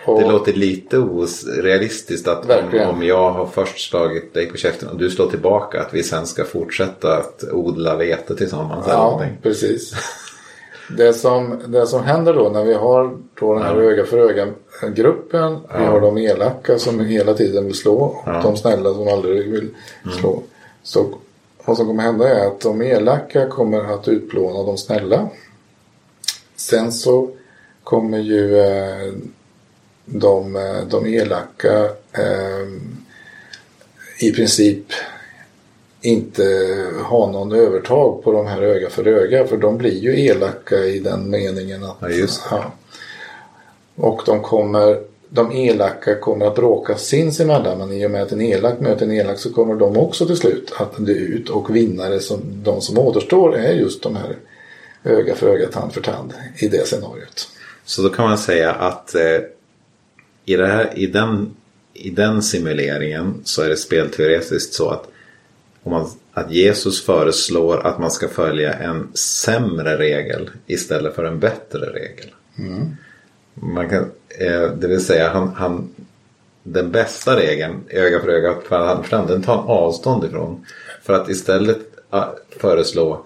Och- 0.06 0.20
det 0.20 0.26
låter 0.28 0.52
lite 0.52 0.98
orealistiskt 0.98 2.28
att 2.28 2.42
om, 2.42 2.48
Verkligen. 2.48 2.88
om 2.88 3.02
jag 3.02 3.30
har 3.30 3.46
först 3.46 3.88
slagit 3.90 4.34
dig 4.34 4.46
på 4.46 4.56
käften 4.56 4.88
och 4.88 4.96
du 4.96 5.10
slår 5.10 5.26
tillbaka 5.30 5.80
att 5.80 5.94
vi 5.94 6.02
sen 6.02 6.26
ska 6.26 6.44
fortsätta 6.44 7.16
att 7.16 7.44
odla 7.52 7.96
vete 7.96 8.36
tillsammans. 8.36 8.86
Ja, 8.88 9.22
precis. 9.42 9.92
Det 10.96 11.12
som, 11.12 11.62
det 11.66 11.86
som 11.86 12.04
händer 12.04 12.34
då 12.34 12.48
när 12.48 12.64
vi 12.64 12.74
har 12.74 13.16
då 13.40 13.54
den 13.54 13.62
här 13.62 13.76
öga 13.76 14.04
för 14.06 14.18
öga 14.18 14.46
gruppen. 14.94 15.58
Vi 15.78 15.84
har 15.84 16.00
de 16.00 16.18
elaka 16.18 16.78
som 16.78 17.00
hela 17.00 17.34
tiden 17.34 17.64
vill 17.64 17.74
slå 17.74 17.94
och 17.96 18.22
Ja. 18.26 18.40
de 18.42 18.56
snälla 18.56 18.94
som 18.94 19.08
aldrig 19.08 19.50
vill 19.52 19.68
slå. 20.18 20.42
Så 20.82 21.06
vad 21.64 21.76
som 21.76 21.86
kommer 21.86 22.02
hända 22.02 22.28
är 22.28 22.46
att 22.46 22.60
de 22.60 22.82
elaka 22.82 23.48
kommer 23.48 23.94
att 23.94 24.08
utplåna 24.08 24.62
de 24.62 24.78
snälla. 24.78 25.28
Sen 26.56 26.92
så 26.92 27.30
kommer 27.84 28.18
ju 28.18 28.58
eh, 28.60 29.12
de, 30.06 30.56
eh, 30.56 30.88
de 30.90 31.06
elaka 31.06 31.84
eh, 32.12 32.66
i 34.20 34.32
princip 34.32 34.84
inte 36.00 36.42
ha 37.04 37.30
någon 37.30 37.52
övertag 37.52 38.24
på 38.24 38.32
de 38.32 38.46
här 38.46 38.62
öga 38.62 38.90
för 38.90 39.06
öga. 39.06 39.46
För 39.46 39.56
de 39.56 39.78
blir 39.78 39.98
ju 39.98 40.26
elaka 40.26 40.76
i 40.76 40.98
den 40.98 41.30
meningen 41.30 41.84
att... 41.84 41.96
Ja, 42.00 42.08
just 42.08 42.42
det. 42.42 42.56
Ja. 42.56 42.72
Och 43.96 44.22
de 44.26 44.40
kommer... 44.40 45.00
De 45.28 45.52
elaka 45.52 46.14
kommer 46.14 46.46
att 46.46 46.54
bråka 46.54 46.96
sinsemellan 46.96 47.78
men 47.78 47.92
i 47.92 48.06
och 48.06 48.10
med 48.10 48.22
att 48.22 48.32
en 48.32 48.40
elak 48.40 48.80
möter 48.80 49.06
en 49.06 49.12
elak 49.12 49.38
så 49.38 49.52
kommer 49.52 49.74
de 49.74 49.96
också 49.96 50.26
till 50.26 50.36
slut 50.36 50.72
att 50.76 51.06
dö 51.06 51.12
ut 51.12 51.50
och 51.50 51.76
vinnare 51.76 52.20
som 52.20 52.40
de 52.62 52.80
som 52.80 52.98
återstår 52.98 53.56
är 53.56 53.72
just 53.72 54.02
de 54.02 54.16
här 54.16 54.36
öga 55.04 55.34
för 55.34 55.48
öga, 55.48 55.68
tand 55.68 55.92
för 55.92 56.00
tand 56.00 56.32
i 56.58 56.68
det 56.68 56.86
scenariot. 56.86 57.48
Så 57.84 58.02
då 58.02 58.08
kan 58.08 58.28
man 58.28 58.38
säga 58.38 58.72
att 58.72 59.14
eh, 59.14 59.22
i, 60.46 60.56
det 60.56 60.66
här, 60.66 60.98
i, 60.98 61.06
den, 61.06 61.56
i 61.94 62.10
den 62.10 62.42
simuleringen 62.42 63.40
så 63.44 63.62
är 63.62 63.68
det 63.68 63.76
spelteoretiskt 63.76 64.74
så 64.74 64.90
att, 64.90 65.08
om 65.82 65.92
man, 65.92 66.10
att 66.32 66.50
Jesus 66.50 67.04
föreslår 67.04 67.86
att 67.86 67.98
man 67.98 68.10
ska 68.10 68.28
följa 68.28 68.72
en 68.72 69.08
sämre 69.14 69.98
regel 69.98 70.50
istället 70.66 71.14
för 71.14 71.24
en 71.24 71.40
bättre 71.40 71.86
regel. 71.86 72.30
Man 73.54 73.88
kan, 73.88 74.10
eh, 74.38 74.70
det 74.70 74.88
vill 74.88 75.04
säga 75.04 75.28
han, 75.28 75.48
han, 75.48 75.88
den 76.62 76.90
bästa 76.90 77.36
regeln, 77.36 77.84
öga 77.88 78.20
för 78.20 78.28
öga, 78.28 78.54
för 78.68 79.02
tand, 79.10 79.28
den 79.28 79.42
tar 79.42 79.56
han 79.56 79.66
avstånd 79.66 80.24
ifrån. 80.24 80.66
För 81.02 81.12
att 81.12 81.28
istället 81.28 81.78
ah, 82.10 82.26
föreslå 82.60 83.24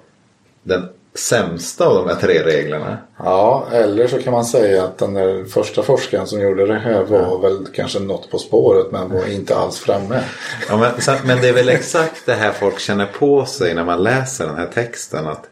den 0.62 0.88
sämsta 1.14 1.86
av 1.86 1.94
de 1.94 2.08
här 2.08 2.20
tre 2.20 2.42
reglerna. 2.44 2.98
Ja, 3.18 3.66
eller 3.72 4.06
så 4.06 4.18
kan 4.18 4.32
man 4.32 4.44
säga 4.44 4.84
att 4.84 4.98
den 4.98 5.14
där 5.14 5.44
första 5.44 5.82
forskaren 5.82 6.26
som 6.26 6.40
gjorde 6.40 6.66
det 6.66 6.78
här 6.78 7.04
var 7.04 7.38
väl 7.38 7.66
kanske 7.74 7.98
något 7.98 8.30
på 8.30 8.38
spåret 8.38 8.92
men 8.92 9.12
var 9.12 9.32
inte 9.32 9.56
alls 9.56 9.78
framme. 9.78 10.22
Ja, 10.68 10.76
men, 10.76 11.16
men 11.26 11.40
det 11.40 11.48
är 11.48 11.52
väl 11.52 11.68
exakt 11.68 12.26
det 12.26 12.34
här 12.34 12.52
folk 12.52 12.78
känner 12.78 13.06
på 13.06 13.46
sig 13.46 13.74
när 13.74 13.84
man 13.84 14.02
läser 14.02 14.46
den 14.46 14.56
här 14.56 14.66
texten. 14.66 15.26
Att, 15.26 15.48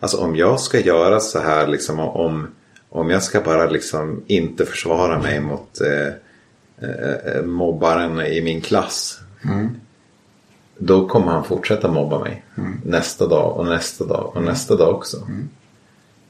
alltså 0.00 0.16
om 0.16 0.36
jag 0.36 0.60
ska 0.60 0.80
göra 0.80 1.20
så 1.20 1.38
här, 1.38 1.66
liksom, 1.66 2.00
om, 2.00 2.50
om 2.88 3.10
jag 3.10 3.22
ska 3.22 3.40
bara 3.40 3.66
liksom 3.66 4.24
inte 4.26 4.66
försvara 4.66 5.18
mig 5.18 5.40
mot 5.40 5.80
eh, 5.80 6.06
eh, 6.88 7.42
mobbaren 7.42 8.20
i 8.20 8.40
min 8.40 8.60
klass. 8.60 9.18
Då 10.82 11.08
kommer 11.08 11.32
han 11.32 11.44
fortsätta 11.44 11.92
mobba 11.92 12.18
mig. 12.18 12.44
Nästa 12.84 13.26
dag 13.26 13.56
och 13.56 13.66
nästa 13.66 14.04
dag 14.04 14.32
och 14.34 14.42
nästa 14.42 14.76
dag 14.76 14.94
också. 14.94 15.16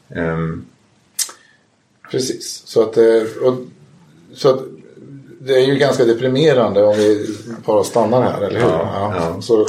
Ehm, 0.08 0.66
Precis. 2.10 2.62
Så 2.66 2.82
att, 2.82 2.96
eh, 2.96 3.22
och, 3.42 3.54
så 4.34 4.48
att 4.48 4.60
det 5.40 5.54
är 5.54 5.66
ju 5.66 5.76
ganska 5.76 6.04
deprimerande 6.04 6.84
om 6.84 6.96
vi 6.96 7.36
bara 7.66 7.84
stannar 7.84 8.22
här, 8.22 8.40
eller 8.40 8.60
hur? 8.60 8.68
Ja, 8.68 9.14
ja. 9.16 9.42
Så 9.42 9.66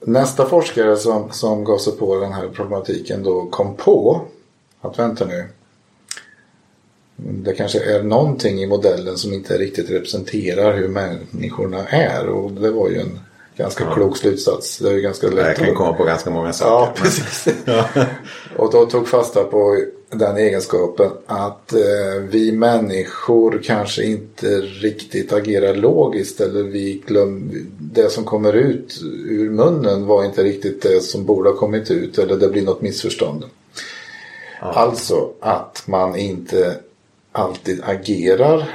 nästa 0.00 0.46
forskare 0.46 0.96
som, 0.96 1.32
som 1.32 1.64
gav 1.64 1.78
sig 1.78 1.92
på 1.96 2.20
den 2.20 2.32
här 2.32 2.48
problematiken 2.48 3.22
då 3.22 3.46
kom 3.46 3.76
på 3.76 4.20
att 4.80 4.98
vänta 4.98 5.24
nu. 5.24 5.44
Det 7.16 7.54
kanske 7.54 7.96
är 7.96 8.02
någonting 8.02 8.62
i 8.62 8.66
modellen 8.66 9.18
som 9.18 9.32
inte 9.32 9.58
riktigt 9.58 9.90
representerar 9.90 10.76
hur 10.76 10.88
människorna 10.88 11.88
är. 11.88 12.26
Och 12.26 12.52
det 12.52 12.70
var 12.70 12.88
ju 12.88 13.00
en 13.00 13.20
ganska 13.58 13.94
klok 13.94 14.16
slutsats. 14.16 14.78
Det 14.78 14.90
är 14.90 14.98
ganska 14.98 15.26
lätt 15.28 15.46
jag 15.46 15.56
kan 15.56 15.74
komma 15.74 15.92
på 15.92 16.04
ganska 16.04 16.30
många 16.30 16.46
Ja, 16.48 16.52
saker. 16.52 17.02
precis. 17.02 17.48
Och 18.56 18.72
då 18.72 18.86
tog 18.86 19.08
fasta 19.08 19.44
på 19.44 19.84
den 20.10 20.36
egenskapen 20.36 21.10
att 21.26 21.72
eh, 21.72 22.22
vi 22.30 22.52
människor 22.52 23.60
kanske 23.64 24.04
inte 24.04 24.46
riktigt 24.60 25.32
agerar 25.32 25.74
logiskt 25.74 26.40
eller 26.40 26.62
vi 26.62 27.02
glöm, 27.06 27.50
det 27.78 28.10
som 28.10 28.24
kommer 28.24 28.52
ut 28.52 29.00
ur 29.28 29.50
munnen 29.50 30.06
var 30.06 30.24
inte 30.24 30.42
riktigt 30.44 30.82
det 30.82 31.00
som 31.00 31.24
borde 31.24 31.50
ha 31.50 31.56
kommit 31.56 31.90
ut 31.90 32.18
eller 32.18 32.36
det 32.36 32.48
blir 32.48 32.62
något 32.62 32.82
missförstånd. 32.82 33.44
Alltså 34.60 35.30
att 35.40 35.82
man 35.86 36.16
inte 36.16 36.76
alltid 37.32 37.80
agerar 37.84 38.68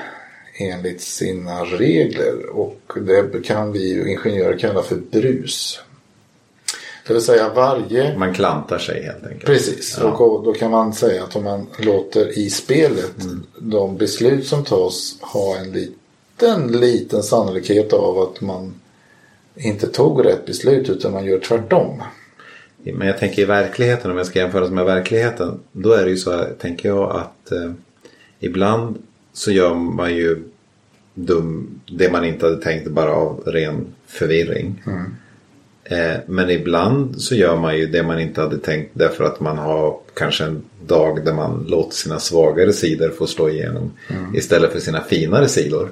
enligt 0.56 1.02
sina 1.02 1.64
regler 1.64 2.50
och 2.50 2.80
det 3.02 3.44
kan 3.46 3.72
vi 3.72 3.94
ju 3.94 4.10
ingenjörer 4.12 4.58
kalla 4.58 4.82
för 4.82 4.96
brus. 4.96 5.80
Det 7.08 7.14
vill 7.14 7.22
säga 7.22 7.54
varje 7.54 8.18
Man 8.18 8.34
klantar 8.34 8.78
sig 8.78 9.04
helt 9.04 9.24
enkelt. 9.24 9.46
Precis, 9.46 9.98
Ja. 10.02 10.12
och 10.12 10.44
då 10.44 10.54
kan 10.54 10.72
man 10.72 10.94
säga 10.94 11.24
att 11.24 11.36
om 11.36 11.44
man 11.44 11.68
låter 11.80 12.38
i 12.38 12.50
spelet 12.50 13.24
Mm. 13.24 13.44
de 13.60 13.98
beslut 13.98 14.48
som 14.48 14.64
tas 14.64 15.16
ha 15.22 15.58
en 15.58 15.72
liten, 15.72 16.68
liten 16.80 17.24
sannolikhet 17.24 17.94
av 17.94 18.20
att 18.20 18.42
man 18.42 18.74
inte 19.56 19.88
tog 19.88 20.26
rätt 20.26 20.46
beslut 20.46 20.90
utan 20.90 21.12
man 21.12 21.26
gör 21.26 21.40
tvärtom. 21.40 22.04
Men 22.78 23.08
jag 23.08 23.18
tänker 23.18 23.42
i 23.42 23.46
verkligheten, 23.46 24.12
om 24.12 24.18
jag 24.18 24.26
ska 24.26 24.40
jämföra 24.40 24.68
med 24.70 24.86
verkligheten. 24.86 25.60
Då 25.72 25.92
är 25.92 26.04
det 26.04 26.10
ju 26.10 26.18
så 26.18 26.44
tänker 26.60 26.90
jag 26.90 27.12
att 27.16 27.52
eh, 27.52 27.72
ibland 28.40 28.98
så 29.34 29.52
gör 29.52 29.74
man 29.74 30.16
ju 30.16 30.44
dum, 31.14 31.80
det 31.86 32.12
man 32.12 32.26
inte 32.26 32.46
hade 32.46 32.62
tänkt 32.62 32.88
bara 32.88 33.12
av 33.12 33.44
ren 33.46 33.86
förvirring. 34.08 34.82
Eh, 35.86 36.16
men 36.26 36.50
ibland 36.50 37.22
så 37.22 37.36
gör 37.36 37.56
man 37.56 37.78
ju 37.78 37.86
det 37.86 38.04
man 38.04 38.20
inte 38.20 38.42
hade 38.42 38.58
tänkt 38.58 38.92
därför 38.94 39.24
att 39.24 39.40
man 39.40 39.58
har 39.58 39.98
kanske 40.14 40.44
en 40.44 40.62
dag 40.86 41.26
där 41.26 41.34
man 41.34 41.66
låter 41.70 41.96
sina 41.96 42.20
svagare 42.20 42.74
sidor 42.74 43.10
få 43.10 43.28
slå 43.28 43.50
igenom 43.50 43.92
istället 44.36 44.72
för 44.72 44.80
sina 44.80 45.02
finare 45.02 45.48
sidor. 45.48 45.92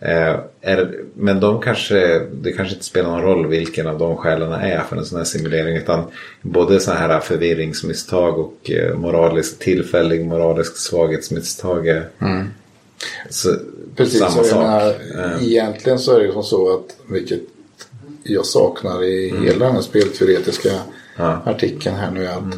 Eh, 0.00 0.36
är, 0.60 0.94
men 1.14 1.40
de 1.40 1.60
kanske, 1.60 2.18
det 2.32 2.52
kanske 2.52 2.74
inte 2.74 2.86
spelar 2.86 3.10
någon 3.10 3.22
roll 3.22 3.46
vilken 3.46 3.86
av 3.86 3.98
de 3.98 4.16
skälen 4.16 4.52
är 4.52 4.80
för 4.80 4.96
en 4.96 5.04
sån 5.04 5.18
här 5.18 5.24
simulering 5.24 5.76
utan 5.76 6.04
både 6.42 6.80
så 6.80 6.92
här 6.92 7.20
förvirringsmisstag 7.20 8.38
och 8.38 8.70
eh, 8.70 8.94
moralisk, 8.94 9.58
tillfällig 9.58 10.26
moralisk 10.26 10.76
svaghetsmisstag 10.76 11.88
är 11.88 12.08
så, 13.30 13.56
Precis, 13.96 14.18
samma 14.18 14.44
sak. 14.44 14.58
menar, 14.58 14.94
Eh, 15.24 15.44
egentligen 15.44 15.98
så 15.98 16.16
är 16.18 16.20
det 16.26 16.32
som 16.32 16.42
så 16.44 16.74
att, 16.74 16.96
vilket 17.06 17.40
jag 18.22 18.46
saknar 18.46 19.04
i 19.04 19.28
hela 19.44 19.66
den 19.66 19.74
här 19.74 19.82
spelteoretiska 19.82 20.70
Mm. 20.70 21.30
Ja. 21.30 21.32
Mm. 21.42 21.48
artikeln 21.54 21.96
här 21.96 22.10
nu, 22.10 22.26
att 22.26 22.54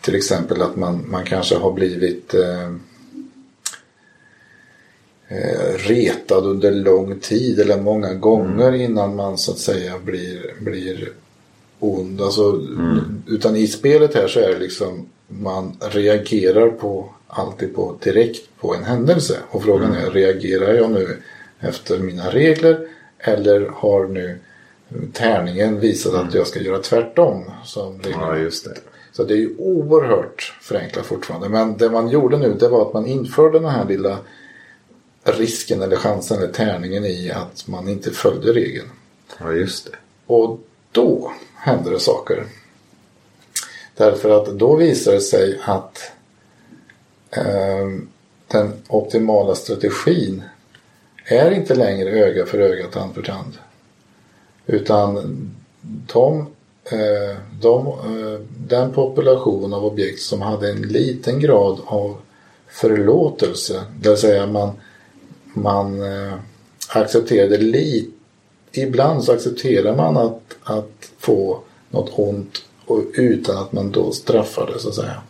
till 0.00 0.14
exempel 0.14 0.62
att 0.62 0.76
man, 0.76 1.04
man 1.10 1.24
kanske 1.24 1.56
har 1.56 1.72
blivit 1.72 2.34
eh, 2.34 2.66
eh, 5.28 5.74
retad 5.78 6.46
under 6.46 6.70
lång 6.72 7.18
tid 7.20 7.60
eller 7.60 7.80
många 7.80 8.14
gånger 8.14 8.72
innan 8.74 9.16
man 9.16 9.38
så 9.38 9.52
att 9.52 9.58
säga 9.58 9.98
blir, 10.04 10.54
blir 10.60 11.08
ond. 11.78 12.20
Alltså, 12.20 12.62
Utan 13.26 13.56
i 13.56 13.66
spelet 13.66 14.14
här 14.14 14.28
så 14.28 14.40
är 14.40 14.48
det 14.48 14.58
liksom 14.58 15.06
man 15.28 15.76
reagerar 15.80 16.68
på 16.68 17.08
alltid 17.26 17.74
på 17.74 17.98
direkt 18.02 18.48
på 18.60 18.74
en 18.74 18.84
händelse. 18.84 19.38
Och 19.50 19.62
frågan 19.62 19.94
är, 19.94 20.10
reagerar 20.10 20.74
jag 20.74 20.90
nu 20.90 21.22
efter 21.60 21.98
mina 21.98 22.30
regler 22.30 22.88
eller 23.18 23.68
har 23.74 24.06
nu 24.06 24.38
tärningen 25.12 25.80
visat 25.80 26.14
att 26.14 26.34
jag 26.34 26.46
ska 26.46 26.60
göra 26.60 26.78
tvärtom? 26.78 27.44
Som 27.64 28.00
Ja, 28.10 28.36
just 28.36 28.64
det. 28.64 28.74
så 29.12 29.24
det 29.24 29.34
är 29.34 29.38
ju 29.38 29.54
oerhört 29.58 30.54
förenklat 30.62 31.06
fortfarande. 31.06 31.48
Men 31.48 31.76
det 31.76 31.90
man 31.90 32.08
gjorde 32.08 32.36
nu 32.36 32.54
det 32.54 32.68
var 32.68 32.82
att 32.86 32.94
man 32.94 33.06
införde 33.06 33.58
den 33.58 33.70
här 33.70 33.84
lilla 33.84 34.18
risken 35.24 35.82
eller 35.82 35.96
chansen 35.96 36.38
eller 36.38 36.52
tärningen 36.52 37.04
i 37.04 37.30
att 37.30 37.68
man 37.68 37.88
inte 37.88 38.10
följde 38.10 38.52
regeln. 38.52 38.88
Ja, 39.40 39.52
just 39.52 39.84
det. 39.84 39.96
Och 40.26 40.60
då 40.92 41.32
hände 41.56 41.90
det 41.90 42.00
saker. 42.00 42.44
Därför 43.96 44.30
att 44.30 44.58
då 44.58 44.76
visar 44.76 45.12
det 45.12 45.20
sig 45.20 45.60
att 45.64 46.12
Ehm, 47.30 48.08
den 48.48 48.72
optimala 48.88 49.54
strategin 49.54 50.42
är 51.24 51.50
inte 51.50 51.74
längre 51.74 52.10
öga 52.10 52.46
för 52.46 52.58
öga, 52.58 52.86
tand 52.86 53.14
för 53.14 53.22
tand. 53.22 53.52
Utan 54.66 55.14
de, 56.12 56.38
eh, 56.84 57.36
de, 57.60 57.86
eh, 57.86 58.40
den 58.66 58.92
population 58.92 59.74
av 59.74 59.84
objekt 59.84 60.22
som 60.22 60.42
hade 60.42 60.70
en 60.70 60.82
liten 60.82 61.40
grad 61.40 61.80
av 61.84 62.16
förlåtelse, 62.68 63.84
det 64.00 64.08
vill 64.08 64.18
säga 64.18 64.46
man, 64.46 64.70
man 65.54 66.02
eh, 66.02 66.34
accepterade 66.88 67.58
lite 67.58 68.10
ibland 68.72 69.24
så 69.24 69.32
accepterar 69.32 69.96
man 69.96 70.16
att, 70.16 70.56
att 70.62 71.10
få 71.18 71.60
något 71.90 72.18
ont 72.18 72.62
och 72.86 73.02
utan 73.14 73.56
att 73.56 73.72
man 73.72 73.90
då 73.90 74.12
straffar 74.12 74.70
det 74.74 74.78
så 74.78 74.88
att 74.88 74.94
säga. 74.94 75.22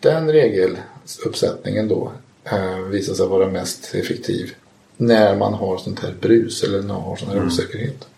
Den 0.00 0.32
regeluppsättningen 0.32 1.88
då 1.88 2.12
eh, 2.44 2.78
visar 2.78 3.14
sig 3.14 3.26
vara 3.26 3.48
mest 3.48 3.94
effektiv 3.94 4.54
när 4.96 5.36
man 5.36 5.54
har 5.54 5.78
sånt 5.78 6.00
här 6.00 6.14
brus 6.20 6.62
eller 6.62 6.78
när 6.78 6.94
man 6.94 7.02
har 7.02 7.16
sån 7.16 7.28
här 7.28 7.46
osäkerhet. 7.46 8.08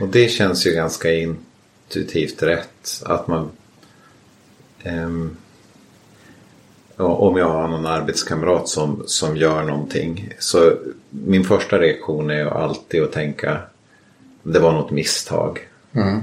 Och 0.00 0.08
det 0.08 0.28
känns 0.28 0.66
ju 0.66 0.72
ganska 0.72 1.12
intuitivt 1.14 2.42
rätt. 2.42 3.02
Att 3.04 3.28
man... 3.28 3.50
ehm, 4.82 5.36
om 6.96 7.36
jag 7.36 7.48
har 7.48 7.68
någon 7.68 7.86
arbetskamrat 7.86 8.68
som, 8.68 9.02
som 9.06 9.36
gör 9.36 9.62
någonting. 9.62 10.34
Så 10.38 10.72
min 11.10 11.44
första 11.44 11.78
reaktion 11.78 12.30
är 12.30 12.38
ju 12.38 12.48
alltid 12.48 13.02
att 13.02 13.12
tänka 13.12 13.62
det 14.42 14.58
var 14.58 14.72
något 14.72 14.90
misstag. 14.90 15.68
Mm. 15.92 16.20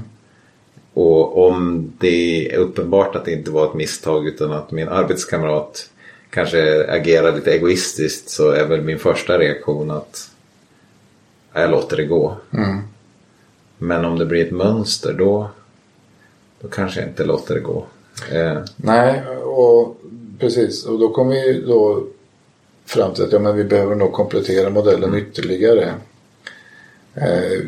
Och 0.96 1.48
om 1.48 1.92
det 1.98 2.48
är 2.52 2.58
uppenbart 2.58 3.16
att 3.16 3.24
det 3.24 3.32
inte 3.32 3.50
var 3.50 3.66
ett 3.66 3.74
misstag 3.74 4.26
utan 4.26 4.52
att 4.52 4.70
min 4.70 4.88
arbetskamrat 4.88 5.90
kanske 6.30 6.86
agerar 6.90 7.34
lite 7.36 7.52
egoistiskt 7.52 8.30
så 8.30 8.50
är 8.50 8.66
väl 8.66 8.82
min 8.82 8.98
första 8.98 9.38
reaktion 9.38 9.90
att 9.90 10.30
jag 11.52 11.70
låter 11.70 11.96
det 11.96 12.04
gå. 12.04 12.36
Mm. 12.52 12.78
Men 13.78 14.04
om 14.04 14.18
det 14.18 14.26
blir 14.26 14.44
ett 14.44 14.52
mönster 14.52 15.12
då, 15.12 15.50
då 16.60 16.68
kanske 16.68 17.00
jag 17.00 17.08
inte 17.08 17.24
låter 17.24 17.54
det 17.54 17.60
gå. 17.60 17.86
Eh, 18.32 18.58
Nej, 18.76 19.26
och 19.44 20.00
precis. 20.38 20.86
Och 20.86 20.98
då 20.98 21.08
kommer 21.08 21.34
vi 21.34 21.60
då 21.60 22.06
fram 22.86 23.14
till 23.14 23.24
att 23.24 23.32
ja, 23.32 23.38
men 23.38 23.56
vi 23.56 23.64
behöver 23.64 23.94
nog 23.94 24.12
komplettera 24.12 24.70
modellen 24.70 25.14
ytterligare. 25.14 25.94
Eh, 27.14 27.60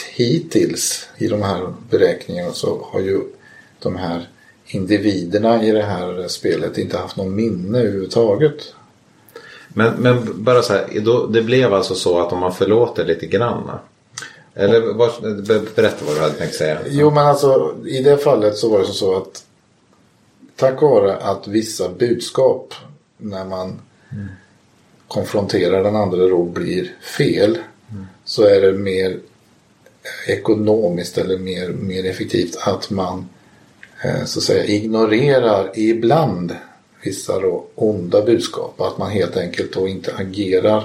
hittills 0.00 1.08
i 1.18 1.28
de 1.28 1.42
här 1.42 1.74
beräkningarna 1.90 2.52
så 2.52 2.88
har 2.92 3.00
ju 3.00 3.20
de 3.78 3.96
här 3.96 4.28
individerna 4.66 5.64
i 5.64 5.70
det 5.70 5.82
här 5.82 6.28
spelet 6.28 6.78
inte 6.78 6.98
haft 6.98 7.16
någon 7.16 7.34
minne 7.34 7.78
överhuvudtaget. 7.78 8.74
men, 9.68 9.94
men 9.94 10.44
bara 10.44 10.62
så 10.62 10.72
här, 10.72 11.32
det 11.32 11.42
blev 11.42 11.74
alltså 11.74 11.94
så 11.94 12.18
att 12.18 12.32
om 12.32 12.38
man 12.38 12.54
förlåter 12.54 13.04
lite 13.04 13.26
grann. 13.26 13.70
Eller 14.54 14.94
berätta 15.74 16.04
vad 16.04 16.16
du 16.16 16.20
hade 16.20 16.34
tänkt 16.34 16.54
säga. 16.54 16.78
Jo 16.88 17.10
men 17.10 17.26
alltså 17.26 17.76
i 17.86 18.02
det 18.02 18.18
fallet 18.18 18.56
så 18.56 18.68
var 18.68 18.78
det 18.78 18.84
så 18.86 19.16
att 19.16 19.44
tack 20.56 20.82
vare 20.82 21.16
att 21.16 21.48
vissa 21.48 21.88
budskap 21.88 22.74
när 23.16 23.44
man 23.44 23.80
konfronterar 25.08 25.82
den 25.84 25.96
andra 25.96 26.28
då 26.28 26.44
blir 26.44 26.92
fel 27.18 27.58
så 28.24 28.42
är 28.42 28.60
det 28.60 28.72
mer 28.72 29.18
ekonomiskt 30.26 31.18
eller 31.18 31.38
mer, 31.38 31.68
mer 31.68 32.04
effektivt 32.06 32.56
att 32.60 32.90
man 32.90 33.28
eh, 34.04 34.24
så 34.24 34.38
att 34.38 34.44
säga 34.44 34.64
ignorerar 34.64 35.70
ibland 35.74 36.56
vissa 37.02 37.40
då 37.40 37.64
onda 37.74 38.22
budskap. 38.22 38.80
Att 38.80 38.98
man 38.98 39.10
helt 39.10 39.36
enkelt 39.36 39.72
då 39.72 39.88
inte 39.88 40.14
agerar 40.16 40.84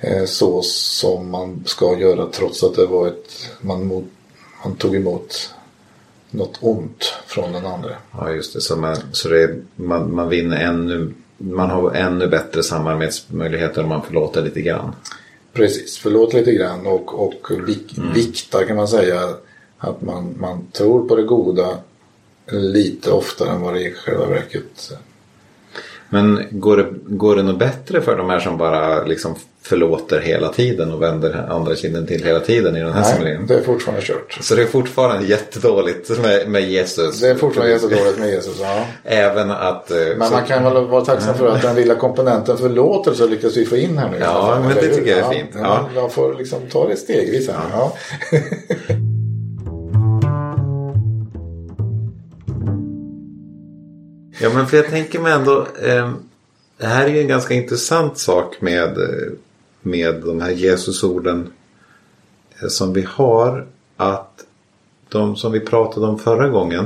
eh, 0.00 0.24
så 0.24 0.62
som 0.62 1.30
man 1.30 1.62
ska 1.66 1.98
göra 1.98 2.26
trots 2.26 2.64
att 2.64 2.74
det 2.74 2.86
var 2.86 3.08
ett, 3.08 3.50
man, 3.60 3.86
mot, 3.86 4.04
man 4.64 4.76
tog 4.76 4.96
emot 4.96 5.54
något 6.30 6.58
ont 6.60 7.14
från 7.26 7.52
den 7.52 7.66
andra. 7.66 7.90
Ja 8.18 8.30
just 8.32 8.54
det, 8.54 8.60
så, 8.60 8.76
man, 8.76 8.96
så 9.12 9.28
det, 9.28 9.42
är- 9.42 9.62
man, 9.76 10.14
man 10.14 10.28
vinner 10.28 10.56
ännu, 10.56 11.14
man 11.38 11.70
har 11.70 11.90
ännu 11.92 12.28
bättre 12.28 12.62
samarbetsmöjligheter 12.62 13.82
om 13.82 13.88
man 13.88 14.02
förlåter 14.02 14.42
lite 14.42 14.60
grann. 14.60 14.94
Precis, 15.56 15.98
förlåt 15.98 16.34
lite 16.34 16.52
grann 16.52 16.86
och, 16.86 17.26
och 17.26 17.50
vik, 17.66 17.98
vikta 18.14 18.64
kan 18.64 18.76
man 18.76 18.88
säga 18.88 19.34
att 19.78 20.02
man, 20.02 20.34
man 20.38 20.66
tror 20.72 21.08
på 21.08 21.16
det 21.16 21.22
goda 21.22 21.78
lite 22.50 23.10
oftare 23.10 23.50
än 23.50 23.60
vad 23.60 23.74
det 23.74 23.80
i 23.80 23.92
själva 23.92 24.26
verket 24.26 24.92
Men 26.08 26.42
går 26.50 26.76
det, 26.76 26.86
går 27.06 27.36
det 27.36 27.42
nog 27.42 27.58
bättre 27.58 28.00
för 28.00 28.16
de 28.16 28.30
här 28.30 28.40
som 28.40 28.58
bara 28.58 29.02
liksom 29.04 29.34
förlåter 29.62 30.20
hela 30.20 30.48
tiden 30.48 30.92
och 30.92 31.02
vänder 31.02 31.46
andra 31.50 31.76
kinden 31.76 32.06
till 32.06 32.24
hela 32.24 32.40
tiden 32.40 32.76
i 32.76 32.80
den 32.80 32.92
här 32.92 33.00
Nej, 33.00 33.12
samlingen? 33.14 33.46
det 33.46 33.54
är 33.54 33.62
fortfarande 33.62 34.02
kört. 34.06 34.38
Så 34.40 34.54
det 34.54 34.62
är 34.62 34.66
fortfarande 34.66 35.26
jättedåligt 35.26 36.22
med, 36.22 36.48
med 36.48 36.62
Jesus. 36.70 37.20
Det 37.20 37.28
är 37.28 37.34
fortfarande 37.34 37.72
jättedåligt 37.72 38.18
med 38.18 38.28
Jesus. 38.28 38.58
Ja. 38.60 38.84
Även 39.04 39.50
att... 39.50 39.90
eh, 39.90 39.96
Men 40.16 40.28
så- 40.28 40.34
man 40.34 40.44
kan 40.44 40.64
väl 40.64 40.86
vara 40.86 41.04
tacksam 41.04 41.34
för 41.34 41.48
att 41.48 41.62
den 41.62 41.76
lilla 41.76 41.94
komponenten 41.94 42.58
förlåtelse 42.58 43.26
lyckas 43.26 43.56
vi 43.56 43.66
få 43.66 43.76
in 43.76 43.98
här 43.98 44.10
nu. 44.10 44.16
Ja, 44.20 44.58
men 44.66 44.74
det 44.74 44.94
tycker 44.94 45.10
jag 45.10 45.18
är 45.18 45.30
fint. 45.38 45.50
Ja, 45.54 45.60
Ja. 45.94 46.00
Jag 46.00 46.12
får 46.12 46.34
liksom 46.34 46.58
ta 46.72 46.88
det 46.88 46.96
stegvis 46.96 47.48
här. 47.48 47.56
Ja. 47.72 47.92
Ja 54.40 54.50
men 54.54 54.66
för 54.66 54.76
jag 54.76 54.86
tänker 54.90 55.20
mig 55.20 55.32
ändå. 55.32 55.66
Eh, 55.82 56.12
det 56.78 56.86
här 56.86 57.04
är 57.04 57.08
ju 57.10 57.20
en 57.20 57.28
ganska 57.28 57.54
intressant 57.54 58.18
sak 58.18 58.60
med, 58.60 58.98
eh, 58.98 59.32
med 59.82 60.14
de 60.24 60.40
här 60.40 60.50
Jesusorden. 60.50 61.52
Eh, 62.62 62.68
som 62.68 62.92
vi 62.92 63.06
har. 63.08 63.66
Att 63.96 64.44
de 65.08 65.36
som 65.36 65.52
vi 65.52 65.60
pratade 65.60 66.06
om 66.06 66.18
förra 66.18 66.48
gången. 66.48 66.84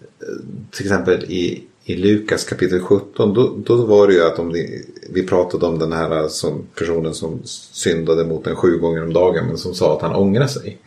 eh, 0.00 0.26
Till 0.70 0.86
exempel 0.86 1.24
i, 1.24 1.64
i 1.84 1.96
Lukas 1.96 2.44
kapitel 2.44 2.80
17. 2.80 3.34
Då, 3.34 3.54
då 3.66 3.76
var 3.76 4.06
det 4.06 4.14
ju 4.14 4.22
att 4.22 4.38
om 4.38 4.52
vi, 4.52 4.88
vi 5.10 5.22
pratade 5.26 5.66
om 5.66 5.78
den 5.78 5.92
här 5.92 6.28
som, 6.28 6.66
personen 6.78 7.14
som 7.14 7.40
syndade 7.72 8.24
mot 8.24 8.46
en 8.46 8.56
sju 8.56 8.78
gånger 8.78 9.02
om 9.04 9.12
dagen. 9.12 9.46
Men 9.46 9.58
som 9.58 9.74
sa 9.74 9.96
att 9.96 10.02
han 10.02 10.14
ångrar 10.14 10.46
sig. 10.46 10.78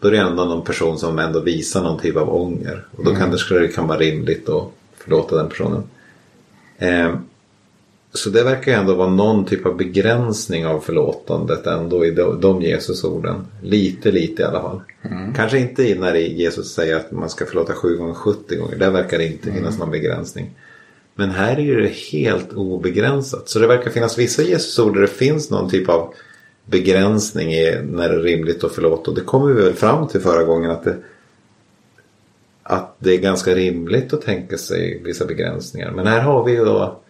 Då 0.00 0.08
är 0.08 0.12
det 0.12 0.18
ändå 0.18 0.44
någon 0.44 0.64
person 0.64 0.98
som 0.98 1.18
ändå 1.18 1.40
visar 1.40 1.82
någon 1.82 2.00
typ 2.00 2.16
av 2.16 2.34
ånger. 2.34 2.86
Och 2.96 3.04
då 3.04 3.14
kan 3.14 3.30
det, 3.30 3.38
skulle 3.38 3.60
det 3.60 3.68
kan 3.68 3.88
vara 3.88 3.98
rimligt 3.98 4.48
att 4.48 4.70
förlåta 5.06 5.36
den 5.36 5.48
personen. 5.48 5.82
Eh, 6.78 7.14
så 8.12 8.30
det 8.30 8.42
verkar 8.42 8.72
ju 8.72 8.78
ändå 8.78 8.94
vara 8.94 9.08
någon 9.08 9.44
typ 9.44 9.66
av 9.66 9.76
begränsning 9.76 10.66
av 10.66 10.80
förlåtandet 10.80 11.66
ändå 11.66 12.06
i 12.06 12.10
de, 12.10 12.40
de 12.40 12.62
Jesusorden. 12.62 13.46
Lite, 13.62 14.10
lite 14.10 14.42
i 14.42 14.44
alla 14.44 14.60
fall. 14.60 14.80
Kanske 15.36 15.58
inte 15.58 15.94
när 15.94 16.14
Jesus 16.14 16.74
säger 16.74 16.96
att 16.96 17.12
man 17.12 17.30
ska 17.30 17.46
förlåta 17.46 17.72
sju 17.72 17.96
gånger 17.96 18.14
70 18.14 18.56
gånger. 18.56 18.76
Där 18.76 18.90
verkar 18.90 19.18
det 19.18 19.26
inte 19.26 19.52
finnas 19.52 19.78
någon 19.78 19.90
begränsning. 19.90 20.50
Men 21.14 21.30
här 21.30 21.56
är 21.56 21.60
ju 21.60 21.80
det 21.80 21.92
helt 22.12 22.52
obegränsat. 22.52 23.48
Så 23.48 23.58
det 23.58 23.66
verkar 23.66 23.90
finnas 23.90 24.18
vissa 24.18 24.42
Jesusord 24.42 24.94
där 24.94 25.00
det 25.00 25.06
finns 25.06 25.50
någon 25.50 25.70
typ 25.70 25.88
av 25.88 26.14
begränsning 26.64 27.52
i 27.52 27.80
när 27.82 28.08
det 28.08 28.14
är 28.14 28.22
rimligt 28.22 28.64
att 28.64 28.72
förlåta. 28.72 29.10
Och 29.10 29.16
det 29.16 29.22
kommer 29.22 29.52
vi 29.52 29.62
väl 29.62 29.74
fram 29.74 30.08
till 30.08 30.20
förra 30.20 30.44
gången 30.44 30.70
att 30.70 30.84
det, 30.84 30.96
att 32.68 32.96
det 32.98 33.14
är 33.14 33.18
ganska 33.18 33.54
rimligt 33.54 34.12
att 34.12 34.22
tänka 34.22 34.58
sig 34.58 35.00
vissa 35.04 35.24
begränsningar. 35.24 35.90
Men 35.90 36.06
här 36.06 36.20
har 36.20 36.44
vi 36.44 36.52
ju 36.52 36.64
då 36.64 37.00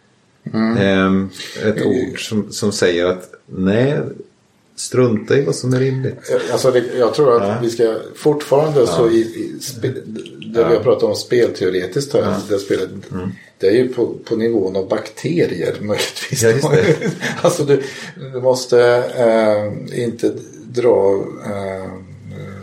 ehm, 0.78 1.28
ett 1.64 1.82
ord 1.86 2.28
som, 2.28 2.52
som 2.52 2.72
säger 2.72 3.06
att 3.06 3.30
nej, 3.46 4.00
strunta 4.76 5.36
i 5.36 5.42
vad 5.42 5.54
som 5.54 5.74
är 5.74 5.80
rimligt. 5.80 6.32
Alltså 6.52 6.70
det, 6.70 6.84
jag 6.98 7.14
tror 7.14 7.42
att 7.42 7.62
vi 7.62 7.70
ska 7.70 7.96
fortfarande 8.14 8.86
så 8.86 9.10
i, 9.10 9.18
i, 9.18 9.58
spe- 9.60 10.02
det 10.54 10.64
vi 10.64 10.76
har 10.76 10.82
pratat 10.82 11.02
om 11.02 11.14
spelteoretiskt 11.14 12.14
här, 12.14 12.36
det 12.48 12.58
spelet. 12.58 12.90
Det 13.58 13.66
är 13.66 13.72
ju 13.72 13.88
på, 13.88 14.14
på 14.24 14.36
nivån 14.36 14.76
av 14.76 14.88
bakterier 14.88 15.74
möjligtvis. 15.80 16.42
Ja, 16.42 16.50
just 16.50 16.70
det. 16.70 17.10
alltså 17.42 17.64
du, 17.64 17.82
du 18.32 18.40
måste 18.40 18.80
eh, 19.16 20.02
inte 20.04 20.32
dra 20.68 21.24
eh, 21.46 21.90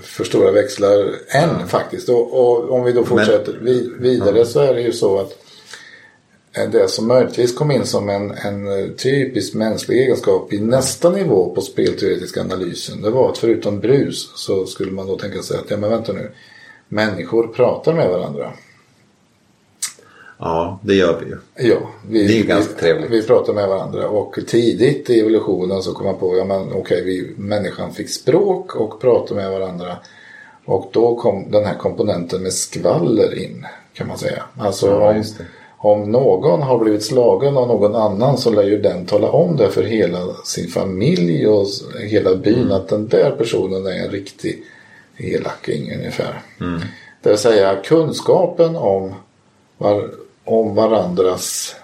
för 0.03 0.23
stora 0.23 0.51
växlar 0.51 1.15
än 1.27 1.67
faktiskt. 1.67 2.09
Och, 2.09 2.33
och 2.33 2.71
om 2.71 2.83
vi 2.83 2.91
då 2.91 3.05
fortsätter 3.05 3.59
vi, 3.61 3.89
vidare 3.99 4.45
så 4.45 4.59
är 4.59 4.73
det 4.73 4.81
ju 4.81 4.91
så 4.91 5.19
att 5.19 5.37
eh, 6.57 6.69
det 6.69 6.87
som 6.87 7.07
möjligtvis 7.07 7.55
kom 7.55 7.71
in 7.71 7.85
som 7.85 8.09
en, 8.09 8.31
en 8.31 8.93
typisk 8.95 9.53
mänsklig 9.53 9.99
egenskap 9.99 10.53
i 10.53 10.59
nästa 10.59 11.09
nivå 11.09 11.55
på 11.55 11.61
spelteoretiska 11.61 12.41
analysen. 12.41 13.01
Det 13.01 13.09
var 13.09 13.29
att 13.29 13.37
förutom 13.37 13.79
brus 13.79 14.31
så 14.35 14.65
skulle 14.65 14.91
man 14.91 15.07
då 15.07 15.17
tänka 15.17 15.41
sig 15.41 15.57
att, 15.57 15.71
ja 15.71 15.77
men 15.77 15.89
vänta 15.89 16.13
nu. 16.13 16.31
Människor 16.87 17.47
pratar 17.47 17.93
med 17.93 18.09
varandra. 18.09 18.53
Ja, 20.45 20.79
det 20.83 20.93
gör 20.93 21.19
vi 21.19 21.25
ju. 21.29 21.69
Ja, 21.69 21.77
vi, 22.09 22.27
Det 22.27 22.39
är 22.39 22.43
ganska 22.43 22.73
vi, 22.73 22.79
trevligt. 22.79 23.11
Vi 23.11 23.27
pratar 23.27 23.53
med 23.53 23.67
varandra 23.67 24.07
och 24.07 24.39
tidigt 24.47 25.09
i 25.09 25.19
evolutionen 25.19 25.81
så 25.83 25.93
kom 25.93 26.05
man 26.05 26.17
på, 26.17 26.37
ja 26.37 26.43
men 26.45 26.73
okej, 26.73 27.03
vi, 27.05 27.33
människan 27.37 27.93
fick 27.93 28.09
språk 28.09 28.75
och 28.75 29.01
pratade 29.01 29.41
med 29.41 29.51
varandra. 29.59 29.97
Och 30.65 30.89
då 30.93 31.15
kom 31.15 31.51
den 31.51 31.65
här 31.65 31.75
komponenten 31.75 32.43
med 32.43 32.53
skvaller 32.53 33.43
in, 33.43 33.65
kan 33.93 34.07
man 34.07 34.17
säga. 34.17 34.43
Alltså 34.57 34.87
Ja, 34.87 35.09
om, 35.09 35.23
om 35.77 36.11
någon 36.11 36.61
har 36.61 36.79
blivit 36.79 37.03
slagen 37.03 37.57
av 37.57 37.67
någon 37.67 37.95
annan 37.95 38.37
så 38.37 38.51
lär 38.51 38.63
ju 38.63 38.81
den 38.81 39.05
tala 39.05 39.29
om 39.31 39.57
det 39.57 39.69
för 39.69 39.83
hela 39.83 40.33
sin 40.45 40.67
familj 40.67 41.47
och 41.47 41.65
hela 41.99 42.35
byn 42.35 42.59
Mm. 42.59 42.71
att 42.71 42.87
den 42.87 43.07
där 43.07 43.31
personen 43.31 43.85
är 43.85 44.05
en 44.05 44.09
riktig 44.11 44.63
elaking 45.17 45.93
ungefär. 45.95 46.41
Mm. 46.61 46.81
Det 47.21 47.29
vill 47.29 47.37
säga 47.37 47.75
kunskapen 47.83 48.75
om, 48.75 49.13
var, 49.77 50.09
om 50.43 50.75
varandras 50.75 51.75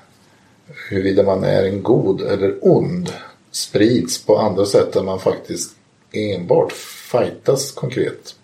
huruvida 0.89 1.23
man 1.23 1.43
är 1.43 1.63
en 1.63 1.83
god 1.83 2.21
eller 2.21 2.55
ond 2.61 3.13
sprids 3.51 4.25
på 4.25 4.37
andra 4.37 4.65
sätt 4.65 4.95
än 4.95 5.05
man 5.05 5.19
faktiskt 5.19 5.75
enbart 6.11 6.71
fightas 7.11 7.71
konkret. 7.71 8.35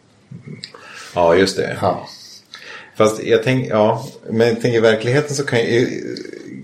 Ja, 1.16 1.36
just 1.36 1.58
det. 1.58 1.78
Ja. 1.82 2.08
Fast 2.96 3.24
jag 3.24 3.44
tänker, 3.44 3.70
ja, 3.70 4.08
men 4.30 4.48
jag 4.48 4.62
tänker 4.62 4.78
i 4.78 4.82
verkligheten 4.82 5.36
så 5.36 5.46
kan 5.46 5.60
ju, 5.60 5.88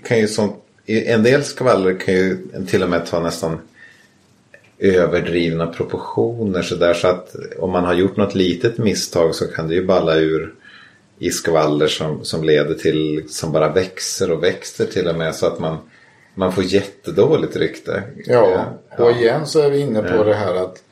kan 0.03 0.19
ju 0.19 0.27
sånt, 0.27 0.55
en 0.85 1.23
del 1.23 1.43
skvaller 1.43 1.99
kan 1.99 2.13
ju 2.13 2.37
till 2.67 2.83
och 2.83 2.89
med 2.89 3.05
ta 3.05 3.19
nästan 3.19 3.59
överdrivna 4.79 5.67
proportioner 5.67 6.61
så 6.61 6.75
där 6.75 6.93
så 6.93 7.07
att 7.07 7.35
om 7.59 7.71
man 7.71 7.85
har 7.85 7.93
gjort 7.93 8.17
något 8.17 8.35
litet 8.35 8.77
misstag 8.77 9.35
så 9.35 9.47
kan 9.47 9.67
det 9.67 9.75
ju 9.75 9.85
balla 9.85 10.15
ur 10.15 10.53
i 11.21 11.31
skvaller 11.31 11.87
som, 11.87 12.25
som 12.25 12.43
leder 12.43 12.73
till, 12.73 13.23
som 13.29 13.51
bara 13.51 13.73
växer 13.73 14.31
och 14.31 14.43
växer 14.43 14.85
till 14.85 15.07
och 15.07 15.15
med 15.15 15.35
så 15.35 15.45
att 15.45 15.59
man, 15.59 15.77
man 16.35 16.53
får 16.53 16.63
jättedåligt 16.63 17.55
rykte. 17.55 18.03
Ja, 18.25 18.67
Ja. 18.97 19.03
och 19.05 19.11
igen 19.11 19.45
så 19.47 19.59
är 19.59 19.69
vi 19.71 19.79
inne 19.79 20.01
på 20.01 20.15
Ja. 20.15 20.23
det 20.23 20.33
här 20.33 20.55
att 20.55 20.83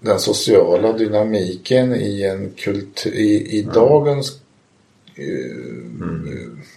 den 0.00 0.18
sociala 0.18 0.92
dynamiken 0.92 1.94
i 1.94 2.22
en 2.22 2.50
kultur, 2.56 3.14
i, 3.14 3.58
i 3.58 3.62
dagens 3.74 4.40
eh, 5.16 5.56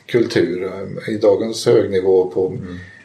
kultur, 0.06 0.64
eh, 0.64 1.14
i 1.14 1.18
dagens 1.18 1.66
högnivå 1.66 2.26
på 2.32 2.58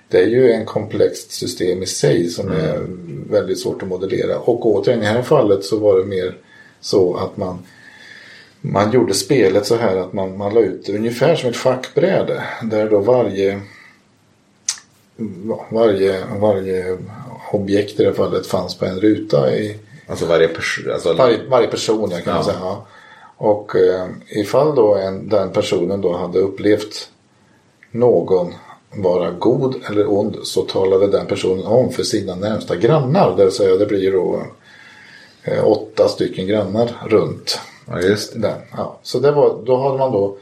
det 0.08 0.18
är 0.22 0.26
ju 0.26 0.50
en 0.52 0.64
komplext 0.64 1.30
system 1.32 1.82
i 1.82 1.86
sig 1.86 2.28
som 2.28 2.50
är 2.50 2.86
väldigt 3.30 3.58
svårt 3.60 3.82
att 3.82 3.88
modellera. 3.88 4.38
Och 4.38 4.66
återigen 4.66 5.02
i 5.02 5.04
det 5.04 5.10
här 5.10 5.22
fallet 5.22 5.64
så 5.64 5.78
var 5.78 5.98
det 5.98 6.04
mer 6.04 6.36
så 6.80 7.14
att 7.16 7.36
man 7.36 7.58
man 8.72 8.92
gjorde 8.92 9.14
spelet 9.14 9.66
så 9.66 9.76
här 9.76 9.96
att 9.96 10.12
man, 10.12 10.36
man 10.36 10.54
la 10.54 10.60
ut 10.60 10.88
ungefär 10.88 11.36
som 11.36 11.50
ett 11.50 11.56
schackbräde. 11.56 12.42
Där 12.62 12.90
då 12.90 12.98
varje 13.00 13.60
varje, 15.70 16.24
varje 16.40 16.98
objekt 17.52 18.00
i 18.00 18.04
det 18.04 18.14
fallet 18.14 18.46
fanns 18.46 18.74
på 18.78 18.84
en 18.86 19.00
ruta 19.00 19.54
i 19.56 19.78
Alltså 20.08 20.26
varje 20.26 20.48
person. 20.48 20.92
Alltså, 20.92 21.14
varje, 21.14 21.38
varje 21.48 21.66
person 21.66 22.10
kan 22.10 22.20
Ja. 22.36 22.42
säga. 22.44 22.56
Ja. 22.60 22.86
Och 23.36 23.76
eh, 23.76 24.06
ifall 24.28 24.74
då 24.74 24.94
en, 24.94 25.28
den 25.28 25.50
personen 25.50 26.00
då 26.00 26.16
hade 26.16 26.38
upplevt 26.38 27.08
någon 27.90 28.54
vara 28.96 29.30
god 29.30 29.74
eller 29.90 30.12
ond 30.12 30.36
så 30.42 30.62
talade 30.62 31.06
den 31.06 31.26
personen 31.26 31.64
om 31.66 31.92
för 31.92 32.02
sina 32.02 32.34
närmsta 32.34 32.76
grannar. 32.76 33.36
Det 33.36 33.44
vill 33.44 33.52
säga 33.52 33.76
det 33.76 33.86
blir 33.86 34.12
då 34.12 34.42
eh, 35.42 35.64
åtta 35.68 36.08
stycken 36.08 36.46
grannar 36.46 36.90
runt 37.06 37.60
ja, 37.86 38.00
just 38.00 38.32
det. 38.32 38.38
den. 38.38 38.58
Ja. 38.76 38.98
Så 39.02 39.18
det 39.18 39.32
var, 39.32 39.62
då 39.64 39.76
hade 39.76 39.98
man 39.98 40.12
då 40.12 40.36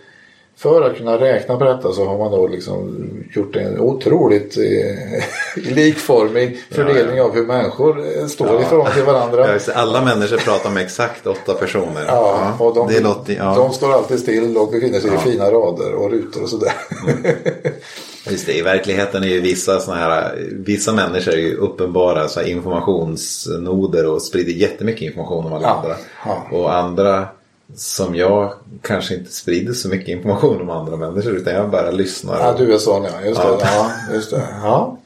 för 0.57 0.91
att 0.91 0.97
kunna 0.97 1.21
räkna 1.21 1.57
på 1.57 1.65
detta 1.65 1.93
så 1.93 2.05
har 2.05 2.19
man 2.19 2.31
då 2.31 2.47
liksom 2.47 3.07
gjort 3.35 3.57
en 3.57 3.81
otroligt 3.81 4.57
eh, 4.57 5.23
likformig 5.75 6.65
fördelning 6.71 7.21
av 7.21 7.35
hur 7.35 7.47
människor 7.47 8.19
eh, 8.19 8.27
står 8.27 8.61
i 8.61 8.65
förhållande 8.65 8.95
till 8.95 9.05
varandra. 9.05 9.59
Ja. 9.67 9.73
Alla 9.75 10.05
människor 10.05 10.37
pratar 10.37 10.71
med 10.71 10.83
exakt 10.83 11.27
åtta 11.27 11.55
personer. 11.55 12.05
Ja, 12.09 12.57
och 12.59 12.75
de, 12.75 13.01
låter, 13.01 13.35
ja. 13.35 13.55
de 13.55 13.73
står 13.73 13.93
alltid 13.93 14.19
still 14.19 14.57
och 14.57 14.71
befinner 14.71 15.01
sig 15.01 15.15
i 15.15 15.19
fina 15.19 15.51
rader 15.51 15.95
och 15.95 16.11
rutor 16.11 16.43
och 16.43 16.49
sådär. 16.49 16.73
Just 18.31 18.47
det, 18.47 18.53
i 18.59 18.63
verkligheten 18.63 19.25
är 19.25 19.29
ju 19.29 19.41
vissa 19.41 19.81
såna 19.81 19.97
här, 19.97 20.35
vissa 20.53 20.93
människor 20.93 21.33
är 21.33 21.39
ju 21.39 21.57
uppenbara 21.57 22.29
så 22.29 22.43
informationsnoder 22.43 24.07
och 24.07 24.23
sprider 24.23 24.53
jättemycket 24.53 25.03
information 25.03 25.47
om 25.47 25.53
alla 25.53 25.63
Ja, 25.67 25.75
andra. 25.83 25.97
ja. 26.27 26.47
Och 26.59 26.75
andra 26.75 27.29
som 27.77 28.15
jag 28.15 28.53
kanske 28.83 29.15
inte 29.15 29.33
sprider 29.33 29.73
så 29.73 29.89
mycket 29.89 30.09
information 30.09 30.61
om 30.61 30.71
andra 30.71 30.97
människor 30.97 31.33
utan 31.37 31.55
jag 31.55 31.71
bara 31.71 31.91
lyssnar. 31.91 32.39
ja, 32.41 32.55
du 32.59 32.75
är 32.75 32.79
sån 32.79 33.03
ja, 33.05 33.11
just 33.27 33.41
det. 33.41 33.47
Ja. 33.49 33.59
Ja, 33.63 33.91
just 34.15 34.31
det. 34.31 34.43
Ja. 34.63 34.99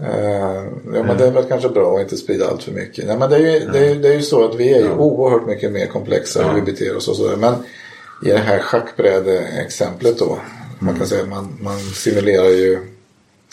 Eh, 0.00 0.64
ja, 0.94 1.02
men 1.04 1.18
det 1.18 1.26
är 1.26 1.30
väl 1.30 1.44
kanske 1.44 1.68
bra 1.68 1.94
att 1.96 2.00
inte 2.02 2.16
sprida 2.16 2.48
allt 2.48 2.62
för 2.62 2.72
mycket. 2.72 3.06
Nej, 3.06 3.16
men 3.18 3.30
det 3.30 3.36
är, 3.36 3.40
ju, 3.60 3.68
det, 3.72 3.78
är, 3.90 3.94
det 3.94 4.08
är 4.08 4.14
ju 4.14 4.22
så 4.22 4.44
att 4.44 4.54
vi 4.54 4.72
är 4.74 4.78
ju 4.78 4.90
oerhört 4.92 5.46
mycket 5.46 5.72
mer 5.72 5.86
komplexa 5.86 6.42
hur 6.42 6.54
vi 6.54 6.72
beter 6.72 6.96
oss 6.96 7.08
och 7.08 7.16
sådär. 7.16 7.36
Men 7.36 7.54
i 8.26 8.28
det 8.32 8.38
här 8.38 8.58
schackbräde-exemplet 8.58 10.18
då. 10.18 10.38
Man 10.84 10.98
kan 10.98 11.06
säga 11.06 11.22
att 11.22 11.28
man, 11.28 11.58
man 11.60 11.80
simulerar 11.80 12.48
ju 12.48 12.78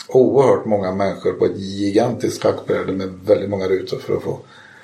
oerhört 0.08 0.64
många 0.66 0.94
människor 0.94 1.32
på 1.32 1.44
ett 1.44 1.56
gigantiskt 1.58 2.42
schackbräde 2.42 2.92
med 2.92 3.08
väldigt 3.24 3.50
många 3.50 3.68
rutor 3.68 3.98
för 3.98 4.16
att 4.16 4.22
få 4.22 4.38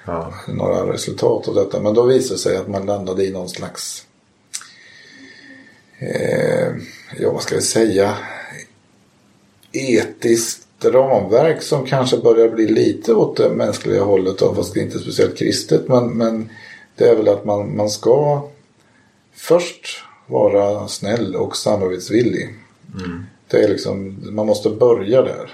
Ja. 0.07 0.35
några 0.49 0.93
resultat 0.93 1.49
av 1.49 1.55
detta. 1.55 1.81
Men 1.81 1.95
då 1.95 2.03
visade 2.03 2.35
det 2.35 2.39
sig 2.39 2.57
att 2.57 2.69
man 2.69 2.87
landade 2.87 3.25
i 3.25 3.31
någon 3.31 3.49
slags 3.49 4.07
eh, 5.99 6.69
ja 7.19 7.33
vad 7.33 7.43
ska 7.43 7.55
vi 7.55 7.63
säga 7.63 8.17
etiskt 9.73 10.85
ramverk 10.85 11.63
som 11.63 11.87
kanske 11.87 12.17
börjar 12.17 12.49
bli 12.49 12.69
lite 12.69 13.15
åt 13.15 13.37
det 13.37 13.51
mänskliga 13.51 14.03
hållet 14.05 14.39
då, 14.39 14.55
fast 14.55 14.77
inte 14.77 14.99
speciellt 14.99 15.39
kristet. 15.39 15.89
Men, 15.89 16.09
men 16.09 16.51
det 16.97 17.09
är 17.09 17.17
väl 17.17 17.29
att 17.29 17.45
man, 17.45 17.77
man 17.77 17.91
ska 17.91 18.49
först 19.35 20.05
vara 20.27 20.89
snäll 20.89 21.37
och 21.37 21.57
samarbetsvillig. 21.57 22.55
Det 23.49 23.63
är 23.65 23.69
liksom, 23.69 24.17
man 24.31 24.47
måste 24.47 24.71
börja 24.71 25.23
där. 25.23 25.51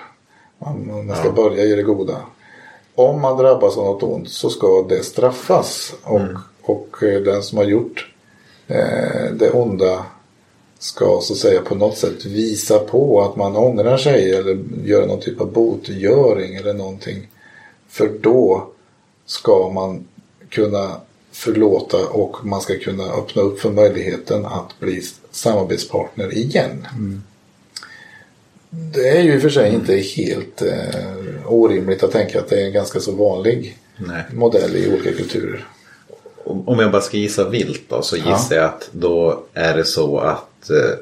Man, 0.59 1.07
man 1.07 1.17
ska 1.17 1.27
Ja. 1.27 1.33
börja 1.33 1.65
i 1.65 1.75
det 1.77 1.83
goda. 1.83 2.17
Om 2.95 3.21
man 3.21 3.37
drabbas 3.37 3.77
av 3.77 3.85
något 3.85 4.03
ont 4.03 4.29
så 4.31 4.51
ska 4.51 4.83
det 4.89 5.03
straffas. 5.05 5.95
Och, 6.03 6.21
och 6.63 7.03
eh, 7.03 7.21
den 7.21 7.43
som 7.43 7.59
har 7.59 7.65
gjort 7.65 8.11
eh, 8.67 9.31
det 9.33 9.51
onda 9.53 10.07
ska 10.79 11.19
så 11.23 11.33
att 11.33 11.39
säga 11.39 11.61
på 11.61 11.75
något 11.75 11.99
sätt 11.99 12.25
visa 12.25 12.79
på 12.79 13.23
att 13.23 13.37
man 13.37 13.57
ångrar 13.57 13.97
sig 13.97 14.35
eller 14.35 14.59
gör 14.85 15.07
någon 15.07 15.21
typ 15.21 15.41
av 15.41 15.53
botgöring 15.53 16.55
eller 16.55 16.75
någonting. 16.75 17.29
För 17.89 18.11
då 18.21 18.67
ska 19.27 19.71
man 19.75 20.05
kunna 20.49 20.97
förlåta 21.33 21.97
och 21.97 22.47
man 22.47 22.61
ska 22.61 22.79
kunna 22.79 23.05
öppna 23.05 23.43
upp 23.43 23.61
för 23.61 23.71
möjligheten 23.71 24.47
att 24.47 24.81
bli 24.81 25.03
samarbetspartner 25.31 26.35
igen. 26.35 26.87
Det 28.71 29.09
är 29.09 29.23
ju 29.23 29.35
i 29.35 29.39
och 29.39 29.43
för 29.43 29.51
sig 29.51 29.75
inte 29.75 29.97
helt 29.97 30.63
eh, 30.63 31.53
orimligt 31.53 32.03
att 32.03 32.13
tänka 32.13 32.39
att 32.39 32.49
det 32.49 32.63
är 32.63 32.67
en 32.67 32.73
ganska 32.73 33.01
så 33.01 33.13
vanlig 33.13 33.79
Nej. 33.97 34.23
modell 34.33 34.77
i 34.77 34.93
olika 34.95 35.13
kulturer. 35.13 35.67
Om 36.45 36.79
jag 36.79 36.93
bara 36.93 37.03
ska 37.03 37.17
gissa 37.17 37.49
vilt 37.49 37.83
då 37.89 38.03
så 38.03 38.17
gissar 38.17 38.57
jag 38.57 38.65
att 38.65 38.89
då 38.93 39.45
är 39.55 39.77
det 39.77 39.85
så 39.85 40.19
att 40.19 40.71
eh, 40.71 40.99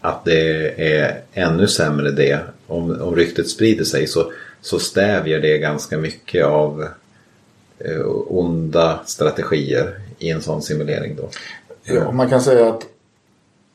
att 0.00 0.24
det 0.24 0.74
är 0.96 1.20
ännu 1.32 1.68
sämre 1.68 2.10
det. 2.10 2.40
Om, 2.66 3.00
om 3.00 3.16
ryktet 3.16 3.48
sprider 3.48 3.84
sig 3.84 4.06
så, 4.06 4.32
så 4.60 4.78
stävjar 4.78 5.40
det 5.40 5.58
ganska 5.58 5.98
mycket 5.98 6.44
av 6.44 6.88
onda 8.26 9.00
strategier 9.06 9.98
i 10.18 10.30
en 10.30 10.42
sån 10.42 10.62
simulering 10.62 11.16
då. 11.16 11.28
Ja, 11.84 12.12
man 12.12 12.30
kan 12.30 12.40
säga 12.40 12.68
att 12.68 12.86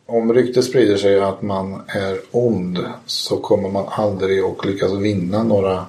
om 0.06 0.34
ryktet 0.34 0.66
sprider 0.66 0.98
sig 0.98 1.20
att 1.20 1.42
man 1.42 1.82
är 1.88 2.20
ond 2.32 2.80
så 3.06 3.38
kommer 3.38 3.70
man 3.70 3.86
aldrig 3.90 4.44
att 4.44 4.66
lyckas 4.66 4.92
vinna 4.92 5.44
några 5.44 5.86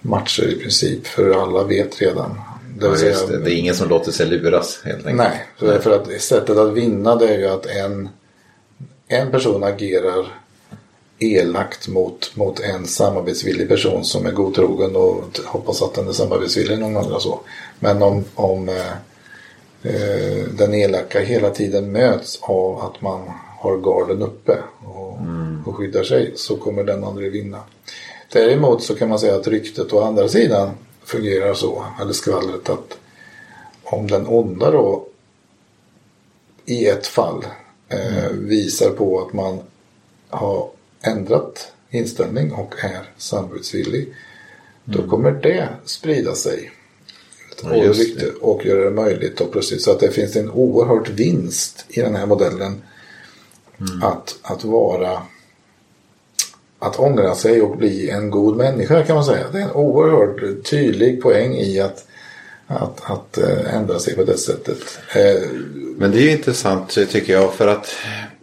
matcher 0.00 0.48
i 0.48 0.56
princip. 0.56 1.06
För 1.06 1.30
alla 1.42 1.64
vet 1.64 2.02
redan. 2.02 2.40
Det, 2.78 2.86
Ja, 2.86 2.96
säga, 2.96 3.26
det. 3.26 3.38
det 3.38 3.54
är 3.54 3.58
ingen 3.58 3.74
som 3.74 3.88
låter 3.88 4.12
sig 4.12 4.26
luras 4.26 4.80
helt 4.84 5.06
enkelt. 5.06 5.16
Nej, 5.16 5.46
så 5.58 5.64
det 5.64 5.74
är 5.74 5.78
för 5.78 5.90
att 5.90 6.20
sättet 6.22 6.56
att 6.56 6.72
vinna 6.72 7.16
det 7.16 7.28
är 7.28 7.38
ju 7.38 7.46
att 7.46 7.66
en, 7.66 8.08
en 9.08 9.30
person 9.30 9.64
agerar 9.64 10.26
elakt 11.20 11.88
mot, 11.88 12.36
mot 12.36 12.60
en 12.60 12.86
samarbetsvillig 12.86 13.68
person 13.68 14.04
som 14.04 14.26
är 14.26 14.32
godtrogen 14.32 14.96
och 14.96 15.24
hoppas 15.44 15.82
att 15.82 15.94
den 15.94 16.08
är 16.08 16.12
samarbetsvillig 16.12 16.78
någon 16.78 16.96
andra 16.96 17.20
så. 17.20 17.40
Men 17.78 18.02
om, 18.02 18.24
om 18.34 18.68
eh, 18.68 18.92
eh, 19.82 20.44
den 20.52 20.74
elaka 20.74 21.20
hela 21.20 21.50
tiden 21.50 21.92
möts 21.92 22.38
av 22.42 22.78
att 22.80 23.02
man 23.02 23.30
har 23.58 23.76
garden 23.76 24.22
uppe 24.22 24.58
och, 24.84 25.18
och 25.66 25.76
skyddar 25.76 26.02
sig 26.02 26.32
så 26.36 26.56
kommer 26.56 26.84
den 26.84 27.04
aldrig 27.04 27.32
vinna. 27.32 27.60
Däremot 28.32 28.82
så 28.82 28.94
kan 28.94 29.08
man 29.08 29.18
säga 29.18 29.36
att 29.36 29.46
ryktet 29.46 29.92
å 29.92 30.02
andra 30.02 30.28
sidan 30.28 30.70
fungerar 31.04 31.54
så, 31.54 31.84
eller 32.00 32.12
skvallret 32.12 32.68
att 32.68 32.98
om 33.84 34.06
den 34.06 34.26
onda 34.26 34.70
då 34.70 35.06
i 36.64 36.86
ett 36.86 37.06
fall 37.06 37.44
eh, 37.88 38.30
visar 38.32 38.90
på 38.90 39.20
att 39.20 39.32
man 39.32 39.58
har 40.28 40.70
ändrat 41.02 41.72
inställning 41.90 42.52
och 42.52 42.74
är 42.84 43.12
samarbetsvillig. 43.16 44.14
Då 44.84 45.08
kommer 45.08 45.30
det 45.30 45.68
sprida 45.84 46.34
sig. 46.34 46.70
Ja, 47.62 47.68
och, 47.68 48.54
och 48.54 48.66
göra 48.66 48.84
det 48.84 48.90
möjligt 48.90 49.36
då 49.36 49.44
plötsligt. 49.44 49.82
Så 49.82 49.90
att 49.90 50.00
det 50.00 50.10
finns 50.10 50.36
en 50.36 50.50
oerhört 50.50 51.08
vinst 51.08 51.84
i 51.88 52.00
den 52.00 52.16
här 52.16 52.26
modellen. 52.26 52.82
Att, 54.02 54.38
att 54.42 54.64
vara 54.64 55.22
att 56.78 56.98
ångra 56.98 57.34
sig 57.34 57.62
och 57.62 57.76
bli 57.76 58.10
en 58.10 58.30
god 58.30 58.56
människa 58.56 59.02
kan 59.04 59.14
man 59.14 59.24
säga. 59.24 59.46
Det 59.52 59.58
är 59.58 59.62
en 59.62 59.70
oerhört 59.70 60.64
tydlig 60.70 61.22
poäng 61.22 61.54
i 61.54 61.80
att, 61.80 62.06
att, 62.66 63.10
att 63.10 63.38
eh, 63.38 63.74
ändra 63.74 63.98
sig 63.98 64.16
på 64.16 64.24
det 64.24 64.38
sättet. 64.38 64.98
Eh, 65.14 65.42
Men 65.96 66.10
det 66.10 66.18
är 66.18 66.22
ju 66.22 66.30
intressant 66.30 66.90
tycker 66.90 67.32
jag 67.32 67.54
för 67.54 67.66
att 67.66 67.94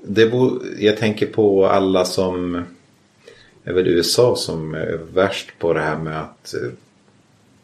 det 0.03 0.25
bo, 0.25 0.59
jag 0.79 0.97
tänker 0.97 1.25
på 1.25 1.67
alla 1.67 2.05
som 2.05 2.63
är 3.63 3.73
väl 3.73 3.87
USA 3.87 4.35
som 4.35 4.73
är 4.73 4.99
värst 5.13 5.53
på 5.59 5.73
det 5.73 5.81
här 5.81 5.97
med 5.97 6.21
att 6.21 6.53
eh, 6.53 6.69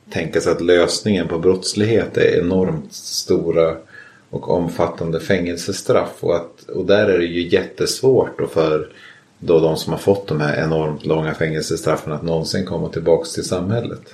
tänka 0.10 0.42
sig 0.42 0.52
att 0.52 0.62
lösningen 0.62 1.28
på 1.28 1.40
brottslighet 1.40 2.18
är 2.18 2.40
enormt 2.40 2.94
stora 2.94 3.76
och 4.30 4.50
omfattande 4.50 5.20
fängelsestraff. 5.20 6.14
Och, 6.20 6.36
att, 6.36 6.70
och 6.70 6.86
där 6.86 7.08
är 7.08 7.18
det 7.18 7.26
ju 7.26 7.48
jättesvårt 7.48 8.40
då 8.40 8.48
för 8.48 8.90
då 9.40 9.60
de 9.60 9.78
som 9.78 9.94
har 9.94 10.00
fått 10.00 10.28
de 10.28 10.42
här 10.42 10.64
enormt 10.64 11.06
långa 11.06 11.34
fängelsestraffen 11.34 12.14
att 12.14 12.24
någonsin 12.24 12.66
komma 12.66 12.90
tillbaka 12.90 13.26
till 13.26 13.44
samhället. 13.44 14.14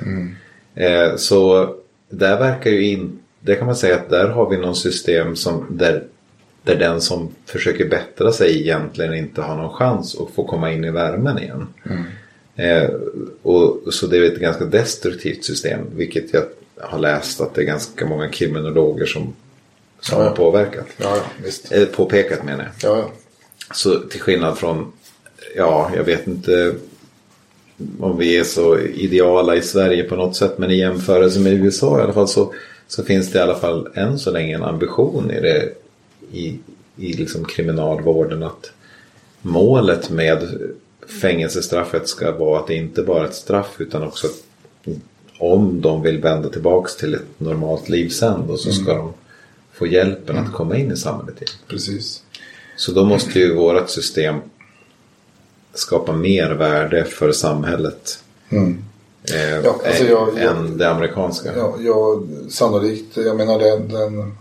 Eh, 0.76 1.16
så 1.16 1.70
där 2.10 2.40
verkar 2.40 2.72
ju 2.72 2.88
in, 2.88 3.20
det 3.40 3.56
kan 3.56 3.66
man 3.66 3.76
säga 3.76 3.96
att 3.96 4.10
där 4.10 4.28
har 4.28 4.50
vi 4.50 4.58
någon 4.58 4.76
system 4.76 5.36
som 5.36 5.66
där, 5.70 6.04
där 6.64 6.76
den 6.76 7.02
som 7.02 7.30
försöker 7.46 7.90
bättra 7.90 8.32
sig 8.32 8.62
egentligen 8.62 9.14
inte 9.14 9.42
har 9.42 9.56
någon 9.56 9.74
chans 9.74 10.16
att 10.20 10.30
få 10.36 10.44
komma 10.44 10.72
in 10.72 10.86
i 10.86 10.92
värmen 10.92 11.40
igen. 11.40 11.68
Eh, 12.56 12.90
och, 13.42 13.94
så 13.94 14.08
det 14.08 14.18
är 14.18 14.24
ett 14.24 14.40
ganska 14.40 14.66
destruktivt 14.66 15.44
system 15.46 15.80
vilket 15.96 16.34
jag 16.34 16.44
har 16.82 17.00
läst 17.00 17.42
att 17.42 17.54
det 17.54 17.62
är 17.62 17.66
ganska 17.66 18.06
många 18.06 18.30
kriminologer 18.30 19.06
som, 19.06 19.34
som 20.00 20.20
Ja, 20.22 20.30
har 20.30 20.36
påverkat. 20.36 20.86
ja. 20.98 21.18
Eh, 21.72 21.86
påpekat 21.86 22.44
menar 22.44 22.64
jag. 22.82 22.92
Ja, 22.92 22.98
ja. 22.98 23.12
Så 23.74 24.00
till 24.00 24.22
skillnad 24.22 24.58
från, 24.58 24.92
ja, 25.56 25.92
jag 25.96 26.04
vet 26.04 26.28
inte 26.28 26.76
om 28.00 28.18
vi 28.18 28.38
är 28.38 28.44
så 28.44 28.80
ideala 28.80 29.56
i 29.56 29.62
Sverige 29.62 30.04
på 30.04 30.16
något 30.16 30.36
sätt. 30.36 30.58
Men 30.58 30.72
i 30.72 30.78
jämförelse 30.78 31.40
med 31.40 31.54
USA 31.54 32.00
i 32.00 32.02
alla 32.02 32.14
fall 32.14 32.28
så, 32.28 32.54
så 32.88 33.04
finns 33.04 33.32
det 33.32 33.40
i 33.40 33.42
alla 33.42 33.56
fall 33.60 33.88
än 33.96 34.20
så 34.20 34.32
länge 34.32 34.56
en 34.56 34.64
ambition 34.64 35.32
i, 35.32 35.42
det, 35.42 35.70
i, 36.32 36.60
i 36.96 37.14
liksom 37.14 37.46
kriminalvården 37.46 38.44
att 38.44 38.72
målet 39.42 40.10
med 40.10 40.48
fängelsestraffet 41.22 42.08
ska 42.08 42.32
vara 42.32 42.60
att 42.60 42.68
det 42.68 42.76
inte 42.76 43.02
bara 43.04 43.22
är 43.24 43.26
ett 43.28 43.36
straff 43.36 43.76
utan 43.78 44.04
också 44.04 44.28
att 44.28 44.34
om 45.40 45.82
de 45.82 46.02
vill 46.02 46.18
vända 46.22 46.50
tillbaks 46.50 46.96
till 46.96 47.14
ett 47.14 47.26
normalt 47.40 47.90
liv 47.90 48.10
sen 48.10 48.48
då 48.48 48.58
så 48.58 48.72
ska 48.72 48.94
de 48.94 49.14
få 49.74 49.88
hjälpen 49.88 50.38
att 50.38 50.54
komma 50.54 50.78
in 50.78 50.92
i 50.92 50.98
samhället 50.98 51.36
igen. 51.42 51.52
Precis. 51.68 52.24
Så 52.78 52.92
då 52.92 53.06
måste 53.06 53.40
ju 53.40 53.56
vårt 53.56 53.90
system 53.90 54.36
skapa 55.74 56.12
mer 56.16 56.52
värde 56.52 57.04
för 57.06 57.32
samhället 57.32 58.24
Mm. 58.52 58.84
eh, 59.34 59.56
Ja, 59.64 59.76
alltså 59.86 60.04
jag- 60.04 60.30
jag- 60.38 60.58
än 60.58 60.78
det 60.78 60.90
amerikanska. 60.90 61.56
Ja, 61.58 61.76
ja, 61.80 62.22
sannolikt. 62.50 63.18
Jag 63.18 63.38
menar 63.38 63.60
den, 63.60 63.88
den 63.90 64.38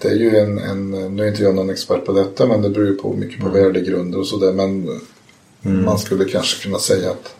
det 0.00 0.08
är 0.08 0.14
ju 0.14 0.36
en, 0.36 0.58
en, 0.58 0.90
nu 1.16 1.24
är 1.24 1.28
inte 1.28 1.42
jag 1.42 1.54
någon 1.54 1.70
expert 1.70 2.04
på 2.04 2.12
detta 2.12 2.46
men 2.46 2.62
det 2.62 2.70
beror 2.70 2.86
ju 2.86 2.94
på 2.94 3.12
mycket 3.12 3.40
på 3.40 3.48
värdegrunder 3.48 4.18
och 4.18 4.26
sådär. 4.26 4.52
Men 4.52 5.00
man 5.60 5.98
skulle 5.98 6.24
kanske 6.24 6.62
kunna 6.62 6.78
säga 6.78 7.10
att 7.10 7.34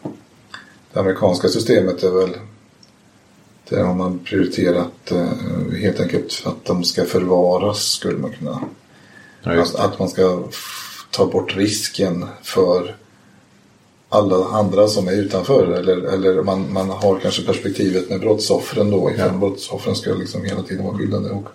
det 0.92 1.00
amerikanska 1.00 1.48
systemet 1.48 2.02
är 2.02 2.10
väl 2.10 2.30
där 3.70 3.84
har 3.84 3.94
man 3.94 4.18
prioriterat 4.18 5.10
eh, 5.10 5.78
helt 5.80 6.00
enkelt 6.00 6.42
att 6.44 6.64
de 6.64 6.84
ska 6.84 7.04
förvaras 7.04 7.82
skulle 7.82 8.18
man 8.18 8.32
kunna. 8.32 8.60
Ja, 9.42 9.62
att, 9.62 9.74
att 9.74 9.98
man 9.98 10.08
ska 10.08 10.42
ta 11.10 11.26
bort 11.26 11.56
risken 11.56 12.26
för 12.42 12.96
alla 14.08 14.44
andra 14.44 14.88
som 14.88 15.08
är 15.08 15.12
utanför. 15.12 15.72
Eller, 15.72 15.96
eller 15.96 16.42
man, 16.42 16.72
man 16.72 16.90
har 16.90 17.18
kanske 17.18 17.42
perspektivet 17.42 18.10
med 18.10 18.20
brottsoffren 18.20 18.90
då. 18.90 19.10
Ifall 19.10 19.38
brottsoffren 19.38 19.96
ska 19.96 20.14
liksom 20.14 20.44
hela 20.44 20.62
tiden 20.62 20.84
vara 20.84 20.98
skyddade. 20.98 21.30
Och, 21.30 21.48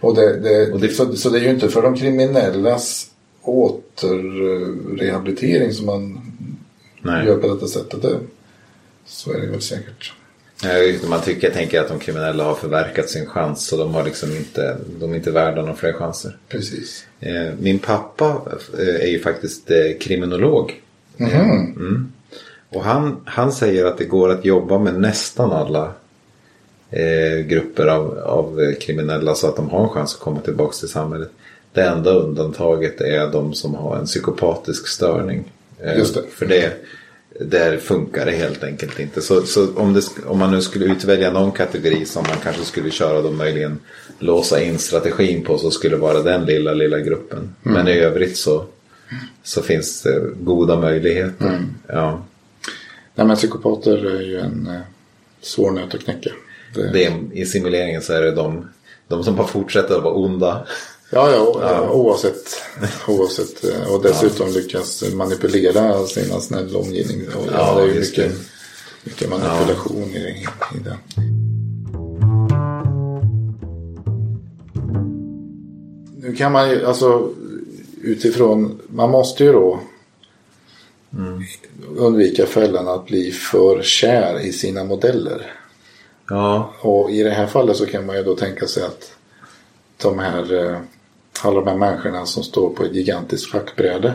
och 0.00 0.14
det, 0.14 0.40
det, 0.40 0.72
Och 0.72 0.80
det- 0.80 0.88
så, 0.88 1.16
så 1.16 1.30
det 1.30 1.38
är 1.38 1.42
ju 1.42 1.50
inte 1.50 1.68
för 1.68 1.82
de 1.82 1.96
kriminellas 1.96 3.10
återrehabilitering 3.42 5.72
som 5.72 5.86
man 5.86 6.20
Nej. 7.02 7.26
gör 7.26 7.36
på 7.36 7.54
detta 7.54 7.66
sättet. 7.66 8.02
Det, 8.02 8.18
så 9.06 9.32
är 9.32 9.40
det 9.40 9.46
väl 9.46 9.60
säkert. 9.62 10.12
Man 11.08 11.20
tycker, 11.20 11.50
tänker 11.50 11.80
att 11.80 11.88
de 11.88 11.98
kriminella 11.98 12.44
har 12.44 12.54
förverkat 12.54 13.10
sin 13.10 13.26
chans 13.26 13.66
så 13.66 13.76
de 13.76 13.94
har 13.94 14.04
liksom 14.04 14.36
inte, 14.36 14.76
de 15.00 15.12
är 15.12 15.16
inte 15.16 15.30
värda 15.30 15.60
några 15.60 15.74
fler 15.74 15.92
chanser. 15.92 16.36
Precis. 16.48 17.06
Eh, 17.20 17.46
Min 17.60 17.78
pappa 17.78 18.42
eh, 18.78 18.94
är 18.94 19.06
ju 19.06 19.20
faktiskt 19.20 19.70
eh, 19.70 19.76
kriminolog. 20.00 20.82
Mm. 21.18 22.12
Och 22.68 22.84
han, 22.84 23.16
han 23.24 23.52
säger 23.52 23.84
att 23.84 23.98
det 23.98 24.04
går 24.04 24.30
att 24.30 24.44
jobba 24.44 24.78
med 24.78 25.00
nästan 25.00 25.52
alla 25.52 25.92
eh, 26.96 27.46
grupper 27.46 27.86
av, 27.86 28.18
av 28.18 28.74
kriminella 28.80 29.34
så 29.34 29.46
att 29.46 29.56
de 29.56 29.70
har 29.70 29.82
en 29.82 29.88
chans 29.88 30.14
att 30.14 30.20
komma 30.20 30.40
tillbaka 30.40 30.72
till 30.72 30.88
samhället. 30.88 31.30
Det 31.72 31.82
enda 31.82 32.10
undantaget 32.10 33.00
är 33.00 33.32
de 33.32 33.54
som 33.54 33.74
har 33.74 33.96
en 33.96 34.06
psykopatisk 34.06 34.88
störning. 34.88 35.52
Eh, 35.80 35.98
Just 35.98 36.14
det. 36.14 36.22
För 36.30 36.46
det, 36.46 36.72
där 37.40 37.76
funkar 37.76 38.26
det 38.26 38.32
helt 38.32 38.64
enkelt 38.64 39.00
inte. 39.00 39.20
Så, 39.20 39.42
så 39.42 39.74
om, 39.74 39.94
det, 39.94 40.02
om 40.26 40.38
man 40.38 40.50
nu 40.50 40.60
skulle 40.60 40.84
utvälja 40.84 41.30
någon 41.32 41.52
kategori 41.52 42.04
som 42.04 42.24
man 42.28 42.36
kanske 42.42 42.64
skulle 42.64 42.90
köra 42.90 43.22
då 43.22 43.30
möjligen 43.30 43.78
låsa 44.18 44.62
in 44.62 44.78
strategin 44.78 45.44
på 45.44 45.58
så 45.58 45.70
skulle 45.70 45.96
det 45.96 46.00
vara 46.00 46.22
den 46.22 46.44
lilla, 46.44 46.72
lilla 46.72 46.98
gruppen. 46.98 47.54
Men 47.62 47.88
i 47.88 47.98
övrigt 47.98 48.36
så, 48.36 48.64
så 49.42 49.62
finns 49.62 50.02
det 50.02 50.22
goda 50.40 50.80
möjligheter. 50.80 51.60
Ja, 51.86 52.22
Nej 53.14 53.26
men 53.26 53.36
psykopater 53.36 54.06
är 54.16 54.22
ju 54.22 54.38
en 54.38 54.66
eh, 54.66 54.80
svår 55.40 55.70
nöt 55.70 55.94
att 55.94 56.04
knäcka. 56.04 56.30
Det, 56.74 56.92
det 56.92 57.04
är, 57.04 57.12
I 57.32 57.46
simuleringen 57.46 58.02
så 58.02 58.12
är 58.12 58.20
det 58.22 58.30
de, 58.30 58.68
de 59.08 59.24
som 59.24 59.36
bara 59.36 59.46
fortsätter 59.46 59.96
att 59.96 60.02
vara 60.02 60.14
onda. 60.14 60.66
Ja, 61.10 61.30
ja, 61.30 61.58
ja. 61.62 61.90
oavsett. 61.90 62.62
oavsett. 63.08 63.64
eh, 63.64 63.92
Och 63.94 64.02
dessutom 64.02 64.48
lyckas 64.52 65.04
manipulera 65.14 66.06
sina 66.06 66.40
snälla 66.40 66.78
omgivning. 66.78 67.22
Och, 67.28 67.46
ja, 67.46 67.52
Ja, 67.52 67.74
det 67.74 67.82
är 67.90 67.94
ju 67.94 68.00
mycket, 68.00 68.16
det. 68.16 68.34
mycket 69.04 69.30
manipulation 69.30 70.02
i, 70.16 70.46
i 70.74 70.78
det. 70.84 70.96
Nu 76.18 76.34
kan 76.36 76.52
man 76.52 76.70
ju, 76.70 76.86
alltså 76.86 77.30
utifrån, 78.02 78.80
man 78.88 79.10
måste 79.10 79.44
ju 79.44 79.52
då 79.52 79.80
undvika 81.96 82.46
fällan 82.46 82.88
att 82.88 83.06
bli 83.06 83.30
för 83.30 83.82
kär 83.82 84.40
i 84.40 84.52
sina 84.52 84.84
modeller. 84.84 85.52
Ja, 86.28 86.72
Och 86.80 87.10
i 87.10 87.22
det 87.22 87.30
här 87.30 87.46
fallet 87.46 87.76
så 87.76 87.86
kan 87.86 88.06
man 88.06 88.16
ju 88.16 88.22
då 88.22 88.36
tänka 88.36 88.66
sig 88.66 88.84
att 88.84 89.16
de 90.02 90.18
här, 90.18 90.54
eh, 90.54 90.78
alla 91.42 91.60
de 91.60 91.68
här 91.68 91.76
människorna 91.76 92.26
som 92.26 92.42
står 92.42 92.70
på 92.70 92.84
ett 92.84 92.94
gigantiskt 92.94 93.52
schackbräde 93.52 94.14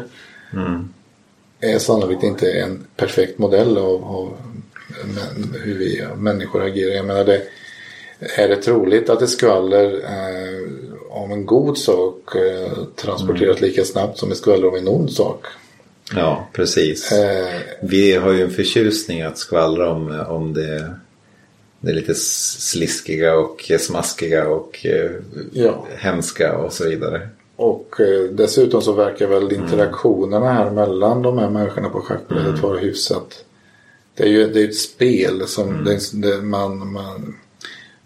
är 1.59 1.79
sannolikt 1.79 2.23
inte 2.23 2.51
en 2.51 2.85
perfekt 2.95 3.37
modell 3.37 3.77
av, 3.77 4.03
av 4.03 4.37
hur 5.63 5.77
vi 5.77 6.07
människor 6.17 6.63
agerar. 6.63 6.95
Jag 6.95 7.05
menar 7.05 7.25
det, 7.25 7.41
är 8.19 8.47
det 8.47 8.55
troligt 8.55 9.09
att 9.09 9.21
ett 9.21 9.29
skvaller 9.29 9.93
eh, 9.93 10.69
om 11.09 11.31
en 11.31 11.45
god 11.45 11.77
sak 11.77 12.35
eh, 12.35 12.83
transporteras 12.95 13.61
lika 13.61 13.85
snabbt 13.85 14.17
som 14.17 14.31
ett 14.31 14.37
skvaller 14.37 14.67
om 14.67 14.75
en 14.75 14.87
ond 14.87 15.11
sak? 15.11 15.45
det 20.53 20.95
är 21.89 21.93
lite 21.93 22.15
sliskiga 22.15 23.35
och 23.37 23.71
smaskiga 23.79 24.47
och 24.47 24.85
eh, 24.85 25.11
Ja. 25.51 25.85
hemska 25.97 26.57
och 26.57 26.73
så 26.73 26.89
vidare. 26.89 27.29
Och 27.55 27.99
eh, 27.99 28.23
dessutom 28.31 28.81
så 28.81 28.91
verkar 28.91 29.27
väl 29.27 29.53
interaktionerna 29.53 30.53
här 30.53 30.71
mellan 30.71 31.21
de 31.21 31.37
här 31.37 31.49
människorna 31.49 31.89
på 31.89 32.01
schackbrädet 32.01 32.59
vara 32.59 32.77
hyfsat. 32.77 33.45
Det 34.15 34.23
är 34.23 34.27
ju 34.27 34.47
det 34.49 34.61
är 34.61 34.67
ett 34.67 34.75
spel 34.75 35.47
som 35.47 35.83
det, 35.85 35.99
det, 36.13 36.41
man, 36.41 36.91
man, 36.91 37.35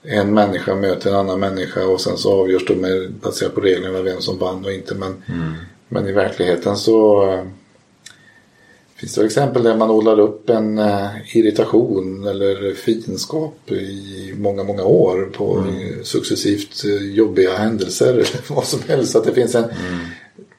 en 0.03 0.33
människa 0.33 0.75
möter 0.75 1.09
en 1.09 1.15
annan 1.15 1.39
människa 1.39 1.85
och 1.87 2.01
sen 2.01 2.17
så 2.17 2.41
avgörs 2.41 2.65
det 2.65 2.75
med, 2.75 3.13
baserat 3.21 3.55
på 3.55 3.61
reglerna 3.61 4.01
vem 4.01 4.21
som 4.21 4.37
vann 4.37 4.65
och 4.65 4.71
inte. 4.71 4.95
Men, 4.95 5.23
men 5.87 6.07
i 6.07 6.11
verkligheten 6.11 6.77
så 6.77 7.23
eh, 7.33 7.43
finns 9.05 9.15
det 9.15 9.25
exempel 9.25 9.63
där 9.63 9.77
man 9.77 9.89
odlar 9.91 10.19
upp 10.19 10.49
en 10.49 10.77
eh, 10.77 11.37
irritation 11.37 12.27
eller 12.27 12.73
fiendskap 12.73 13.71
i 13.71 14.33
många, 14.37 14.63
många 14.63 14.83
år 14.83 15.29
på 15.33 15.57
eh, 15.57 16.03
successivt 16.03 16.83
eh, 16.85 17.09
jobbiga 17.09 17.57
händelser 17.57 18.27
vad 18.49 18.65
som 18.65 18.79
helst. 18.87 19.15
Att 19.15 19.23
det 19.23 19.33
finns 19.33 19.55
en, 19.55 19.63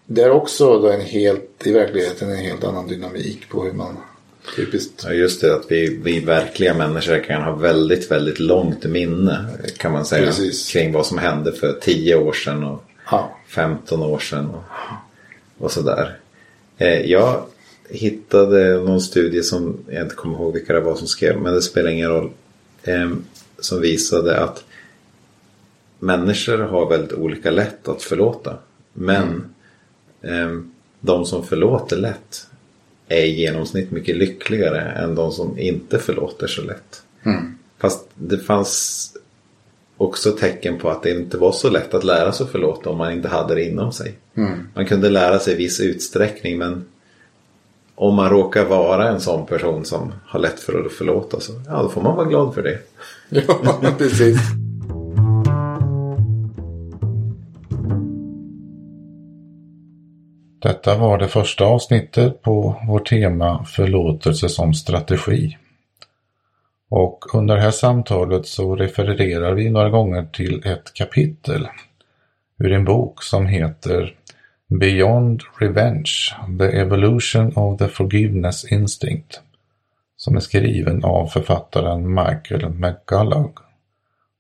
det 0.07 0.23
är 0.23 0.31
också 0.31 0.79
då 0.79 0.91
en 0.91 1.01
helt, 1.01 1.63
i 1.65 1.73
verkligheten 1.73 2.31
en 2.31 2.37
helt 2.37 2.65
annan 2.65 2.89
dynamik 2.89 3.49
på 3.49 3.65
hur 3.65 3.73
man 3.73 3.97
typiskt 4.57 5.05
Ja, 5.05 5.13
just 5.13 5.41
det, 5.41 5.55
att 5.55 5.65
vi, 5.69 6.01
vi 6.03 6.21
verkliga 6.21 6.75
människor 6.75 7.25
kan 7.25 7.43
ha 7.43 7.53
väldigt, 7.53 8.11
väldigt 8.11 8.39
långt 8.39 8.85
minne 8.85 9.47
kan 9.77 9.93
man 9.93 10.07
säga. 10.07 10.27
Precis. 10.27 10.73
Kring 10.73 10.93
vad 10.93 11.07
som 11.07 11.19
hände 11.19 11.53
för 11.53 11.73
10 11.73 12.17
år 12.17 12.33
sedan 12.33 12.65
och 12.65 12.83
Ja. 13.11 13.37
15 13.49 14.03
år 14.03 14.19
sedan 14.19 14.51
och, 14.51 15.65
och 15.65 15.73
sådär. 15.73 16.19
Eh, 16.79 17.01
jag 17.01 17.45
hittade 17.89 18.75
någon 18.75 19.01
studie 19.01 19.43
som 19.43 19.77
jag 19.89 20.03
inte 20.03 20.15
kommer 20.15 20.39
ihåg 20.39 20.53
vilka 20.53 20.73
det 20.73 20.81
var 20.81 20.97
som 20.97 21.07
skrev, 21.07 21.41
men 21.41 21.55
det 21.55 21.63
spelar 21.63 21.91
ingen 21.91 22.11
roll. 22.11 22.31
Eh, 22.83 23.11
som 23.59 23.81
visade 23.81 24.41
att 24.41 24.65
människor 25.99 26.59
har 26.59 26.91
väldigt 26.91 27.13
olika 27.13 27.51
lätt 27.51 27.89
att 27.89 28.03
förlåta. 28.03 28.59
Men 28.93 29.55
eh, 30.23 30.61
de 31.01 31.27
som 31.27 31.47
förlåter 31.47 31.97
lätt 31.97 32.47
är 33.09 33.25
i 33.25 33.41
genomsnitt 33.41 33.91
mycket 33.91 34.17
lyckligare 34.17 34.81
än 34.81 35.15
de 35.15 35.33
som 35.33 35.59
inte 35.59 35.99
förlåter 35.99 36.47
så 36.47 36.63
lätt. 36.63 37.03
Fast 37.79 38.09
det 38.15 38.39
fanns 38.39 39.13
också 39.97 40.33
tecken 40.33 40.79
på 40.79 40.91
att 40.91 41.03
det 41.03 41.11
inte 41.11 41.39
var 41.39 41.53
så 41.53 41.71
lätt 41.71 41.95
att 41.95 42.05
lära 42.05 42.33
sig 42.33 42.47
förlåta 42.47 42.91
om 42.91 42.99
man 42.99 43.13
inte 43.13 43.29
hade 43.29 43.55
det 43.55 43.65
inom 43.65 43.93
sig. 43.93 44.15
Man 44.75 44.87
kunde 44.87 45.11
lära 45.11 45.39
sig 45.39 45.55
i 45.55 45.57
viss 45.57 45.81
utsträckning 45.81 46.59
men 46.59 46.85
om 47.97 48.15
man 48.15 48.31
råkar 48.31 48.65
vara 48.65 49.09
en 49.09 49.21
sån 49.21 49.47
person 49.47 49.85
som 49.85 50.13
har 50.27 50.41
lätt 50.41 50.61
för 50.61 50.87
att 50.87 50.93
förlåta 50.93 51.41
så 51.41 51.53
ja, 51.67 51.83
då 51.83 51.89
får 51.89 52.03
man 52.03 52.17
vara 52.17 52.29
glad 52.29 52.55
för 52.55 52.63
det. 52.63 52.79
Ja, 53.83 53.93
precis. 53.99 54.39
Detta 60.63 60.99
var 60.99 61.19
det 61.19 61.29
första 61.29 61.65
avsnittet 61.65 62.43
på 62.43 62.83
vårt 62.89 63.09
tema 63.09 63.65
förlåtelse 63.65 64.49
som 64.49 64.75
strategi. 64.75 65.57
Och 66.89 67.35
under 67.35 67.57
det 67.57 67.63
här 67.63 67.71
samtalet 67.71 68.47
så 68.47 68.77
refererar 68.77 69.55
vi 69.55 69.71
några 69.71 69.91
gånger 69.91 70.27
till 70.33 70.63
ett 70.67 70.95
kapitel 70.95 71.69
ur 72.59 72.73
en 72.73 72.85
bok 72.85 73.23
som 73.23 73.47
heter 73.47 74.15
Beyond 74.69 75.43
Revenge, 75.59 76.35
The 76.59 76.81
Evolution 76.81 77.53
of 77.57 77.79
the 77.79 77.89
Forgiveness 77.89 78.73
Instinct 78.73 79.41
som 80.17 80.37
är 80.37 80.41
skriven 80.41 81.05
av 81.05 81.27
författaren 81.27 82.15
Michael 82.15 82.69
McCullough. 82.69 83.61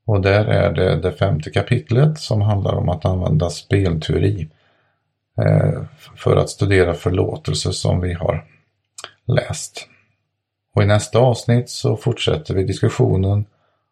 Och 0.06 0.20
där 0.20 0.44
är 0.44 0.72
det 0.72 0.96
det 0.96 1.12
femte 1.12 1.50
kapitlet 1.50 2.18
som 2.18 2.40
handlar 2.40 2.74
om 2.74 2.88
att 2.88 3.04
använda 3.04 3.50
spelteori 3.50 4.48
eh, 5.38 5.82
för 6.16 6.36
att 6.36 6.50
studera 6.50 6.94
förlåtelse 6.94 7.72
som 7.72 8.00
vi 8.00 8.12
har 8.12 8.44
läst. 9.26 9.88
Och 10.74 10.82
i 10.82 10.86
nästa 10.86 11.18
avsnitt 11.18 11.70
så 11.70 11.96
fortsätter 11.96 12.54
vi 12.54 12.64
diskussionen 12.64 13.44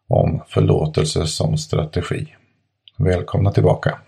om 0.07 0.43
förlåtelse 0.47 1.27
som 1.27 1.57
strategi. 1.57 2.35
Välkomna 2.97 3.51
tillbaka! 3.51 3.99